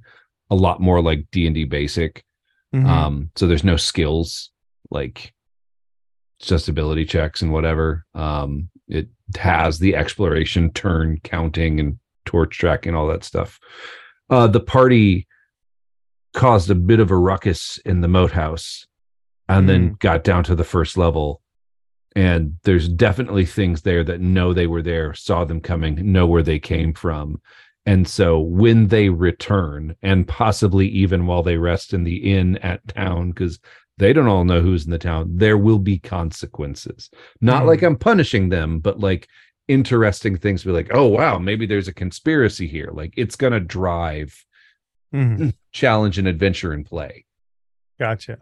a 0.51 0.55
lot 0.55 0.81
more 0.81 1.01
like 1.03 1.27
d&d 1.33 1.65
basic 1.65 2.25
Mhm. 2.75 2.87
um 2.87 3.31
so 3.37 3.47
there's 3.47 3.65
no 3.65 3.77
skills 3.77 4.51
like 4.91 5.33
just 6.41 6.69
ability 6.69 7.05
checks 7.05 7.41
and 7.43 7.53
whatever 7.53 8.05
um 8.15 8.69
it 8.89 9.09
has 9.37 9.79
the 9.79 9.97
exploration 9.97 10.71
turn 10.73 11.19
counting 11.23 11.81
and 11.81 11.99
torch 12.25 12.59
tracking 12.59 12.95
all 12.95 13.09
that 13.09 13.25
stuff. 13.25 13.59
Uh 14.31 14.47
the 14.47 14.61
party 14.61 15.27
caused 16.33 16.71
a 16.71 16.75
bit 16.75 17.01
of 17.01 17.11
a 17.11 17.17
ruckus 17.17 17.79
in 17.85 18.01
the 18.01 18.09
moat 18.09 18.33
house 18.33 18.87
and 19.49 19.69
then 19.69 19.97
got 19.99 20.25
down 20.25 20.43
to 20.45 20.55
the 20.55 20.65
first 20.65 20.97
level. 20.97 21.41
And 22.17 22.55
there's 22.63 22.89
definitely 22.89 23.45
things 23.45 23.83
there 23.83 24.05
that 24.05 24.21
know 24.21 24.53
they 24.53 24.67
were 24.67 24.83
there 24.83 25.15
saw 25.15 25.45
them 25.45 25.61
coming 25.61 26.13
know 26.13 26.27
where 26.27 26.43
they 26.43 26.59
came 26.59 26.95
from. 26.95 27.41
And 27.87 28.09
so 28.09 28.41
when 28.41 28.89
they 28.89 29.11
return 29.11 29.97
and 30.03 30.27
possibly 30.27 30.89
even 30.89 31.27
while 31.27 31.43
they 31.43 31.59
rest 31.59 31.93
in 31.93 32.05
the 32.05 32.33
inn 32.33 32.57
at 32.59 32.87
town 32.89 33.31
because 33.31 33.59
they 33.99 34.13
don't 34.13 34.27
all 34.27 34.45
know 34.45 34.61
who's 34.61 34.85
in 34.85 34.91
the 34.91 34.99
town 34.99 35.29
there 35.37 35.57
will 35.59 35.79
be 35.79 35.99
consequences 35.99 37.11
not 37.41 37.63
Hmm. 37.63 37.69
like 37.69 37.83
i'm 37.83 37.97
punishing 37.97 38.49
them 38.49 38.79
but 38.81 38.99
like 39.01 39.29
interesting 39.69 40.37
things 40.37 40.65
be 40.65 40.71
like 40.71 40.91
oh 40.93 41.07
wow 41.07 41.39
maybe 41.39 41.65
there's 41.67 41.89
a 41.89 41.95
conspiracy 41.95 42.67
here 42.67 42.91
like 42.93 43.15
it's 43.17 43.37
gonna 43.37 43.61
drive 43.61 44.45
Mhm. 45.15 45.55
challenge 45.73 46.19
and 46.19 46.27
adventure 46.29 46.73
and 46.73 46.85
play 46.85 47.25
Gotcha. 48.01 48.39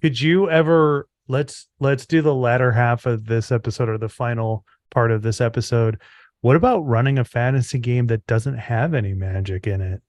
Could 0.00 0.20
you 0.20 0.48
ever 0.48 1.08
let's 1.28 1.68
let's 1.80 2.06
do 2.06 2.22
the 2.22 2.34
latter 2.34 2.72
half 2.72 3.06
of 3.06 3.26
this 3.26 3.50
episode 3.52 3.88
or 3.88 3.98
the 3.98 4.08
final 4.08 4.64
part 4.90 5.10
of 5.10 5.22
this 5.22 5.40
episode. 5.40 6.00
What 6.40 6.56
about 6.56 6.80
running 6.86 7.18
a 7.18 7.24
fantasy 7.24 7.78
game 7.78 8.06
that 8.06 8.26
doesn't 8.26 8.56
have 8.56 8.94
any 8.94 9.12
magic 9.14 9.66
in 9.66 9.80
it? 9.80 10.00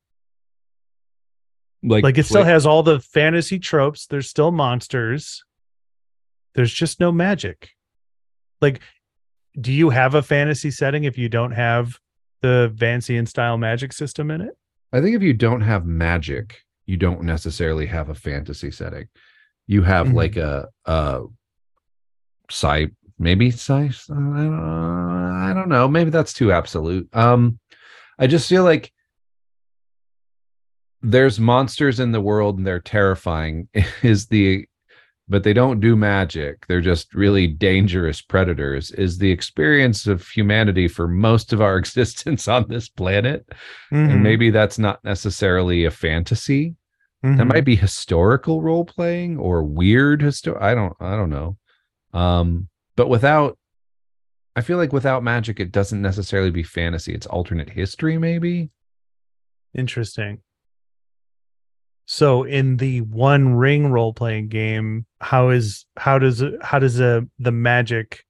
Like 1.83 2.03
like 2.03 2.17
it 2.17 2.25
still 2.25 2.41
play- 2.43 2.51
has 2.51 2.65
all 2.65 2.83
the 2.83 2.99
fantasy 2.99 3.57
tropes 3.59 4.05
there's 4.07 4.29
still 4.29 4.51
monsters 4.51 5.43
there's 6.55 6.73
just 6.73 6.99
no 6.99 7.11
magic 7.11 7.69
like 8.61 8.81
do 9.59 9.71
you 9.71 9.89
have 9.89 10.13
a 10.15 10.21
fantasy 10.21 10.69
setting 10.71 11.03
if 11.05 11.17
you 11.17 11.27
don't 11.29 11.51
have 11.51 11.97
the 12.41 12.71
Vancian 12.75 13.27
style 13.27 13.57
magic 13.57 13.93
system 13.93 14.31
in 14.31 14.41
it 14.41 14.55
I 14.93 14.99
think 15.01 15.15
if 15.15 15.21
you 15.21 15.31
don't 15.33 15.61
have 15.61 15.85
magic, 15.85 16.59
you 16.85 16.97
don't 16.97 17.23
necessarily 17.23 17.85
have 17.85 18.09
a 18.09 18.13
fantasy 18.13 18.71
setting. 18.71 19.07
You 19.65 19.83
have 19.83 20.07
Mhm. 20.07 20.13
like 20.15 20.35
a 20.35 20.67
a 20.85 21.21
sci 22.49 22.87
maybe 23.17 23.47
sci 23.51 23.73
I 23.73 23.87
don't, 24.09 24.59
I 25.49 25.53
don't 25.53 25.69
know. 25.69 25.87
Maybe 25.87 26.09
that's 26.09 26.33
too 26.33 26.51
absolute. 26.51 27.07
Um 27.15 27.59
I 28.19 28.27
just 28.27 28.49
feel 28.49 28.63
like 28.63 28.91
there's 31.03 31.39
monsters 31.39 31.99
in 31.99 32.11
the 32.11 32.21
world 32.21 32.57
and 32.57 32.65
they're 32.67 32.79
terrifying 32.79 33.67
is 34.03 34.27
the 34.27 34.65
but 35.27 35.43
they 35.43 35.53
don't 35.53 35.79
do 35.79 35.95
magic. 35.95 36.67
They're 36.67 36.81
just 36.81 37.13
really 37.13 37.47
dangerous 37.47 38.21
predators 38.21 38.91
is 38.91 39.17
the 39.17 39.31
experience 39.31 40.05
of 40.05 40.27
humanity 40.27 40.89
for 40.89 41.07
most 41.07 41.53
of 41.53 41.61
our 41.61 41.77
existence 41.83 42.47
on 42.49 42.67
this 42.67 42.89
planet 42.89 43.45
Mm-hmm. 43.93 44.09
and 44.11 44.23
maybe 44.23 44.49
that's 44.49 44.77
not 44.79 45.01
necessarily 45.03 45.85
a 45.85 45.91
fantasy 45.91 46.75
that 47.23 47.29
Mhm. 47.37 47.47
might 47.53 47.65
be 47.65 47.75
historical 47.75 48.61
role 48.63 48.83
playing 48.83 49.37
or 49.37 49.63
weird 49.63 50.21
histo- 50.21 50.59
i 50.61 50.73
don't 50.75 50.93
i 50.99 51.15
don't 51.15 51.29
know 51.29 51.55
um 52.13 52.67
but 52.95 53.09
without 53.09 53.57
i 54.55 54.61
feel 54.61 54.77
like 54.77 54.91
without 54.91 55.23
magic 55.23 55.59
it 55.59 55.71
doesn't 55.71 56.01
necessarily 56.01 56.49
be 56.49 56.63
fantasy 56.63 57.13
it's 57.13 57.27
alternate 57.27 57.69
history 57.69 58.17
maybe 58.17 58.71
interesting 59.75 60.39
so 62.05 62.43
in 62.43 62.77
the 62.77 63.01
one 63.01 63.53
ring 63.53 63.87
role 63.91 64.13
playing 64.13 64.47
game 64.49 65.05
how 65.21 65.49
is 65.49 65.85
how 65.97 66.17
does 66.19 66.43
how 66.61 66.79
does 66.79 66.99
a 66.99 67.25
the 67.39 67.51
magic 67.51 68.25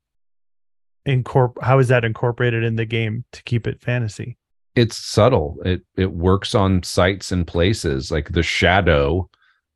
incorp 1.07 1.53
how 1.61 1.80
is 1.80 1.88
that 1.88 2.05
incorporated 2.05 2.63
in 2.63 2.76
the 2.76 2.86
game 2.86 3.26
to 3.32 3.43
keep 3.43 3.67
it 3.67 3.82
fantasy? 3.82 4.38
It's 4.76 4.95
subtle. 4.97 5.57
It 5.65 5.82
it 5.97 6.13
works 6.13 6.55
on 6.55 6.84
sites 6.84 7.32
and 7.32 7.45
places. 7.45 8.11
Like 8.11 8.30
the 8.30 8.43
shadow 8.43 9.30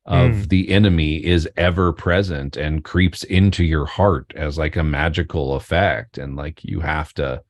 of 0.05 0.31
Mm. 0.31 0.49
the 0.49 0.69
enemy 0.69 1.25
is 1.25 1.49
ever 1.57 1.91
present 1.91 2.55
and 2.55 2.83
creeps 2.83 3.23
into 3.23 3.63
your 3.63 3.87
heart 3.87 4.31
as 4.35 4.57
like 4.57 4.75
a 4.75 4.83
magical 4.83 5.55
effect. 5.55 6.17
And 6.19 6.35
like 6.35 6.63
you 6.63 6.79
have 6.81 7.11
to 7.15 7.41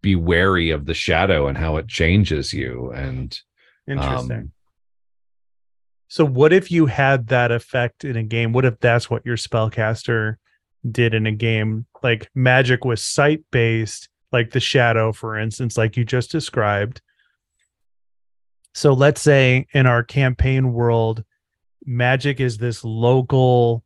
be 0.00 0.14
wary 0.14 0.70
of 0.70 0.86
the 0.86 0.94
shadow 0.94 1.48
and 1.48 1.58
how 1.58 1.76
it 1.76 1.88
changes 1.88 2.52
you. 2.54 2.92
And 2.92 3.36
interesting. 3.88 4.36
um, 4.38 4.52
So 6.08 6.24
what 6.24 6.52
if 6.52 6.70
you 6.70 6.86
had 6.86 7.28
that 7.28 7.52
effect 7.52 8.04
in 8.04 8.16
a 8.16 8.22
game? 8.22 8.52
What 8.52 8.64
if 8.64 8.80
that's 8.80 9.10
what 9.10 9.24
your 9.26 9.36
spellcaster 9.36 10.36
did 10.90 11.14
in 11.14 11.26
a 11.26 11.32
game? 11.32 11.86
Like 12.02 12.30
magic 12.34 12.84
was 12.84 13.02
site 13.02 13.44
based, 13.50 14.08
like 14.32 14.50
the 14.50 14.60
shadow, 14.60 15.12
for 15.12 15.38
instance, 15.38 15.76
like 15.76 15.96
you 15.96 16.04
just 16.04 16.30
described. 16.30 17.02
So 18.74 18.94
let's 18.94 19.20
say 19.20 19.66
in 19.72 19.86
our 19.86 20.02
campaign 20.02 20.72
world, 20.72 21.24
magic 21.84 22.40
is 22.40 22.56
this 22.58 22.84
local 22.84 23.84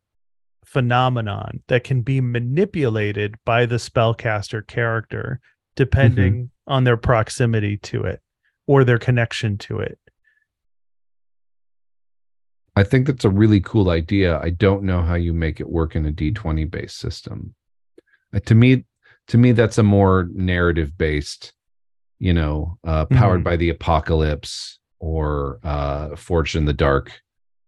phenomenon 0.65 1.61
that 1.67 1.83
can 1.83 2.01
be 2.01 2.21
manipulated 2.21 3.35
by 3.45 3.65
the 3.65 3.75
spellcaster 3.75 4.65
character 4.65 5.39
mm-hmm. 5.41 5.73
depending 5.75 6.51
on 6.67 6.85
their 6.85 6.97
proximity 6.97 7.77
to 7.77 8.03
it 8.03 8.21
or 8.65 8.83
their 8.83 8.97
connection 8.97 9.57
to 9.57 9.79
it. 9.79 9.99
I 12.75 12.83
think 12.83 13.07
that's 13.07 13.25
a 13.25 13.29
really 13.29 13.59
cool 13.61 13.89
idea. 13.89 14.39
I 14.39 14.49
don't 14.49 14.83
know 14.83 15.01
how 15.01 15.15
you 15.15 15.33
make 15.33 15.59
it 15.59 15.69
work 15.69 15.95
in 15.95 16.05
a 16.05 16.11
D20 16.11 16.69
based 16.69 16.97
system. 16.97 17.53
Uh, 18.35 18.39
to 18.45 18.55
me, 18.55 18.85
to 19.27 19.37
me 19.37 19.51
that's 19.51 19.77
a 19.77 19.83
more 19.83 20.27
narrative 20.33 20.97
based 20.97 21.53
you 22.19 22.33
know 22.33 22.77
uh 22.83 23.05
powered 23.05 23.41
Mhm. 23.41 23.43
by 23.43 23.55
the 23.57 23.69
apocalypse 23.69 24.79
or 24.99 25.59
uh 25.63 26.15
forged 26.15 26.55
in 26.55 26.65
the 26.65 26.73
dark 26.73 27.11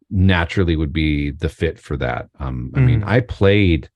naturally 0.09 0.75
would 0.75 0.93
be 0.93 1.31
the 1.31 1.49
fit 1.49 1.79
for 1.79 1.97
that 1.97 2.29
um 2.39 2.71
i 2.75 2.79
mean 2.79 3.01
Mhm. 3.01 3.07
i 3.07 3.19
played 3.21 3.89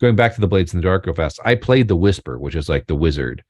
going 0.00 0.16
back 0.16 0.34
to 0.34 0.40
the 0.40 0.46
blades 0.46 0.72
in 0.72 0.78
the 0.80 0.84
dark 0.84 1.04
real 1.04 1.14
fast 1.14 1.38
i 1.44 1.54
played 1.54 1.88
the 1.88 1.96
whisper 1.96 2.38
which 2.38 2.54
is 2.54 2.68
like 2.68 2.86
the 2.86 2.94
wizard 2.94 3.42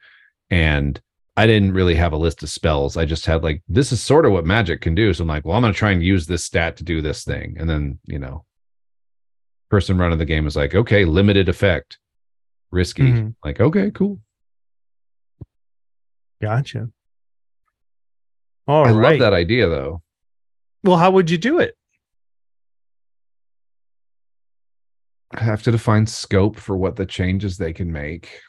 and 0.51 1.01
i 1.37 1.47
didn't 1.47 1.73
really 1.73 1.95
have 1.95 2.13
a 2.13 2.17
list 2.17 2.43
of 2.43 2.49
spells 2.49 2.97
i 2.97 3.05
just 3.05 3.27
had 3.27 3.43
like 3.43 3.63
this 3.69 3.91
is 3.93 4.01
sort 4.03 4.25
of 4.27 4.33
what 4.33 4.45
magic 4.47 4.81
can 4.81 4.95
do 4.95 5.13
so 5.13 5.23
i'm 5.23 5.29
like 5.29 5.45
well 5.45 5.57
i'm 5.57 5.63
going 5.63 5.73
to 5.73 5.79
try 5.79 5.91
and 5.91 6.03
use 6.03 6.27
this 6.27 6.45
stat 6.45 6.77
to 6.77 6.85
do 6.85 7.01
this 7.03 7.25
thing 7.25 7.57
and 7.59 7.69
then 7.69 7.99
you 8.05 8.19
know 8.19 8.45
person 9.71 9.99
running 9.99 10.19
the 10.19 10.25
game 10.25 10.47
is 10.47 10.55
like 10.57 10.75
okay 10.75 11.05
limited 11.05 11.49
effect 11.49 11.99
risky 12.71 13.03
Mhm. 13.13 13.35
like 13.45 13.61
okay 13.61 13.91
cool 13.91 14.21
Gotcha. 16.43 16.89
All 18.69 18.85
i 18.87 18.91
right. 18.91 19.13
love 19.13 19.19
that 19.21 19.33
idea 19.33 19.69
though 19.69 20.03
Well, 20.83 20.99
how 20.99 21.11
would 21.13 21.31
you 21.31 21.39
do 21.39 21.59
it? 21.59 21.75
I 25.33 25.43
have 25.43 25.63
to 25.65 25.71
define 25.73 26.07
scope 26.07 26.57
for 26.59 26.77
what 26.77 26.97
the 26.97 27.07
changes 27.07 27.57
they 27.57 27.73
can 27.73 27.91
make. 27.91 28.41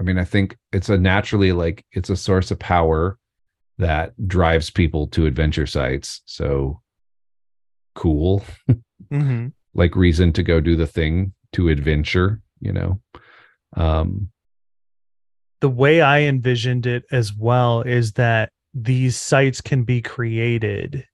I 0.00 0.02
mean, 0.02 0.18
I 0.18 0.24
think 0.24 0.56
it's 0.72 0.88
a 0.88 0.98
naturally 0.98 1.52
like 1.52 1.84
it's 1.92 2.10
a 2.10 2.16
source 2.16 2.50
of 2.50 2.58
power 2.58 3.18
that 3.78 4.12
drives 4.26 4.70
people 4.70 5.06
to 5.08 5.26
adventure 5.26 5.66
sites. 5.66 6.22
So 6.26 6.80
cool. 7.94 8.44
Mm-hmm. 9.12 9.48
Like 9.74 9.94
reason 9.94 10.32
to 10.32 10.42
go 10.42 10.60
do 10.60 10.74
the 10.74 10.88
thing 10.88 11.34
to 11.52 11.68
adventure, 11.68 12.40
you 12.58 12.72
know. 12.72 13.00
Um 13.76 14.30
The 15.60 15.68
way 15.68 16.00
I 16.00 16.22
envisioned 16.22 16.86
it 16.86 17.04
as 17.12 17.32
well 17.32 17.82
is 17.82 18.14
that 18.14 18.50
these 18.74 19.16
sites 19.16 19.60
can 19.60 19.84
be 19.84 20.02
created 20.02 21.06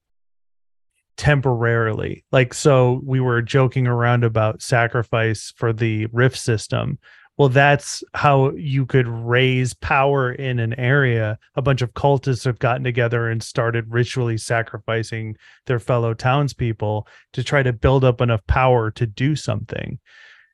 temporarily. 1.17 2.25
Like, 2.33 2.55
so 2.55 3.01
we 3.05 3.21
were 3.21 3.43
joking 3.43 3.87
around 3.87 4.25
about 4.25 4.63
sacrifice 4.63 5.53
for 5.57 5.73
the 5.73 6.07
Rifts 6.07 6.41
system. 6.41 6.99
Well, 7.37 7.49
that's 7.49 8.05
how 8.15 8.53
you 8.53 8.87
could 8.87 9.09
raise 9.09 9.75
power 9.75 10.33
in 10.33 10.61
an 10.61 10.73
area. 10.79 11.37
A 11.57 11.63
bunch 11.63 11.83
of 11.83 11.93
cultists 11.95 12.45
have 12.45 12.61
gotten 12.61 12.85
together 12.85 13.29
and 13.29 13.43
started 13.43 13.93
ritually 13.93 14.39
sacrificing 14.39 15.37
their 15.67 15.81
fellow 15.81 16.15
townspeople 16.15 17.09
to 17.33 17.43
try 17.43 17.65
to 17.65 17.73
build 17.73 18.05
up 18.05 18.21
enough 18.21 18.47
power 18.47 18.91
to 18.93 19.07
do 19.07 19.35
something 19.35 19.99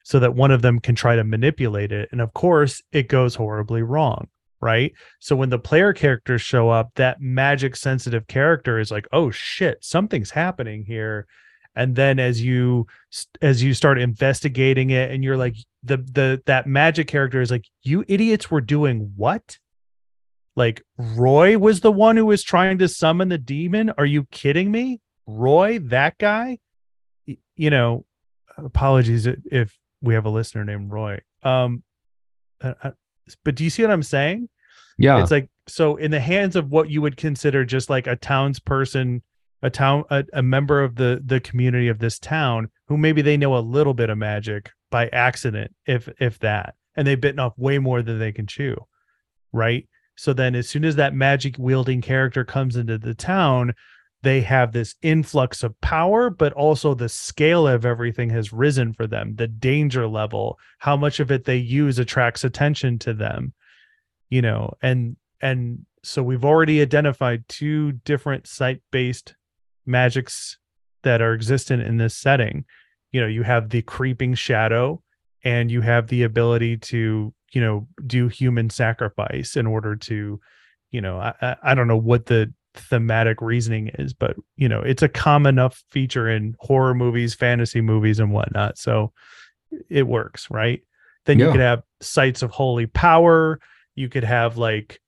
so 0.04 0.18
that 0.20 0.34
one 0.34 0.50
of 0.50 0.62
them 0.62 0.80
can 0.80 0.94
try 0.94 1.16
to 1.16 1.24
manipulate 1.24 1.92
it. 1.92 2.08
And 2.12 2.20
of 2.22 2.32
course, 2.32 2.82
it 2.92 3.08
goes 3.08 3.34
horribly 3.34 3.82
wrong, 3.82 4.28
right? 4.62 4.92
So 5.18 5.36
when 5.36 5.50
the 5.50 5.58
player 5.58 5.92
characters 5.92 6.40
show 6.40 6.70
up, 6.70 6.92
that 6.94 7.20
magic 7.20 7.76
sensitive 7.76 8.26
character 8.26 8.78
is 8.78 8.90
like, 8.90 9.06
"Oh 9.12 9.30
shit, 9.30 9.84
something's 9.84 10.30
happening 10.30 10.84
here." 10.86 11.26
And 11.76 11.94
then 11.96 12.18
as 12.18 12.42
you 12.42 12.86
as 13.40 13.62
you 13.62 13.74
start 13.74 13.98
investigating 13.98 14.90
it 14.90 15.10
and 15.10 15.22
you're 15.22 15.36
like 15.36 15.56
the 15.82 15.98
the 15.98 16.42
that 16.46 16.66
magic 16.66 17.06
character 17.06 17.40
is 17.40 17.50
like, 17.50 17.64
"You 17.82 18.04
idiots 18.08 18.50
were 18.50 18.60
doing 18.60 19.12
what?" 19.16 19.58
Like 20.56 20.82
Roy 20.98 21.58
was 21.58 21.80
the 21.80 21.92
one 21.92 22.16
who 22.16 22.26
was 22.26 22.42
trying 22.42 22.78
to 22.78 22.88
summon 22.88 23.28
the 23.28 23.38
demon? 23.38 23.90
Are 23.96 24.06
you 24.06 24.24
kidding 24.30 24.70
me? 24.70 25.00
Roy, 25.26 25.78
that 25.78 26.18
guy? 26.18 26.58
You 27.56 27.70
know, 27.70 28.04
apologies 28.58 29.26
if 29.26 29.78
we 30.02 30.14
have 30.14 30.26
a 30.26 30.30
listener 30.30 30.64
named 30.64 30.90
Roy. 30.90 31.20
Um, 31.42 31.82
uh, 32.60 32.74
uh, 32.82 32.90
but 33.44 33.54
do 33.54 33.64
you 33.64 33.70
see 33.70 33.82
what 33.82 33.92
I'm 33.92 34.02
saying? 34.02 34.48
yeah. 34.98 35.22
It's 35.22 35.30
like 35.30 35.48
so 35.66 35.96
in 35.96 36.10
the 36.10 36.20
hands 36.20 36.56
of 36.56 36.70
what 36.70 36.90
you 36.90 37.00
would 37.00 37.16
consider 37.16 37.64
just 37.64 37.88
like 37.88 38.06
a 38.06 38.16
townsperson, 38.16 39.22
a 39.62 39.70
town, 39.70 40.04
a, 40.10 40.24
a 40.32 40.42
member 40.42 40.82
of 40.82 40.96
the 40.96 41.22
the 41.24 41.40
community 41.40 41.88
of 41.88 41.98
this 41.98 42.18
town, 42.18 42.68
who 42.88 42.96
maybe 42.96 43.22
they 43.22 43.36
know 43.36 43.56
a 43.56 43.60
little 43.60 43.94
bit 43.94 44.10
of 44.10 44.18
magic 44.18 44.70
by 44.90 45.08
accident, 45.08 45.74
if 45.86 46.08
if 46.18 46.38
that, 46.40 46.74
and 46.96 47.06
they've 47.06 47.20
bitten 47.20 47.38
off 47.38 47.58
way 47.58 47.78
more 47.78 48.02
than 48.02 48.18
they 48.18 48.32
can 48.32 48.46
chew, 48.46 48.76
right? 49.52 49.88
So 50.16 50.32
then, 50.32 50.54
as 50.54 50.68
soon 50.68 50.84
as 50.84 50.96
that 50.96 51.14
magic 51.14 51.56
wielding 51.58 52.00
character 52.00 52.44
comes 52.44 52.76
into 52.76 52.98
the 52.98 53.14
town, 53.14 53.74
they 54.22 54.42
have 54.42 54.72
this 54.72 54.94
influx 55.02 55.62
of 55.62 55.80
power, 55.80 56.28
but 56.30 56.52
also 56.52 56.94
the 56.94 57.08
scale 57.08 57.66
of 57.66 57.86
everything 57.86 58.30
has 58.30 58.52
risen 58.52 58.92
for 58.92 59.06
them. 59.06 59.34
The 59.36 59.48
danger 59.48 60.06
level, 60.06 60.58
how 60.78 60.96
much 60.96 61.20
of 61.20 61.30
it 61.30 61.44
they 61.44 61.56
use 61.56 61.98
attracts 61.98 62.44
attention 62.44 62.98
to 63.00 63.14
them, 63.14 63.54
you 64.28 64.42
know, 64.42 64.74
and 64.82 65.16
and 65.40 65.86
so 66.02 66.22
we've 66.22 66.44
already 66.44 66.80
identified 66.80 67.48
two 67.48 67.92
different 67.92 68.46
site-based 68.46 69.34
magics 69.86 70.58
that 71.02 71.20
are 71.22 71.34
existent 71.34 71.82
in 71.82 71.96
this 71.96 72.16
setting. 72.16 72.64
You 73.12 73.20
know, 73.20 73.26
you 73.26 73.42
have 73.42 73.70
the 73.70 73.82
creeping 73.82 74.34
shadow, 74.34 75.02
and 75.44 75.70
you 75.70 75.80
have 75.80 76.08
the 76.08 76.22
ability 76.22 76.76
to, 76.76 77.32
you 77.52 77.60
know, 77.60 77.88
do 78.06 78.28
human 78.28 78.70
sacrifice 78.70 79.56
in 79.56 79.66
order 79.66 79.96
to, 79.96 80.40
you 80.90 81.00
know, 81.00 81.18
I 81.18 81.56
I, 81.62 81.74
don't 81.74 81.88
know 81.88 81.96
what 81.96 82.26
the 82.26 82.52
thematic 82.74 83.40
reasoning 83.40 83.88
is, 83.98 84.12
but 84.12 84.36
you 84.56 84.68
know, 84.68 84.80
it's 84.80 85.02
a 85.02 85.08
common 85.08 85.54
enough 85.54 85.82
feature 85.90 86.28
in 86.28 86.56
horror 86.60 86.94
movies, 86.94 87.34
fantasy 87.34 87.80
movies, 87.80 88.20
and 88.20 88.32
whatnot. 88.32 88.78
So 88.78 89.12
it 89.88 90.06
works, 90.06 90.48
right? 90.50 90.82
Then 91.26 91.38
you 91.38 91.50
could 91.50 91.60
have 91.60 91.82
sites 92.00 92.42
of 92.42 92.50
holy 92.50 92.86
power. 92.86 93.60
You 93.94 94.08
could 94.08 94.24
have 94.24 94.56
like 94.56 95.00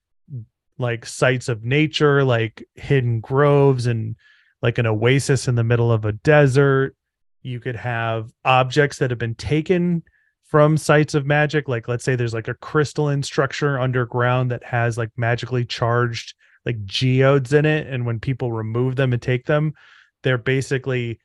like 0.77 1.05
sites 1.05 1.49
of 1.49 1.63
nature, 1.63 2.23
like 2.23 2.65
hidden 2.75 3.19
groves 3.19 3.87
and 3.87 4.15
like 4.63 4.79
an 4.79 4.87
oasis 4.87 5.47
in 5.47 5.53
the 5.53 5.63
middle 5.63 5.91
of 5.91 6.05
a 6.05 6.13
desert. 6.13 6.95
You 7.43 7.59
could 7.59 7.75
have 7.75 8.31
objects 8.43 8.97
that 8.97 9.11
have 9.11 9.19
been 9.19 9.35
taken 9.35 10.01
from 10.45 10.77
sites 10.77 11.13
of 11.13 11.27
magic. 11.27 11.67
Like 11.67 11.87
let's 11.87 12.03
say 12.03 12.15
there's 12.15 12.33
like 12.33 12.47
a 12.47 12.55
crystalline 12.55 13.21
structure 13.21 13.79
underground 13.79 14.49
that 14.49 14.63
has 14.63 14.97
like 14.97 15.11
magically 15.15 15.65
charged 15.65 16.33
like 16.65 16.83
geodes 16.85 17.53
in 17.53 17.65
it 17.65 17.87
and 17.87 18.05
when 18.05 18.19
people 18.19 18.51
remove 18.51 18.95
them 18.95 19.13
and 19.13 19.21
take 19.21 19.45
them 19.45 19.73
they're 20.21 20.37
basically 20.37 21.19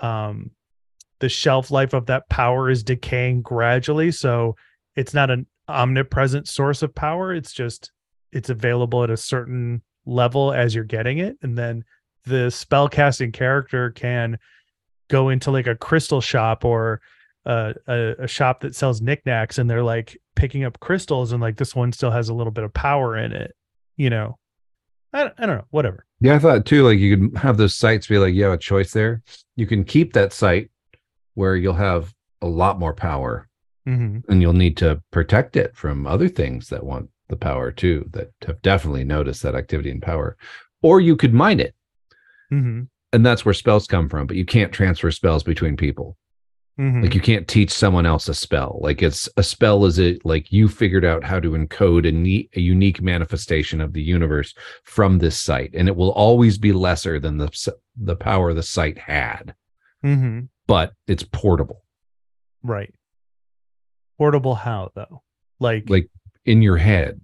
um 0.00 0.50
the 1.20 1.28
shelf 1.28 1.70
life 1.70 1.92
of 1.92 2.06
that 2.06 2.28
power 2.28 2.70
is 2.70 2.82
decaying 2.82 3.42
gradually 3.42 4.10
so 4.10 4.56
it's 4.96 5.14
not 5.14 5.30
an 5.30 5.46
omnipresent 5.68 6.48
source 6.48 6.82
of 6.82 6.94
power 6.94 7.32
it's 7.32 7.52
just 7.52 7.92
it's 8.32 8.50
available 8.50 9.04
at 9.04 9.10
a 9.10 9.16
certain 9.16 9.82
level 10.06 10.52
as 10.52 10.74
you're 10.74 10.84
getting 10.84 11.18
it 11.18 11.36
and 11.42 11.56
then 11.56 11.84
the 12.24 12.50
spell 12.50 12.88
casting 12.88 13.32
character 13.32 13.90
can 13.90 14.38
go 15.08 15.28
into 15.28 15.50
like 15.50 15.66
a 15.66 15.74
crystal 15.74 16.20
shop 16.20 16.64
or 16.64 17.00
uh, 17.46 17.72
a, 17.88 18.14
a 18.20 18.26
shop 18.26 18.60
that 18.60 18.74
sells 18.74 19.00
knickknacks 19.00 19.58
and 19.58 19.68
they're 19.68 19.82
like 19.82 20.18
picking 20.36 20.64
up 20.64 20.78
crystals 20.80 21.32
and 21.32 21.40
like 21.40 21.56
this 21.56 21.74
one 21.74 21.92
still 21.92 22.10
has 22.10 22.28
a 22.28 22.34
little 22.34 22.52
bit 22.52 22.64
of 22.64 22.72
power 22.74 23.16
in 23.16 23.32
it 23.32 23.54
you 23.96 24.10
know 24.10 24.38
I, 25.12 25.30
I 25.38 25.46
don't 25.46 25.56
know 25.56 25.66
whatever 25.70 26.06
Yeah, 26.20 26.34
I 26.34 26.38
thought 26.38 26.66
too, 26.66 26.84
like 26.84 26.98
you 26.98 27.16
could 27.16 27.38
have 27.38 27.56
those 27.56 27.74
sites 27.74 28.06
be 28.06 28.18
like, 28.18 28.34
you 28.34 28.44
have 28.44 28.52
a 28.52 28.58
choice 28.58 28.92
there. 28.92 29.22
You 29.56 29.66
can 29.66 29.84
keep 29.84 30.12
that 30.12 30.32
site 30.32 30.70
where 31.34 31.56
you'll 31.56 31.74
have 31.74 32.14
a 32.42 32.46
lot 32.46 32.78
more 32.78 32.94
power 32.94 33.48
mm-hmm. 33.88 34.30
and 34.30 34.42
you'll 34.42 34.52
need 34.52 34.76
to 34.78 35.02
protect 35.10 35.56
it 35.56 35.76
from 35.76 36.06
other 36.06 36.28
things 36.28 36.68
that 36.68 36.84
want 36.84 37.08
the 37.28 37.36
power 37.36 37.70
too, 37.70 38.08
that 38.12 38.30
have 38.46 38.60
definitely 38.62 39.04
noticed 39.04 39.42
that 39.42 39.54
activity 39.54 39.90
and 39.90 40.02
power. 40.02 40.36
Or 40.82 41.00
you 41.00 41.16
could 41.16 41.34
mine 41.34 41.60
it. 41.60 41.74
Mm-hmm. 42.52 42.82
And 43.12 43.26
that's 43.26 43.44
where 43.44 43.54
spells 43.54 43.86
come 43.86 44.08
from, 44.08 44.26
but 44.26 44.36
you 44.36 44.44
can't 44.44 44.72
transfer 44.72 45.10
spells 45.10 45.42
between 45.42 45.76
people. 45.76 46.16
Mm-hmm. 46.78 47.02
Like 47.02 47.14
you 47.14 47.20
can't 47.20 47.46
teach 47.46 47.70
someone 47.70 48.06
else 48.06 48.28
a 48.28 48.34
spell. 48.34 48.78
Like 48.80 49.02
it's 49.02 49.28
a 49.36 49.42
spell 49.42 49.84
is 49.84 49.98
it 49.98 50.24
like 50.24 50.50
you 50.50 50.66
figured 50.68 51.04
out 51.04 51.24
how 51.24 51.38
to 51.38 51.50
encode 51.50 52.08
a 52.08 52.12
neat 52.12 52.50
a 52.56 52.60
unique 52.60 53.02
manifestation 53.02 53.80
of 53.80 53.92
the 53.92 54.02
universe 54.02 54.54
from 54.84 55.18
this 55.18 55.38
site 55.38 55.74
and 55.74 55.88
it 55.88 55.96
will 55.96 56.12
always 56.12 56.56
be 56.56 56.72
lesser 56.72 57.20
than 57.20 57.36
the 57.36 57.72
the 58.00 58.16
power 58.16 58.54
the 58.54 58.62
site 58.62 58.96
had, 58.96 59.54
mm-hmm. 60.02 60.46
but 60.66 60.92
it's 61.06 61.24
portable. 61.24 61.82
right 62.62 62.94
portable 64.16 64.54
how 64.54 64.90
though 64.94 65.22
like, 65.58 65.88
Like 65.88 66.08
in 66.44 66.62
your 66.62 66.76
head. 66.76 67.20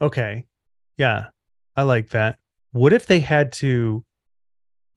okay 0.00 0.44
yeah 0.96 1.26
i 1.76 1.82
like 1.82 2.10
that 2.10 2.38
what 2.72 2.92
if 2.92 3.06
they 3.06 3.20
had 3.20 3.52
to 3.52 4.04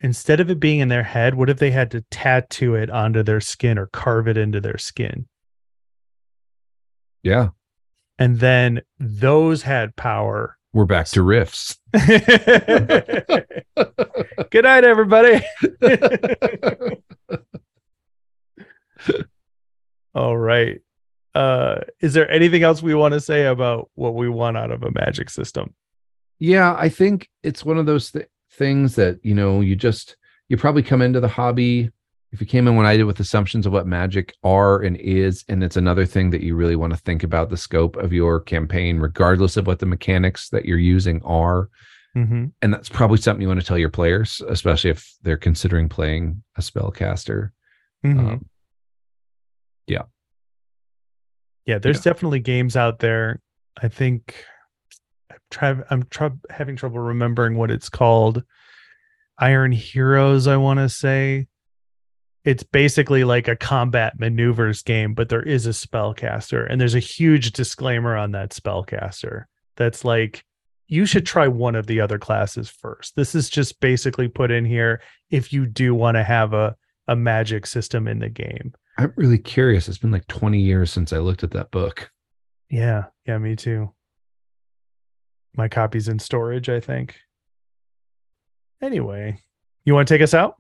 instead 0.02 0.40
of 0.42 0.50
it 0.50 0.60
being 0.60 0.80
in 0.80 0.88
their 0.90 1.04
head 1.04 1.36
what 1.36 1.50
if 1.50 1.58
they 1.58 1.72
had 1.72 1.90
to 1.92 2.02
tattoo 2.12 2.76
it 2.76 2.90
onto 2.90 3.24
their 3.24 3.40
skin 3.40 3.78
or 3.78 3.88
carve 3.88 4.28
it 4.28 4.38
into 4.38 4.60
their 4.60 4.78
skin? 4.78 5.28
Yeah. 7.24 7.50
and 8.20 8.40
then 8.40 8.82
those 9.00 9.62
had 9.64 9.96
power. 9.96 10.58
We're 10.74 10.86
back 10.86 11.08
to 11.08 11.22
Rifts. 11.24 11.80
good 11.94 13.46
night 14.64 14.84
everybody. 14.84 15.42
All 20.14 20.38
right. 20.38 20.82
Uh 21.34 21.82
is 22.00 22.14
there 22.14 22.30
anything 22.30 22.64
else 22.64 22.82
we 22.84 22.94
want 22.96 23.14
to 23.14 23.20
say 23.22 23.46
about 23.46 23.90
what 23.96 24.16
we 24.16 24.30
want 24.30 24.58
out 24.58 24.72
of 24.72 24.84
a 24.84 24.92
magic 24.92 25.30
system 25.30 25.74
Yeah, 26.40 26.76
I 26.78 26.90
think 26.90 27.30
it's 27.44 27.64
one 27.64 27.78
of 27.78 27.86
those 27.86 28.12
th- 28.12 28.28
things 28.52 28.96
that, 28.96 29.20
you 29.24 29.34
know, 29.34 29.62
you 29.62 29.76
just, 29.76 30.18
you 30.50 30.58
probably 30.58 30.84
come 30.84 31.02
into 31.02 31.20
the 31.20 31.28
hobby. 31.28 31.92
If 32.32 32.42
you 32.42 32.48
came 32.48 32.68
in 32.68 32.76
when 32.76 32.86
I 32.86 32.98
did 32.98 33.06
with 33.06 33.20
assumptions 33.20 33.66
of 33.66 33.72
what 33.72 33.88
magic 33.88 34.34
are 34.44 34.82
and 34.82 34.98
is, 34.98 35.46
and 35.48 35.64
it's 35.64 35.78
another 35.78 36.06
thing 36.06 36.32
that 36.32 36.42
you 36.42 36.56
really 36.56 36.76
want 36.76 36.92
to 36.92 37.00
think 37.00 37.24
about 37.24 37.50
the 37.50 37.58
scope 37.58 37.96
of 37.96 38.12
your 38.12 38.42
campaign, 38.42 39.00
regardless 39.00 39.56
of 39.56 39.68
what 39.68 39.80
the 39.80 39.86
mechanics 39.86 40.50
that 40.50 40.66
you're 40.66 40.78
using 40.78 41.22
are. 41.24 41.70
mm-hmm. 42.16 42.48
And 42.62 42.74
that's 42.74 42.90
probably 42.90 43.18
something 43.18 43.42
you 43.42 43.48
want 43.48 43.62
to 43.62 43.66
tell 43.66 43.78
your 43.78 43.90
players, 43.90 44.42
especially 44.50 44.90
if 44.90 45.16
they're 45.22 45.38
considering 45.38 45.88
playing 45.88 46.44
a 46.58 46.62
spellcaster. 46.62 47.52
Mm-hmm. 48.06 48.20
Um, 48.20 48.46
yeah. 49.88 50.04
yeah 51.66 51.78
there's 51.78 51.98
yeah. 51.98 52.12
definitely 52.12 52.40
games 52.40 52.76
out 52.76 53.00
there 53.00 53.40
i 53.82 53.88
think 53.88 54.44
i'm 55.32 55.38
trying 55.52 55.84
i'm 55.90 56.42
having 56.50 56.76
trouble 56.76 57.00
remembering 57.00 57.58
what 57.58 57.72
it's 57.72 57.90
called 57.90 58.44
iron 59.38 59.72
heroes 59.72 60.48
i 60.48 60.58
want 60.58 60.80
to 60.80 60.90
say 60.90 61.48
it's 62.44 62.64
basically 62.64 63.24
like 63.24 63.48
a 63.48 63.56
combat 63.56 64.20
maneuvers 64.20 64.82
game 64.82 65.14
but 65.14 65.30
there 65.30 65.44
is 65.44 65.66
a 65.66 65.72
spellcaster 65.72 66.66
and 66.70 66.80
there's 66.80 66.96
a 66.96 67.00
huge 67.00 67.52
disclaimer 67.52 68.16
on 68.16 68.32
that 68.32 68.52
spellcaster 68.52 69.46
that's 69.76 70.06
like 70.06 70.44
you 70.88 71.06
should 71.06 71.26
try 71.26 71.48
one 71.48 71.76
of 71.76 71.88
the 71.88 72.00
other 72.00 72.20
classes 72.20 72.70
first 72.70 73.16
this 73.16 73.36
is 73.36 73.50
just 73.50 73.80
basically 73.80 74.28
put 74.28 74.52
in 74.52 74.66
here 74.66 75.02
if 75.32 75.52
you 75.52 75.66
do 75.66 75.94
want 75.94 76.16
to 76.16 76.24
have 76.24 76.54
a 76.54 76.76
a 77.08 77.16
magic 77.16 77.68
system 77.68 78.08
in 78.08 78.18
the 78.18 78.30
game 78.30 78.74
I'm 78.98 79.14
really 79.16 79.38
curious. 79.38 79.88
It's 79.88 79.98
been 79.98 80.12
like 80.12 80.28
20 80.28 80.60
years 80.60 80.92
since 80.92 81.12
I 81.12 81.18
looked 81.18 81.44
at 81.44 81.52
that 81.52 81.72
book. 81.72 82.12
Yeah, 82.70 83.06
yeah, 83.28 83.38
me 83.38 83.56
too. 83.56 83.94
My 85.56 85.68
copy's 85.68 86.08
in 86.08 86.20
storage, 86.20 86.70
I 86.70 86.80
think. 86.80 87.16
Anyway, 88.82 89.40
you 89.86 89.94
want 89.94 90.08
to 90.08 90.14
take 90.14 90.22
us 90.22 90.34
out? 90.34 90.56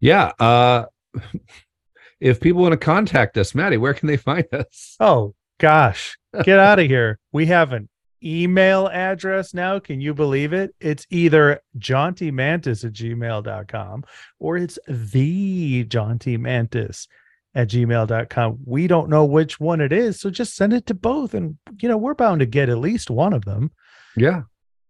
Yeah. 0.00 0.32
Uh, 0.38 0.86
if 2.20 2.40
people 2.40 2.62
want 2.62 2.72
to 2.72 2.78
contact 2.78 3.36
us, 3.38 3.54
Maddie, 3.54 3.78
where 3.78 3.94
can 3.94 4.06
they 4.06 4.16
find 4.16 4.46
us? 4.52 4.96
Oh, 5.00 5.34
gosh. 5.58 6.18
Get 6.44 6.58
out 6.58 6.78
of 6.78 6.86
here. 6.86 7.18
We 7.32 7.46
have 7.46 7.72
an 7.72 7.88
email 8.22 8.88
address 8.88 9.54
now. 9.54 9.78
Can 9.78 10.00
you 10.00 10.14
believe 10.14 10.52
it? 10.52 10.74
It's 10.80 11.06
either 11.10 11.60
jauntymantis 11.78 12.84
at 12.84 12.92
gmail.com 12.92 14.04
or 14.38 14.56
it's 14.56 14.78
the 14.86 15.84
jauntymantis 15.84 17.06
at 17.54 17.68
gmail.com. 17.68 18.58
We 18.64 18.86
don't 18.86 19.08
know 19.10 19.24
which 19.24 19.58
one 19.58 19.80
it 19.80 19.92
is. 19.92 20.20
So 20.20 20.30
just 20.30 20.54
send 20.54 20.72
it 20.72 20.86
to 20.86 20.94
both. 20.94 21.34
And, 21.34 21.58
you 21.80 21.88
know, 21.88 21.96
we're 21.96 22.14
bound 22.14 22.40
to 22.40 22.46
get 22.46 22.68
at 22.68 22.78
least 22.78 23.10
one 23.10 23.32
of 23.32 23.44
them. 23.44 23.72
Yeah. 24.16 24.42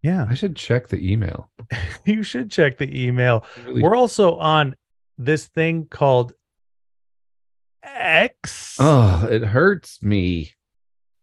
Yeah. 0.03 0.27
I 0.29 0.35
should 0.35 0.57
check 0.57 0.89
the 0.89 1.13
email. 1.13 1.51
You 2.05 2.23
should 2.23 2.51
check 2.51 2.79
the 2.79 3.05
email. 3.07 3.45
Really- 3.65 3.83
We're 3.83 3.97
also 3.97 4.37
on 4.37 4.75
this 5.19 5.47
thing 5.47 5.87
called 5.91 6.33
X 7.83 8.77
oh, 8.79 9.27
it 9.31 9.43
hurts 9.43 10.03
me. 10.03 10.53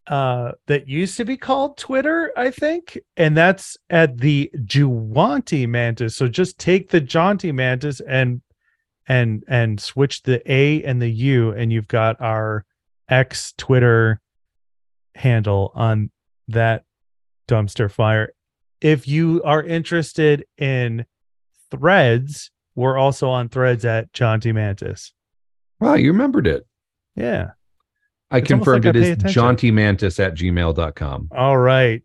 uh, 0.07 0.53
that 0.67 0.87
used 0.87 1.17
to 1.17 1.25
be 1.25 1.37
called 1.37 1.77
Twitter, 1.77 2.31
I 2.37 2.51
think. 2.51 2.97
And 3.17 3.35
that's 3.35 3.77
at 3.89 4.17
the 4.19 4.49
Juanty 4.65 5.65
Mantis. 5.67 6.15
So 6.15 6.27
just 6.27 6.57
take 6.57 6.89
the 6.89 7.01
Jaunty 7.01 7.51
Mantis 7.51 7.99
and 7.99 8.41
and 9.07 9.43
and 9.47 9.79
switch 9.79 10.23
the 10.23 10.41
A 10.51 10.83
and 10.83 11.01
the 11.01 11.09
U, 11.09 11.51
and 11.51 11.71
you've 11.71 11.87
got 11.87 12.19
our 12.21 12.65
X 13.09 13.53
Twitter 13.57 14.19
handle 15.15 15.71
on 15.75 16.11
that 16.49 16.83
dumpster 17.47 17.89
fire. 17.89 18.33
If 18.81 19.07
you 19.07 19.41
are 19.43 19.63
interested 19.63 20.45
in 20.57 21.05
threads, 21.71 22.51
we're 22.75 22.97
also 22.97 23.29
on 23.29 23.49
threads 23.49 23.85
at 23.85 24.13
Jaunty 24.13 24.51
Mantis. 24.51 25.13
Wow, 25.79 25.95
you 25.95 26.11
remembered 26.11 26.47
it. 26.47 26.67
Yeah. 27.15 27.51
I 28.29 28.39
It's 28.39 28.47
confirmed 28.47 28.85
like 28.85 28.95
it 28.95 29.01
is 29.01 29.09
attention. 29.11 29.41
jauntymantis 29.41 30.19
at 30.23 30.35
gmail.com. 30.35 31.29
All 31.35 31.57
right. 31.57 32.03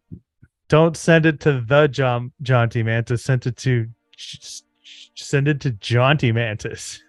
Don't 0.68 0.96
send 0.96 1.26
it 1.26 1.40
to 1.40 1.60
the 1.60 1.88
John 1.88 2.32
Jaunty 2.40 2.82
Mantis. 2.82 3.24
Send 3.24 3.46
it 3.46 3.56
to 3.58 3.88
it 5.34 5.60
to 5.60 5.70
Jaunty 5.72 6.32
Mantis. 6.32 7.02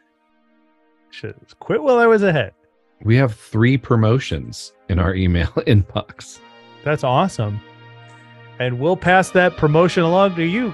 Should 1.12 1.36
quit 1.60 1.84
while 1.84 1.98
I 2.00 2.08
was 2.08 2.24
ahead. 2.24 2.54
We 3.04 3.16
have 3.18 3.36
three 3.36 3.78
promotions 3.78 4.74
in 4.90 4.98
our 5.00 5.14
email 5.14 5.48
inbox. 5.68 6.40
That's 6.84 7.04
awesome. 7.04 7.60
And 8.60 8.80
we'll 8.80 8.98
pass 8.98 9.32
that 9.32 9.58
promotion 9.58 10.04
along 10.04 10.36
to 10.36 10.44
you, 10.46 10.74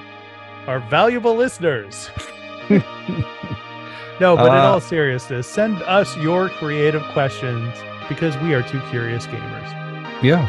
our 0.67 0.79
valuable 0.89 1.35
listeners. 1.35 2.09
no, 2.69 4.35
but 4.35 4.45
in 4.45 4.51
Uh, 4.51 4.69
all 4.73 4.81
seriousness, 4.81 5.47
send 5.47 5.81
us 5.83 6.15
your 6.17 6.49
creative 6.49 7.03
questions 7.13 7.73
because 8.07 8.37
we 8.39 8.53
are 8.53 8.61
two 8.63 8.79
curious 8.89 9.25
gamers. 9.27 10.23
Yeah. 10.23 10.47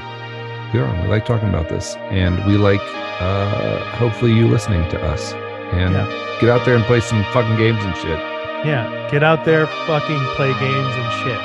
We 0.73 0.81
are. 0.81 1.03
We 1.03 1.09
like 1.09 1.25
talking 1.25 1.49
about 1.49 1.69
this. 1.69 1.95
And 2.11 2.45
we 2.47 2.57
like 2.57 2.81
uh 3.21 3.79
hopefully 3.97 4.33
you 4.33 4.49
listening 4.49 4.89
to 4.91 5.03
us. 5.03 5.33
And 5.73 5.95
Yeah. 5.95 6.07
get 6.41 6.51
out 6.51 6.65
there 6.65 6.75
and 6.75 6.85
play 6.85 7.01
some 7.01 7.23
fucking 7.33 7.57
games 7.57 7.83
and 7.85 7.97
shit. 7.97 8.19
Yeah, 8.65 9.09
get 9.11 9.23
out 9.23 9.45
there, 9.45 9.67
fucking 9.87 10.21
play 10.37 10.53
games 10.61 10.95
and 10.97 11.13
shit. 11.23 11.41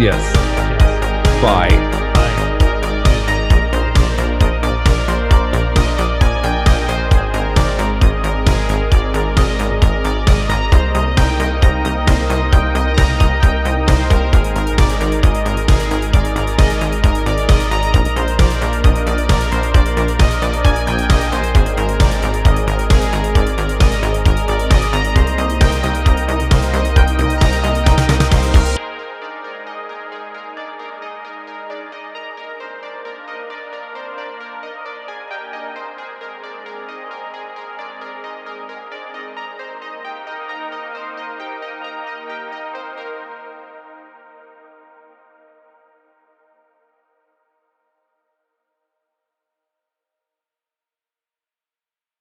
Yes. 0.00 0.22
Bye. 1.42 1.99